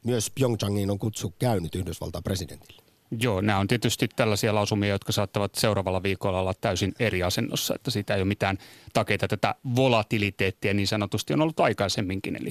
myös 0.04 0.30
Pyeongchangin 0.30 0.90
on 0.90 0.98
kutsu 0.98 1.34
käynyt 1.38 1.74
Yhdysvaltain 1.74 2.24
presidentille. 2.24 2.83
Joo, 3.20 3.40
nämä 3.40 3.58
on 3.58 3.66
tietysti 3.66 4.08
tällaisia 4.16 4.54
lausumia, 4.54 4.88
jotka 4.88 5.12
saattavat 5.12 5.54
seuraavalla 5.54 6.02
viikolla 6.02 6.40
olla 6.40 6.54
täysin 6.60 6.94
eri 6.98 7.22
asennossa, 7.22 7.74
että 7.74 7.90
siitä 7.90 8.14
ei 8.14 8.20
ole 8.20 8.28
mitään 8.28 8.58
takeita. 8.92 9.28
Tätä 9.28 9.54
volatiliteettia 9.76 10.74
niin 10.74 10.86
sanotusti 10.86 11.32
on 11.32 11.40
ollut 11.40 11.60
aikaisemminkin, 11.60 12.36
eli 12.36 12.50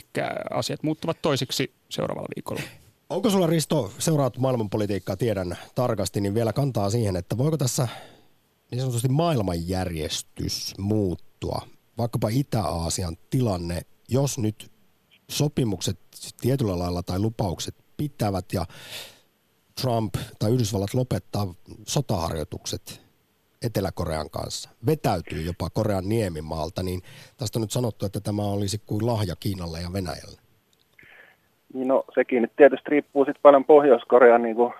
asiat 0.49 0.83
muuttuvat 0.83 1.21
toisiksi 1.21 1.73
seuraavalla 1.89 2.29
viikolla. 2.35 2.61
Onko 3.09 3.29
sulla 3.29 3.47
Risto, 3.47 3.91
seuraat 3.99 4.37
maailmanpolitiikkaa, 4.37 5.17
tiedän 5.17 5.57
tarkasti, 5.75 6.21
niin 6.21 6.33
vielä 6.33 6.53
kantaa 6.53 6.89
siihen, 6.89 7.15
että 7.15 7.37
voiko 7.37 7.57
tässä 7.57 7.87
niin 8.71 8.81
sanotusti 8.81 9.07
maailmanjärjestys 9.07 10.73
muuttua, 10.77 11.67
vaikkapa 11.97 12.29
Itä-Aasian 12.29 13.17
tilanne, 13.29 13.81
jos 14.09 14.37
nyt 14.37 14.71
sopimukset 15.29 15.99
tietyllä 16.41 16.79
lailla 16.79 17.03
tai 17.03 17.19
lupaukset 17.19 17.75
pitävät 17.97 18.45
ja 18.53 18.65
Trump 19.81 20.13
tai 20.39 20.51
Yhdysvallat 20.51 20.93
lopettaa 20.93 21.53
sotaharjoitukset 21.87 23.01
Etelä-Korean 23.65 24.29
kanssa, 24.29 24.69
vetäytyy 24.85 25.41
jopa 25.41 25.69
Korean 25.69 26.09
niemimaalta, 26.09 26.83
niin 26.83 27.01
tästä 27.37 27.59
on 27.59 27.61
nyt 27.61 27.71
sanottu, 27.71 28.05
että 28.05 28.19
tämä 28.19 28.41
olisi 28.41 28.81
kuin 28.85 29.05
lahja 29.05 29.35
Kiinalle 29.39 29.79
ja 29.81 29.93
Venäjälle. 29.93 30.41
Niin 31.73 31.87
no 31.87 32.03
sekin 32.15 32.41
nyt 32.41 32.51
tietysti 32.55 32.89
riippuu 32.89 33.25
sitten 33.25 33.41
paljon 33.41 33.65
Pohjois-Korean 33.65 34.41
niin 34.41 34.55
kuin 34.55 34.73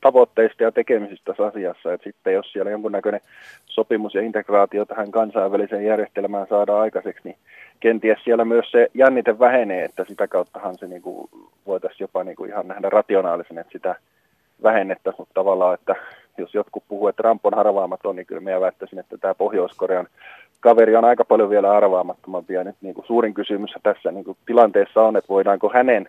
tavoitteista 0.00 0.62
ja 0.62 0.72
tekemisistä 0.72 1.24
tässä 1.24 1.46
asiassa, 1.46 1.92
että 1.92 2.04
sitten 2.04 2.34
jos 2.34 2.52
siellä 2.52 2.70
jonkunnäköinen 2.70 3.20
sopimus 3.66 4.14
ja 4.14 4.22
integraatio 4.22 4.84
tähän 4.84 5.10
kansainväliseen 5.10 5.84
järjestelmään 5.84 6.46
saadaan 6.48 6.80
aikaiseksi, 6.80 7.20
niin 7.24 7.36
kenties 7.80 8.18
siellä 8.24 8.44
myös 8.44 8.70
se 8.70 8.90
jännite 8.94 9.38
vähenee, 9.38 9.84
että 9.84 10.04
sitä 10.08 10.28
kauttahan 10.28 10.78
se 10.78 10.86
niin 10.86 11.02
kuin 11.02 11.30
voitaisiin 11.66 12.04
jopa 12.04 12.24
niin 12.24 12.36
kuin 12.36 12.50
ihan 12.50 12.68
nähdä 12.68 12.90
rationaalisen, 12.90 13.58
että 13.58 13.72
sitä 13.72 13.94
vähennettäisiin, 14.62 15.20
mutta 15.20 15.34
tavallaan, 15.34 15.74
että 15.74 15.94
jos 16.38 16.54
jotkut 16.54 16.84
puhuu, 16.88 17.08
että 17.08 17.22
Trump 17.22 17.46
on 17.46 17.54
arvaamaton, 17.54 18.16
niin 18.16 18.26
kyllä 18.26 18.40
minä 18.40 18.60
väittäisin, 18.60 18.98
että 18.98 19.18
tämä 19.18 19.34
Pohjois-Korean 19.34 20.08
kaveri 20.60 20.96
on 20.96 21.04
aika 21.04 21.24
paljon 21.24 21.50
vielä 21.50 21.72
arvaamattomampi. 21.72 22.54
Ja 22.54 22.64
nyt 22.64 22.76
niin 22.80 22.94
kuin 22.94 23.06
suurin 23.06 23.34
kysymys 23.34 23.70
tässä 23.82 24.12
niin 24.12 24.24
kuin 24.24 24.36
tilanteessa 24.46 25.02
on, 25.02 25.16
että 25.16 25.28
voidaanko 25.28 25.70
hänen 25.74 26.08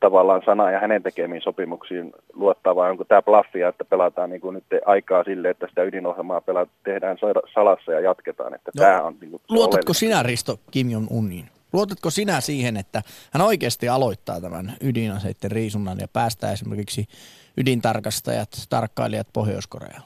tavallaan 0.00 0.42
sana 0.46 0.70
ja 0.70 0.80
hänen 0.80 1.02
tekemiin 1.02 1.42
sopimuksiin 1.42 2.12
luottaa, 2.34 2.76
vai 2.76 2.90
onko 2.90 3.04
tämä 3.04 3.22
blaffia, 3.22 3.68
että 3.68 3.84
pelataan 3.84 4.30
niin 4.30 4.40
kuin 4.40 4.54
nyt 4.54 4.64
aikaa 4.86 5.24
sille, 5.24 5.50
että 5.50 5.66
sitä 5.68 5.82
ydinohjelmaa 5.82 6.40
pelaat, 6.40 6.68
tehdään 6.84 7.18
salassa 7.54 7.92
ja 7.92 8.00
jatketaan. 8.00 8.54
Että 8.54 8.70
no, 8.76 8.84
tämä 8.84 9.02
on 9.02 9.16
niin 9.20 9.30
kuin 9.30 9.42
luotatko 9.48 9.92
sinä, 9.92 10.22
Risto, 10.22 10.58
Kim 10.70 10.90
Jong-uniin? 10.90 11.44
Luotatko 11.72 12.10
sinä 12.10 12.40
siihen, 12.40 12.76
että 12.76 13.02
hän 13.32 13.46
oikeasti 13.46 13.88
aloittaa 13.88 14.40
tämän 14.40 14.72
ydinaseiden 14.80 15.50
riisunnan 15.50 15.98
ja 16.00 16.08
päästää 16.12 16.52
esimerkiksi 16.52 17.06
ydintarkastajat, 17.56 18.48
tarkkailijat 18.70 19.26
Pohjois-Koreaan? 19.32 20.02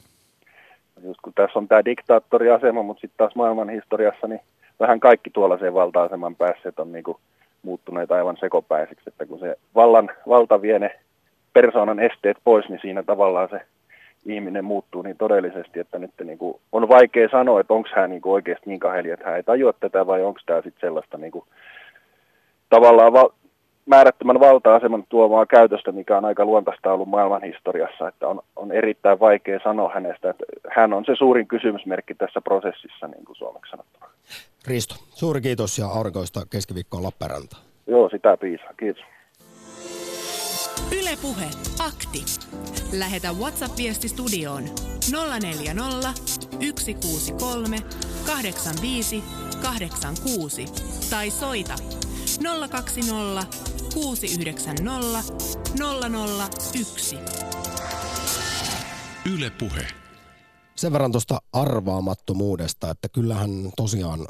Just 1.03 1.21
kun 1.21 1.33
tässä 1.33 1.59
on 1.59 1.67
tämä 1.67 1.85
diktaattoriasema, 1.85 2.83
mutta 2.83 3.01
sitten 3.01 3.17
taas 3.17 3.35
maailman 3.35 3.69
historiassa, 3.69 4.27
niin 4.27 4.39
vähän 4.79 4.99
kaikki 4.99 5.29
tuollaiseen 5.29 5.73
valta-aseman 5.73 6.35
päässeet 6.35 6.79
on 6.79 6.91
niin 6.91 7.03
kuin 7.03 7.17
muuttuneet 7.61 8.11
aivan 8.11 8.37
sekopäisiksi, 8.39 9.03
että 9.07 9.25
kun 9.25 9.39
se 9.39 9.55
vallan, 9.75 10.09
valta 10.27 10.61
vie 10.61 10.79
ne 10.79 10.99
persoonan 11.53 11.99
esteet 11.99 12.37
pois, 12.43 12.69
niin 12.69 12.79
siinä 12.81 13.03
tavallaan 13.03 13.49
se 13.49 13.61
ihminen 14.25 14.65
muuttuu 14.65 15.01
niin 15.01 15.17
todellisesti, 15.17 15.79
että 15.79 15.99
nyt 15.99 16.11
niin 16.23 16.37
kuin 16.37 16.61
on 16.71 16.89
vaikea 16.89 17.29
sanoa, 17.31 17.59
että 17.59 17.73
onko 17.73 17.89
hän 17.95 18.09
niin 18.09 18.21
kuin 18.21 18.33
oikeasti 18.33 18.69
niin 18.69 18.79
kaheli, 18.79 19.09
että 19.09 19.25
hän 19.25 19.35
ei 19.35 19.43
tajua 19.43 19.73
tätä 19.73 20.07
vai 20.07 20.23
onko 20.23 20.39
tämä 20.45 20.61
sitten 20.61 20.81
sellaista 20.81 21.17
niin 21.17 21.31
kuin, 21.31 21.45
tavallaan 22.69 23.13
val- 23.13 23.29
määrättömän 23.91 24.39
valta-aseman 24.39 25.03
tuomaa 25.09 25.45
käytöstä, 25.45 25.91
mikä 25.91 26.17
on 26.17 26.25
aika 26.25 26.45
luontaista 26.45 26.93
ollut 26.93 27.09
maailman 27.09 27.43
historiassa, 27.43 28.07
että 28.07 28.27
on, 28.27 28.41
on 28.55 28.71
erittäin 28.71 29.19
vaikea 29.19 29.59
sanoa 29.63 29.91
hänestä, 29.93 30.29
että 30.29 30.43
hän 30.75 30.93
on 30.93 31.05
se 31.05 31.15
suurin 31.15 31.47
kysymysmerkki 31.47 32.15
tässä 32.15 32.41
prosessissa, 32.41 33.07
niin 33.07 33.25
kuin 33.25 33.35
suomeksi 33.35 33.71
sanottuna. 33.71 34.05
Risto, 34.67 34.95
suuri 35.09 35.41
kiitos 35.41 35.77
ja 35.79 35.87
aurinkoista 35.87 36.39
keskiviikkoa 36.49 37.03
Lappeenrantaan. 37.03 37.61
Joo, 37.87 38.09
sitä 38.09 38.37
piisaa. 38.37 38.73
Kiitos. 38.79 39.03
Ylepuhe 41.01 41.47
akti. 41.87 42.21
Lähetä 42.99 43.27
WhatsApp-viesti 43.39 44.07
studioon 44.07 44.63
040 45.11 46.13
163 46.79 47.77
85 48.25 49.23
86 49.61 50.65
tai 51.09 51.29
soita 51.29 51.75
020 52.71 53.70
690 53.93 55.23
001. 56.73 57.17
Ylepuhe. 59.33 59.87
Sen 60.75 60.93
verran 60.93 61.11
tuosta 61.11 61.41
arvaamattomuudesta, 61.53 62.89
että 62.89 63.09
kyllähän 63.09 63.71
tosiaan 63.77 64.27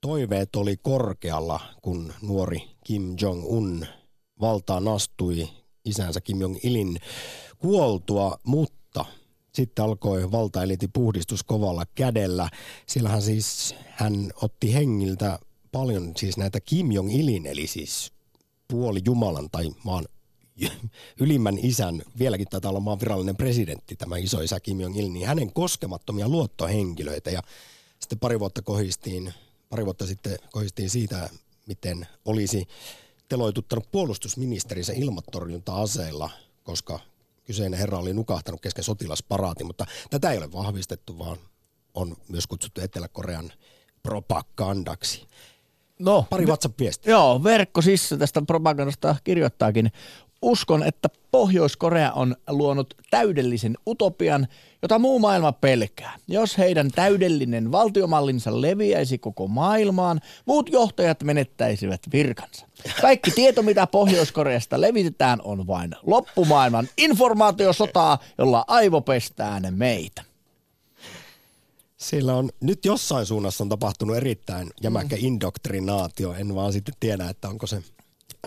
toiveet 0.00 0.56
oli 0.56 0.76
korkealla, 0.76 1.60
kun 1.82 2.12
nuori 2.22 2.62
Kim 2.84 3.16
Jong-un 3.20 3.86
valtaan 4.40 4.88
astui 4.88 5.48
isänsä 5.84 6.20
Kim 6.20 6.40
Jong-ilin 6.40 6.98
kuoltua, 7.58 8.38
mutta 8.44 9.04
sitten 9.54 9.84
alkoi 9.84 10.32
valtaeliti 10.32 10.88
puhdistus 10.88 11.42
kovalla 11.42 11.84
kädellä. 11.94 12.48
Siellähän 12.86 13.22
siis 13.22 13.74
hän 13.88 14.30
otti 14.42 14.74
hengiltä 14.74 15.38
paljon 15.72 16.12
siis 16.16 16.36
näitä 16.36 16.60
Kim 16.60 16.90
Jong-ilin, 16.92 17.46
eli 17.46 17.66
siis 17.66 18.12
puoli 18.72 19.00
Jumalan 19.04 19.50
tai 19.50 19.70
maan 19.84 20.04
ylimmän 21.20 21.58
isän, 21.62 22.02
vieläkin 22.18 22.46
taitaa 22.50 22.68
olla 22.68 22.80
maan 22.80 23.00
virallinen 23.00 23.36
presidentti, 23.36 23.96
tämä 23.96 24.16
iso 24.16 24.40
isä 24.40 24.60
Kim 24.60 24.80
Jong-il, 24.80 25.08
niin 25.08 25.26
hänen 25.26 25.52
koskemattomia 25.52 26.28
luottohenkilöitä. 26.28 27.30
Ja 27.30 27.42
sitten 28.00 28.18
pari 28.18 28.40
vuotta 28.40 28.62
kohistiin, 28.62 29.34
pari 29.68 29.84
vuotta 29.84 30.06
sitten 30.06 30.38
kohistiin 30.50 30.90
siitä, 30.90 31.30
miten 31.66 32.06
olisi 32.24 32.66
teloituttanut 33.28 33.90
puolustusministerinsä 33.92 34.92
ilmatorjunta-aseilla, 34.92 36.30
koska 36.62 37.00
kyseinen 37.44 37.78
herra 37.78 37.98
oli 37.98 38.12
nukahtanut 38.12 38.60
kesken 38.60 38.84
sotilasparaatin, 38.84 39.66
mutta 39.66 39.86
tätä 40.10 40.30
ei 40.30 40.38
ole 40.38 40.52
vahvistettu, 40.52 41.18
vaan 41.18 41.38
on 41.94 42.16
myös 42.28 42.46
kutsuttu 42.46 42.80
Etelä-Korean 42.80 43.52
propagandaksi. 44.02 45.26
No, 46.04 46.26
Pari 46.30 46.46
WhatsApp-viestiä. 46.46 47.10
Joo, 47.10 47.44
verkko 47.44 47.82
siis 47.82 48.14
tästä 48.18 48.42
propagandasta 48.46 49.16
kirjoittaakin. 49.24 49.92
Uskon, 50.42 50.82
että 50.82 51.08
Pohjois-Korea 51.30 52.12
on 52.12 52.36
luonut 52.50 52.94
täydellisen 53.10 53.74
utopian, 53.86 54.48
jota 54.82 54.98
muu 54.98 55.18
maailma 55.18 55.52
pelkää. 55.52 56.18
Jos 56.28 56.58
heidän 56.58 56.90
täydellinen 56.90 57.72
valtiomallinsa 57.72 58.60
leviäisi 58.60 59.18
koko 59.18 59.48
maailmaan, 59.48 60.20
muut 60.46 60.70
johtajat 60.72 61.22
menettäisivät 61.22 62.00
virkansa. 62.12 62.66
Kaikki 63.00 63.30
tieto, 63.30 63.62
mitä 63.62 63.86
Pohjois-Koreasta 63.86 64.80
levitetään, 64.80 65.40
on 65.44 65.66
vain 65.66 65.90
loppumaailman 66.02 66.88
informaatiosotaa, 66.98 68.18
jolla 68.38 68.64
aivopestään 68.66 69.62
meitä. 69.70 70.31
Sillä 72.02 72.34
on 72.34 72.50
nyt 72.60 72.84
jossain 72.84 73.26
suunnassa 73.26 73.64
on 73.64 73.68
tapahtunut 73.68 74.16
erittäin 74.16 74.70
jämäkkä 74.82 75.16
mm. 75.16 75.24
indoktrinaatio. 75.24 76.32
En 76.32 76.54
vaan 76.54 76.72
sitten 76.72 76.94
tiedä, 77.00 77.28
että 77.28 77.48
onko 77.48 77.66
se... 77.66 77.82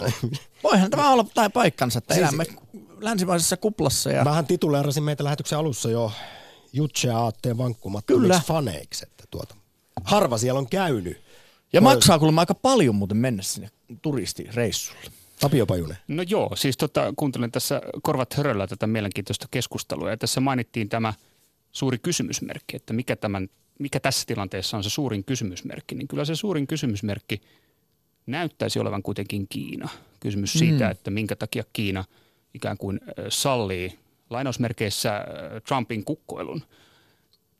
Voihan 0.63 0.91
tämä 0.91 1.11
olla 1.11 1.25
tai 1.33 1.49
paikkansa, 1.49 1.97
että 1.97 2.13
siis, 2.13 2.23
elämme 2.23 2.45
länsimaisessa 2.99 3.57
kuplassa. 3.57 4.11
Ja... 4.11 4.23
Mähän 4.23 4.45
tituleerasin 4.45 5.03
meitä 5.03 5.23
lähetyksen 5.23 5.57
alussa 5.57 5.89
jo 5.89 6.11
Jutse 6.73 7.09
Aatteen 7.09 7.57
vankkumattomiksi 7.57 8.41
faneiksi. 8.45 9.05
Että 9.07 9.23
tuota, 9.31 9.55
harva 10.03 10.37
siellä 10.37 10.59
on 10.59 10.69
käynyt. 10.69 11.17
Ja 11.73 11.83
Voi... 11.83 11.93
maksaa 11.93 12.19
kuulemma 12.19 12.41
aika 12.41 12.55
paljon 12.55 12.95
muuten 12.95 13.17
mennä 13.17 13.43
sinne 13.43 13.69
turistireissulle. 14.01 15.11
Tapio 15.39 15.65
Pajunen. 15.65 15.97
No 16.07 16.23
joo, 16.27 16.55
siis 16.55 16.77
tota, 16.77 17.13
kuuntelen 17.15 17.51
tässä 17.51 17.81
korvat 18.01 18.33
höröllä 18.33 18.67
tätä 18.67 18.87
mielenkiintoista 18.87 19.47
keskustelua. 19.51 20.09
Ja 20.09 20.17
tässä 20.17 20.41
mainittiin 20.41 20.89
tämä– 20.89 21.13
suuri 21.75 21.97
kysymysmerkki, 21.97 22.75
että 22.75 22.93
mikä, 22.93 23.15
tämän, 23.15 23.49
mikä 23.79 23.99
tässä 23.99 24.25
tilanteessa 24.27 24.77
on 24.77 24.83
se 24.83 24.89
suurin 24.89 25.23
kysymysmerkki, 25.23 25.95
niin 25.95 26.07
kyllä 26.07 26.25
se 26.25 26.35
suurin 26.35 26.67
kysymysmerkki 26.67 27.41
näyttäisi 28.25 28.79
olevan 28.79 29.03
kuitenkin 29.03 29.47
Kiina. 29.49 29.89
Kysymys 30.19 30.55
mm. 30.55 30.59
siitä, 30.59 30.89
että 30.89 31.11
minkä 31.11 31.35
takia 31.35 31.63
Kiina 31.73 32.03
ikään 32.53 32.77
kuin 32.77 32.99
sallii 33.29 33.99
lainausmerkeissä 34.29 35.25
Trumpin 35.67 36.05
kukkoilun 36.05 36.61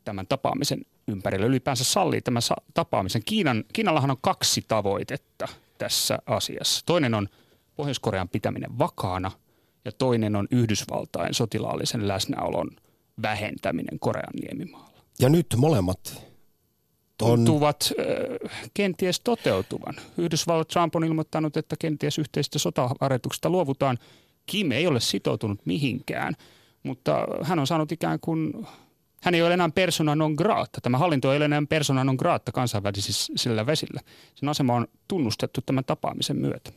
tämän 0.03 0.27
tapaamisen 0.27 0.85
ympärillä, 1.07 1.45
ylipäänsä 1.45 1.83
sallii 1.83 2.21
tämän 2.21 2.41
tapaamisen. 2.73 3.21
Kiinan, 3.25 3.63
Kiinallahan 3.73 4.11
on 4.11 4.17
kaksi 4.21 4.65
tavoitetta 4.67 5.47
tässä 5.77 6.19
asiassa. 6.25 6.85
Toinen 6.85 7.13
on 7.13 7.29
Pohjois-Korean 7.75 8.29
pitäminen 8.29 8.79
vakaana 8.79 9.31
ja 9.85 9.91
toinen 9.91 10.35
on 10.35 10.47
Yhdysvaltain 10.51 11.33
sotilaallisen 11.33 12.07
läsnäolon– 12.07 12.71
vähentäminen 13.21 13.99
Korean 13.99 14.33
niemimaalla. 14.41 14.99
Ja 15.19 15.29
nyt 15.29 15.47
molemmat 15.57 16.25
tuntuvat 17.17 17.93
äh, 17.99 18.69
kenties 18.73 19.19
toteutuvan. 19.19 19.95
Yhdysvallat 20.17 20.67
Trump 20.67 20.95
on 20.95 21.03
ilmoittanut, 21.03 21.57
että 21.57 21.75
kenties 21.79 22.17
yhteistä 22.17 22.59
sotaharjoituksesta 22.59 23.49
luovutaan. 23.49 23.97
Kim 24.45 24.71
ei 24.71 24.87
ole 24.87 24.99
sitoutunut 24.99 25.65
mihinkään, 25.65 26.33
mutta 26.83 27.27
hän 27.43 27.59
on 27.59 27.67
saanut 27.67 27.91
ikään 27.91 28.19
kuin, 28.19 28.67
hän 29.21 29.35
ei 29.35 29.41
ole 29.41 29.53
enää 29.53 29.69
persona 29.75 30.15
non 30.15 30.33
grata. 30.33 30.81
Tämä 30.81 30.97
hallinto 30.97 31.31
ei 31.31 31.37
ole 31.37 31.45
enää 31.45 31.63
persona 31.69 32.03
non 32.03 32.15
grata 32.15 32.51
kansainvälisillä 32.51 33.65
vesillä. 33.65 34.01
Sen 34.35 34.49
asema 34.49 34.75
on 34.75 34.87
tunnustettu 35.07 35.61
tämän 35.65 35.83
tapaamisen 35.85 36.37
myötä. 36.37 36.71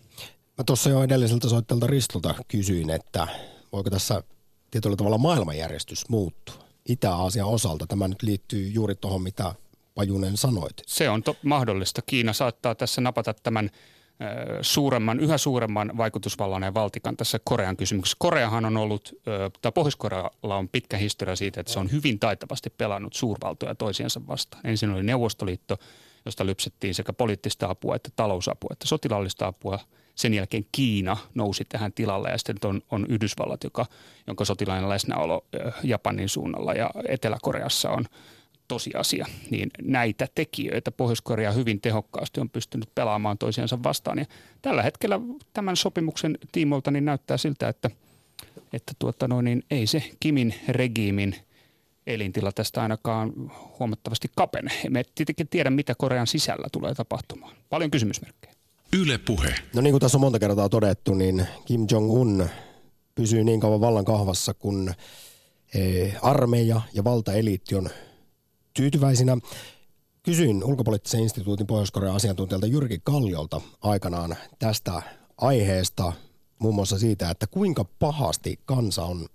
Mä 0.58 0.64
tuossa 0.66 0.90
jo 0.90 1.02
edelliseltä 1.02 1.48
soittelta 1.48 1.86
Ristolta 1.86 2.34
kysyin, 2.48 2.90
että 2.90 3.28
voiko 3.72 3.90
tässä 3.90 4.22
tietyllä 4.70 4.96
tavalla 4.96 5.18
maailmanjärjestys 5.18 6.08
muuttuu 6.08 6.54
Itä-Aasian 6.88 7.48
osalta. 7.48 7.86
Tämä 7.86 8.08
nyt 8.08 8.22
liittyy 8.22 8.68
juuri 8.68 8.94
tuohon, 8.94 9.22
mitä 9.22 9.54
Pajunen 9.94 10.36
sanoit. 10.36 10.82
Se 10.86 11.10
on 11.10 11.22
to- 11.22 11.36
mahdollista. 11.42 12.02
Kiina 12.02 12.32
saattaa 12.32 12.74
tässä 12.74 13.00
napata 13.00 13.34
tämän 13.34 13.70
suuremman, 14.62 15.20
yhä 15.20 15.38
suuremman 15.38 15.96
vaikutusvallan 15.96 16.62
ja 16.62 16.74
valtikan 16.74 17.16
tässä 17.16 17.38
Korean 17.44 17.76
kysymyksessä. 17.76 18.16
Koreahan 18.18 18.64
on 18.64 18.76
ollut, 18.76 19.14
tai 19.62 19.72
Pohjois-Korealla 19.72 20.56
on 20.56 20.68
pitkä 20.68 20.96
historia 20.96 21.36
siitä, 21.36 21.60
että 21.60 21.72
se 21.72 21.78
on 21.78 21.92
hyvin 21.92 22.18
taitavasti 22.18 22.70
pelannut 22.70 23.14
suurvaltoja 23.14 23.74
toisiansa 23.74 24.20
vastaan. 24.26 24.66
Ensin 24.66 24.90
oli 24.90 25.02
Neuvostoliitto, 25.02 25.76
josta 26.24 26.46
lypsettiin 26.46 26.94
sekä 26.94 27.12
poliittista 27.12 27.70
apua 27.70 27.96
että 27.96 28.10
talousapua 28.16 28.70
että 28.72 28.86
sotilaallista 28.86 29.46
apua– 29.46 29.78
sen 30.18 30.34
jälkeen 30.34 30.66
Kiina 30.72 31.16
nousi 31.34 31.64
tähän 31.68 31.92
tilalle 31.92 32.30
ja 32.30 32.38
sitten 32.38 32.70
on, 32.70 32.82
on 32.90 33.06
Yhdysvallat, 33.08 33.64
joka, 33.64 33.86
jonka 34.26 34.44
sotilainen 34.44 34.88
läsnäolo 34.88 35.44
Japanin 35.82 36.28
suunnalla 36.28 36.72
ja 36.72 36.90
Etelä-Koreassa 37.08 37.90
on 37.90 38.04
tosiasia, 38.68 39.26
niin 39.50 39.70
näitä 39.82 40.28
tekijöitä 40.34 40.90
Pohjois-Korea 40.90 41.52
hyvin 41.52 41.80
tehokkaasti 41.80 42.40
on 42.40 42.50
pystynyt 42.50 42.88
pelaamaan 42.94 43.38
toisiansa 43.38 43.82
vastaan. 43.82 44.18
Ja 44.18 44.24
tällä 44.62 44.82
hetkellä 44.82 45.20
tämän 45.52 45.76
sopimuksen 45.76 46.38
tiimolta 46.52 46.90
niin 46.90 47.04
näyttää 47.04 47.36
siltä, 47.36 47.68
että, 47.68 47.90
että 48.72 48.92
tuota 48.98 49.28
no, 49.28 49.40
niin 49.40 49.62
ei 49.70 49.86
se 49.86 50.10
Kimin 50.20 50.54
regiimin 50.68 51.36
elintila 52.06 52.52
tästä 52.52 52.82
ainakaan 52.82 53.32
huomattavasti 53.78 54.28
kapene. 54.36 54.70
Emme 54.84 55.02
tietenkin 55.14 55.48
tiedä, 55.48 55.70
mitä 55.70 55.94
Korean 55.98 56.26
sisällä 56.26 56.66
tulee 56.72 56.94
tapahtumaan. 56.94 57.56
Paljon 57.68 57.90
kysymysmerkkejä. 57.90 58.47
Yle 58.92 59.18
Puhe. 59.18 59.54
No 59.74 59.80
niin 59.80 59.92
kuin 59.92 60.00
tässä 60.00 60.18
on 60.18 60.20
monta 60.20 60.38
kertaa 60.38 60.68
todettu, 60.68 61.14
niin 61.14 61.46
Kim 61.64 61.86
Jong-un 61.90 62.48
pysyy 63.14 63.44
niin 63.44 63.60
kauan 63.60 63.80
vallan 63.80 64.04
kahvassa, 64.04 64.54
kun 64.54 64.94
eh, 65.74 66.16
armeija 66.22 66.80
ja 66.94 67.04
valtaeliitti 67.04 67.74
on 67.74 67.90
tyytyväisinä. 68.74 69.38
Kysyin 70.22 70.64
ulkopoliittisen 70.64 71.20
instituutin 71.20 71.66
Pohjois-Korean 71.66 72.16
asiantuntijalta 72.16 72.66
Jyrki 72.66 73.00
Kalliolta 73.04 73.60
aikanaan 73.80 74.36
tästä 74.58 75.02
aiheesta, 75.36 76.12
muun 76.58 76.74
muassa 76.74 76.98
siitä, 76.98 77.30
että 77.30 77.46
kuinka 77.46 77.84
pahasti 77.84 78.60
kansa 78.64 79.04
on 79.04 79.26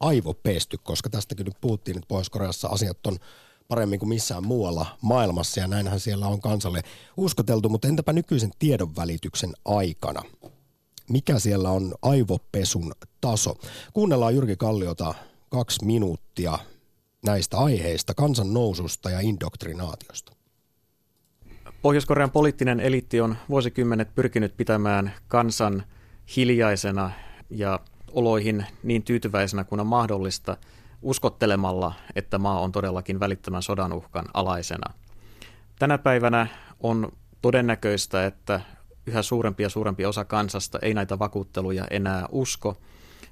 aivopesty, 0.00 0.78
koska 0.82 1.10
tästäkin 1.10 1.44
nyt 1.44 1.60
puhuttiin, 1.60 1.96
että 1.96 2.08
Pohjois-Koreassa 2.08 2.68
asiat 2.68 3.06
on 3.06 3.16
paremmin 3.72 3.98
kuin 3.98 4.08
missään 4.08 4.46
muualla 4.46 4.86
maailmassa 5.02 5.60
ja 5.60 5.68
näinhän 5.68 6.00
siellä 6.00 6.26
on 6.26 6.40
kansalle 6.40 6.82
uskoteltu, 7.16 7.68
mutta 7.68 7.88
entäpä 7.88 8.12
nykyisen 8.12 8.50
tiedon 8.58 8.96
välityksen 8.96 9.52
aikana? 9.64 10.22
Mikä 11.08 11.38
siellä 11.38 11.70
on 11.70 11.94
aivopesun 12.02 12.92
taso? 13.20 13.54
Kuunnellaan 13.92 14.34
Jyrki 14.34 14.56
Kalliota 14.56 15.14
kaksi 15.48 15.84
minuuttia 15.84 16.58
näistä 17.24 17.58
aiheista, 17.58 18.14
kansan 18.14 18.54
noususta 18.54 19.10
ja 19.10 19.20
indoktrinaatiosta. 19.20 20.32
Pohjois-Korean 21.82 22.30
poliittinen 22.30 22.80
eliitti 22.80 23.20
on 23.20 23.36
vuosikymmenet 23.48 24.14
pyrkinyt 24.14 24.56
pitämään 24.56 25.14
kansan 25.28 25.82
hiljaisena 26.36 27.10
ja 27.50 27.80
oloihin 28.10 28.66
niin 28.82 29.02
tyytyväisenä 29.02 29.64
kuin 29.64 29.80
on 29.80 29.86
mahdollista 29.86 30.56
uskottelemalla, 31.02 31.92
että 32.16 32.38
maa 32.38 32.60
on 32.60 32.72
todellakin 32.72 33.20
välittömän 33.20 33.62
sodan 33.62 33.92
uhkan 33.92 34.24
alaisena. 34.34 34.94
Tänä 35.78 35.98
päivänä 35.98 36.46
on 36.80 37.12
todennäköistä, 37.42 38.26
että 38.26 38.60
yhä 39.06 39.22
suurempi 39.22 39.62
ja 39.62 39.68
suurempi 39.68 40.06
osa 40.06 40.24
kansasta 40.24 40.78
ei 40.82 40.94
näitä 40.94 41.18
vakuutteluja 41.18 41.86
enää 41.90 42.26
usko, 42.32 42.76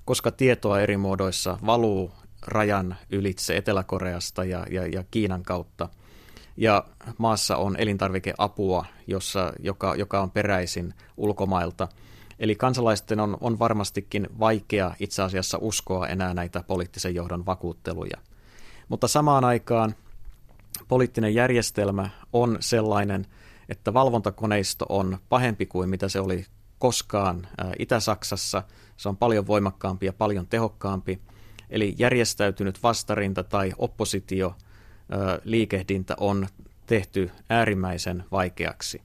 koska 0.05 0.31
tietoa 0.31 0.81
eri 0.81 0.97
muodoissa 0.97 1.59
valuu 1.67 2.13
rajan 2.47 2.97
ylitse 3.11 3.57
Etelä-Koreasta 3.57 4.45
ja, 4.45 4.67
ja, 4.71 4.87
ja 4.87 5.05
Kiinan 5.11 5.43
kautta. 5.43 5.89
Ja 6.57 6.85
maassa 7.19 7.57
on 7.57 7.77
elintarvikeapua, 7.79 8.85
jossa, 9.07 9.53
joka, 9.59 9.95
joka 9.95 10.21
on 10.21 10.31
peräisin 10.31 10.95
ulkomailta. 11.17 11.89
Eli 12.41 12.57
kansalaisten 12.57 13.21
on, 13.21 13.37
on 13.41 13.59
varmastikin 13.59 14.29
vaikea 14.39 14.95
itse 15.01 15.23
asiassa 15.23 15.59
uskoa 15.61 16.09
enää 16.09 16.35
näitä 16.35 16.65
poliittisen 16.67 17.15
johdon 17.15 17.47
vakuutteluja. 17.47 18.17
Mutta 18.89 19.09
samaan 19.09 19.45
aikaan 19.45 19.95
poliittinen 20.89 21.35
järjestelmä 21.35 22.11
on 22.33 22.57
sellainen, 22.61 23.27
että 23.69 23.95
valvontakoneisto 23.95 24.87
on 24.89 25.19
pahempi 25.29 25.67
kuin 25.67 25.89
mitä 25.89 26.09
se 26.09 26.21
oli 26.21 26.47
koskaan 26.79 27.49
Itä-Saksassa. 27.79 28.63
Se 28.97 29.09
on 29.09 29.17
paljon 29.17 29.47
voimakkaampi 29.47 30.07
ja 30.07 30.13
paljon 30.13 30.47
tehokkaampi. 30.47 31.21
Eli 31.71 31.95
järjestäytynyt 31.99 32.83
vastarinta 32.83 33.45
tai 33.45 33.73
oppositio 33.79 34.55
liikehdintä 35.45 36.15
on 36.21 36.47
tehty 36.87 37.31
äärimmäisen 37.51 38.25
vaikeaksi. 38.33 39.03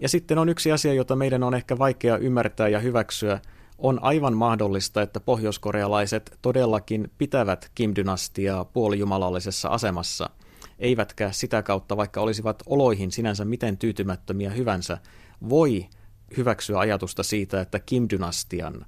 Ja 0.00 0.08
sitten 0.08 0.38
on 0.38 0.48
yksi 0.48 0.72
asia, 0.72 0.92
jota 0.94 1.16
meidän 1.16 1.42
on 1.42 1.54
ehkä 1.54 1.78
vaikea 1.78 2.16
ymmärtää 2.16 2.68
ja 2.68 2.78
hyväksyä. 2.78 3.40
On 3.78 3.98
aivan 4.02 4.36
mahdollista, 4.36 5.02
että 5.02 5.20
pohjoiskorealaiset 5.20 6.38
todellakin 6.42 7.10
pitävät 7.18 7.70
Kim-dynastiaa 7.74 8.64
puolijumalallisessa 8.64 9.68
asemassa, 9.68 10.30
eivätkä 10.78 11.32
sitä 11.32 11.62
kautta, 11.62 11.96
vaikka 11.96 12.20
olisivat 12.20 12.62
oloihin 12.66 13.12
sinänsä 13.12 13.44
miten 13.44 13.78
tyytymättömiä 13.78 14.50
hyvänsä, 14.50 14.98
voi 15.48 15.86
hyväksyä 16.36 16.78
ajatusta 16.78 17.22
siitä, 17.22 17.60
että 17.60 17.78
Kim-dynastian 17.78 18.86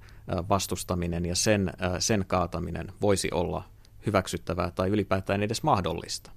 vastustaminen 0.49 1.27
ja 1.27 1.37
sen, 1.37 1.73
sen 1.99 2.25
kaataminen 2.27 2.93
voisi 3.01 3.29
olla 3.33 3.65
hyväksyttävää 4.07 4.71
tai 4.71 4.89
ylipäätään 4.89 5.43
edes 5.43 5.63
mahdollista. 5.63 6.31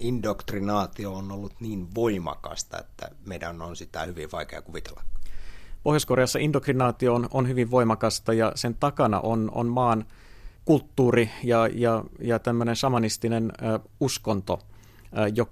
Indoktrinaatio 0.00 1.14
on 1.14 1.32
ollut 1.32 1.60
niin 1.60 1.94
voimakasta, 1.94 2.78
että 2.78 3.10
meidän 3.26 3.62
on 3.62 3.76
sitä 3.76 4.02
hyvin 4.02 4.28
vaikea 4.32 4.62
kuvitella. 4.62 5.02
Pohjois-Koreassa 5.82 6.38
indoktrinaatio 6.38 7.14
on, 7.14 7.28
on 7.30 7.48
hyvin 7.48 7.70
voimakasta 7.70 8.32
ja 8.32 8.52
sen 8.54 8.74
takana 8.74 9.20
on, 9.20 9.50
on 9.54 9.66
maan 9.66 10.04
kulttuuri 10.64 11.30
ja, 11.44 11.68
ja, 11.72 12.04
ja 12.20 12.38
tämmöinen 12.38 12.76
shamanistinen 12.76 13.52
uskonto, 14.00 14.58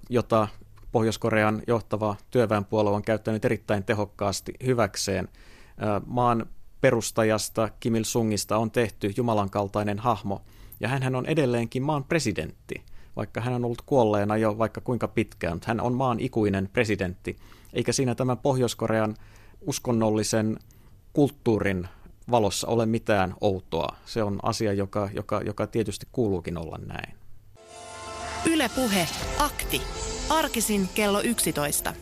jota 0.09 0.47
Pohjois-Korean 0.91 1.61
johtava 1.67 2.15
työväenpuolue 2.31 2.91
on 2.91 3.03
käyttänyt 3.03 3.45
erittäin 3.45 3.83
tehokkaasti 3.83 4.53
hyväkseen. 4.65 5.27
Maan 6.05 6.45
perustajasta 6.81 7.69
Kim 7.79 7.95
Il-sungista 7.95 8.57
on 8.57 8.71
tehty 8.71 9.13
Jumalan 9.17 9.49
kaltainen 9.49 9.99
hahmo, 9.99 10.41
ja 10.79 10.87
hän 10.87 11.15
on 11.15 11.25
edelleenkin 11.25 11.83
maan 11.83 12.03
presidentti, 12.03 12.83
vaikka 13.15 13.41
hän 13.41 13.53
on 13.53 13.65
ollut 13.65 13.81
kuolleena 13.85 14.37
jo 14.37 14.57
vaikka 14.57 14.81
kuinka 14.81 15.07
pitkään. 15.07 15.59
Hän 15.65 15.81
on 15.81 15.93
maan 15.93 16.19
ikuinen 16.19 16.69
presidentti, 16.73 17.37
eikä 17.73 17.91
siinä 17.91 18.15
tämän 18.15 18.37
Pohjois-Korean 18.37 19.15
uskonnollisen 19.61 20.57
kulttuurin 21.13 21.87
valossa 22.31 22.67
ole 22.67 22.85
mitään 22.85 23.33
outoa. 23.41 23.95
Se 24.05 24.23
on 24.23 24.39
asia, 24.43 24.73
joka, 24.73 25.09
joka, 25.13 25.41
joka 25.41 25.67
tietysti 25.67 26.07
kuuluukin 26.11 26.57
olla 26.57 26.79
näin. 26.85 27.15
Ylepuhe 28.45 29.07
akti. 29.39 29.81
Arkisin 30.29 30.89
kello 30.95 31.21
11. 31.21 31.93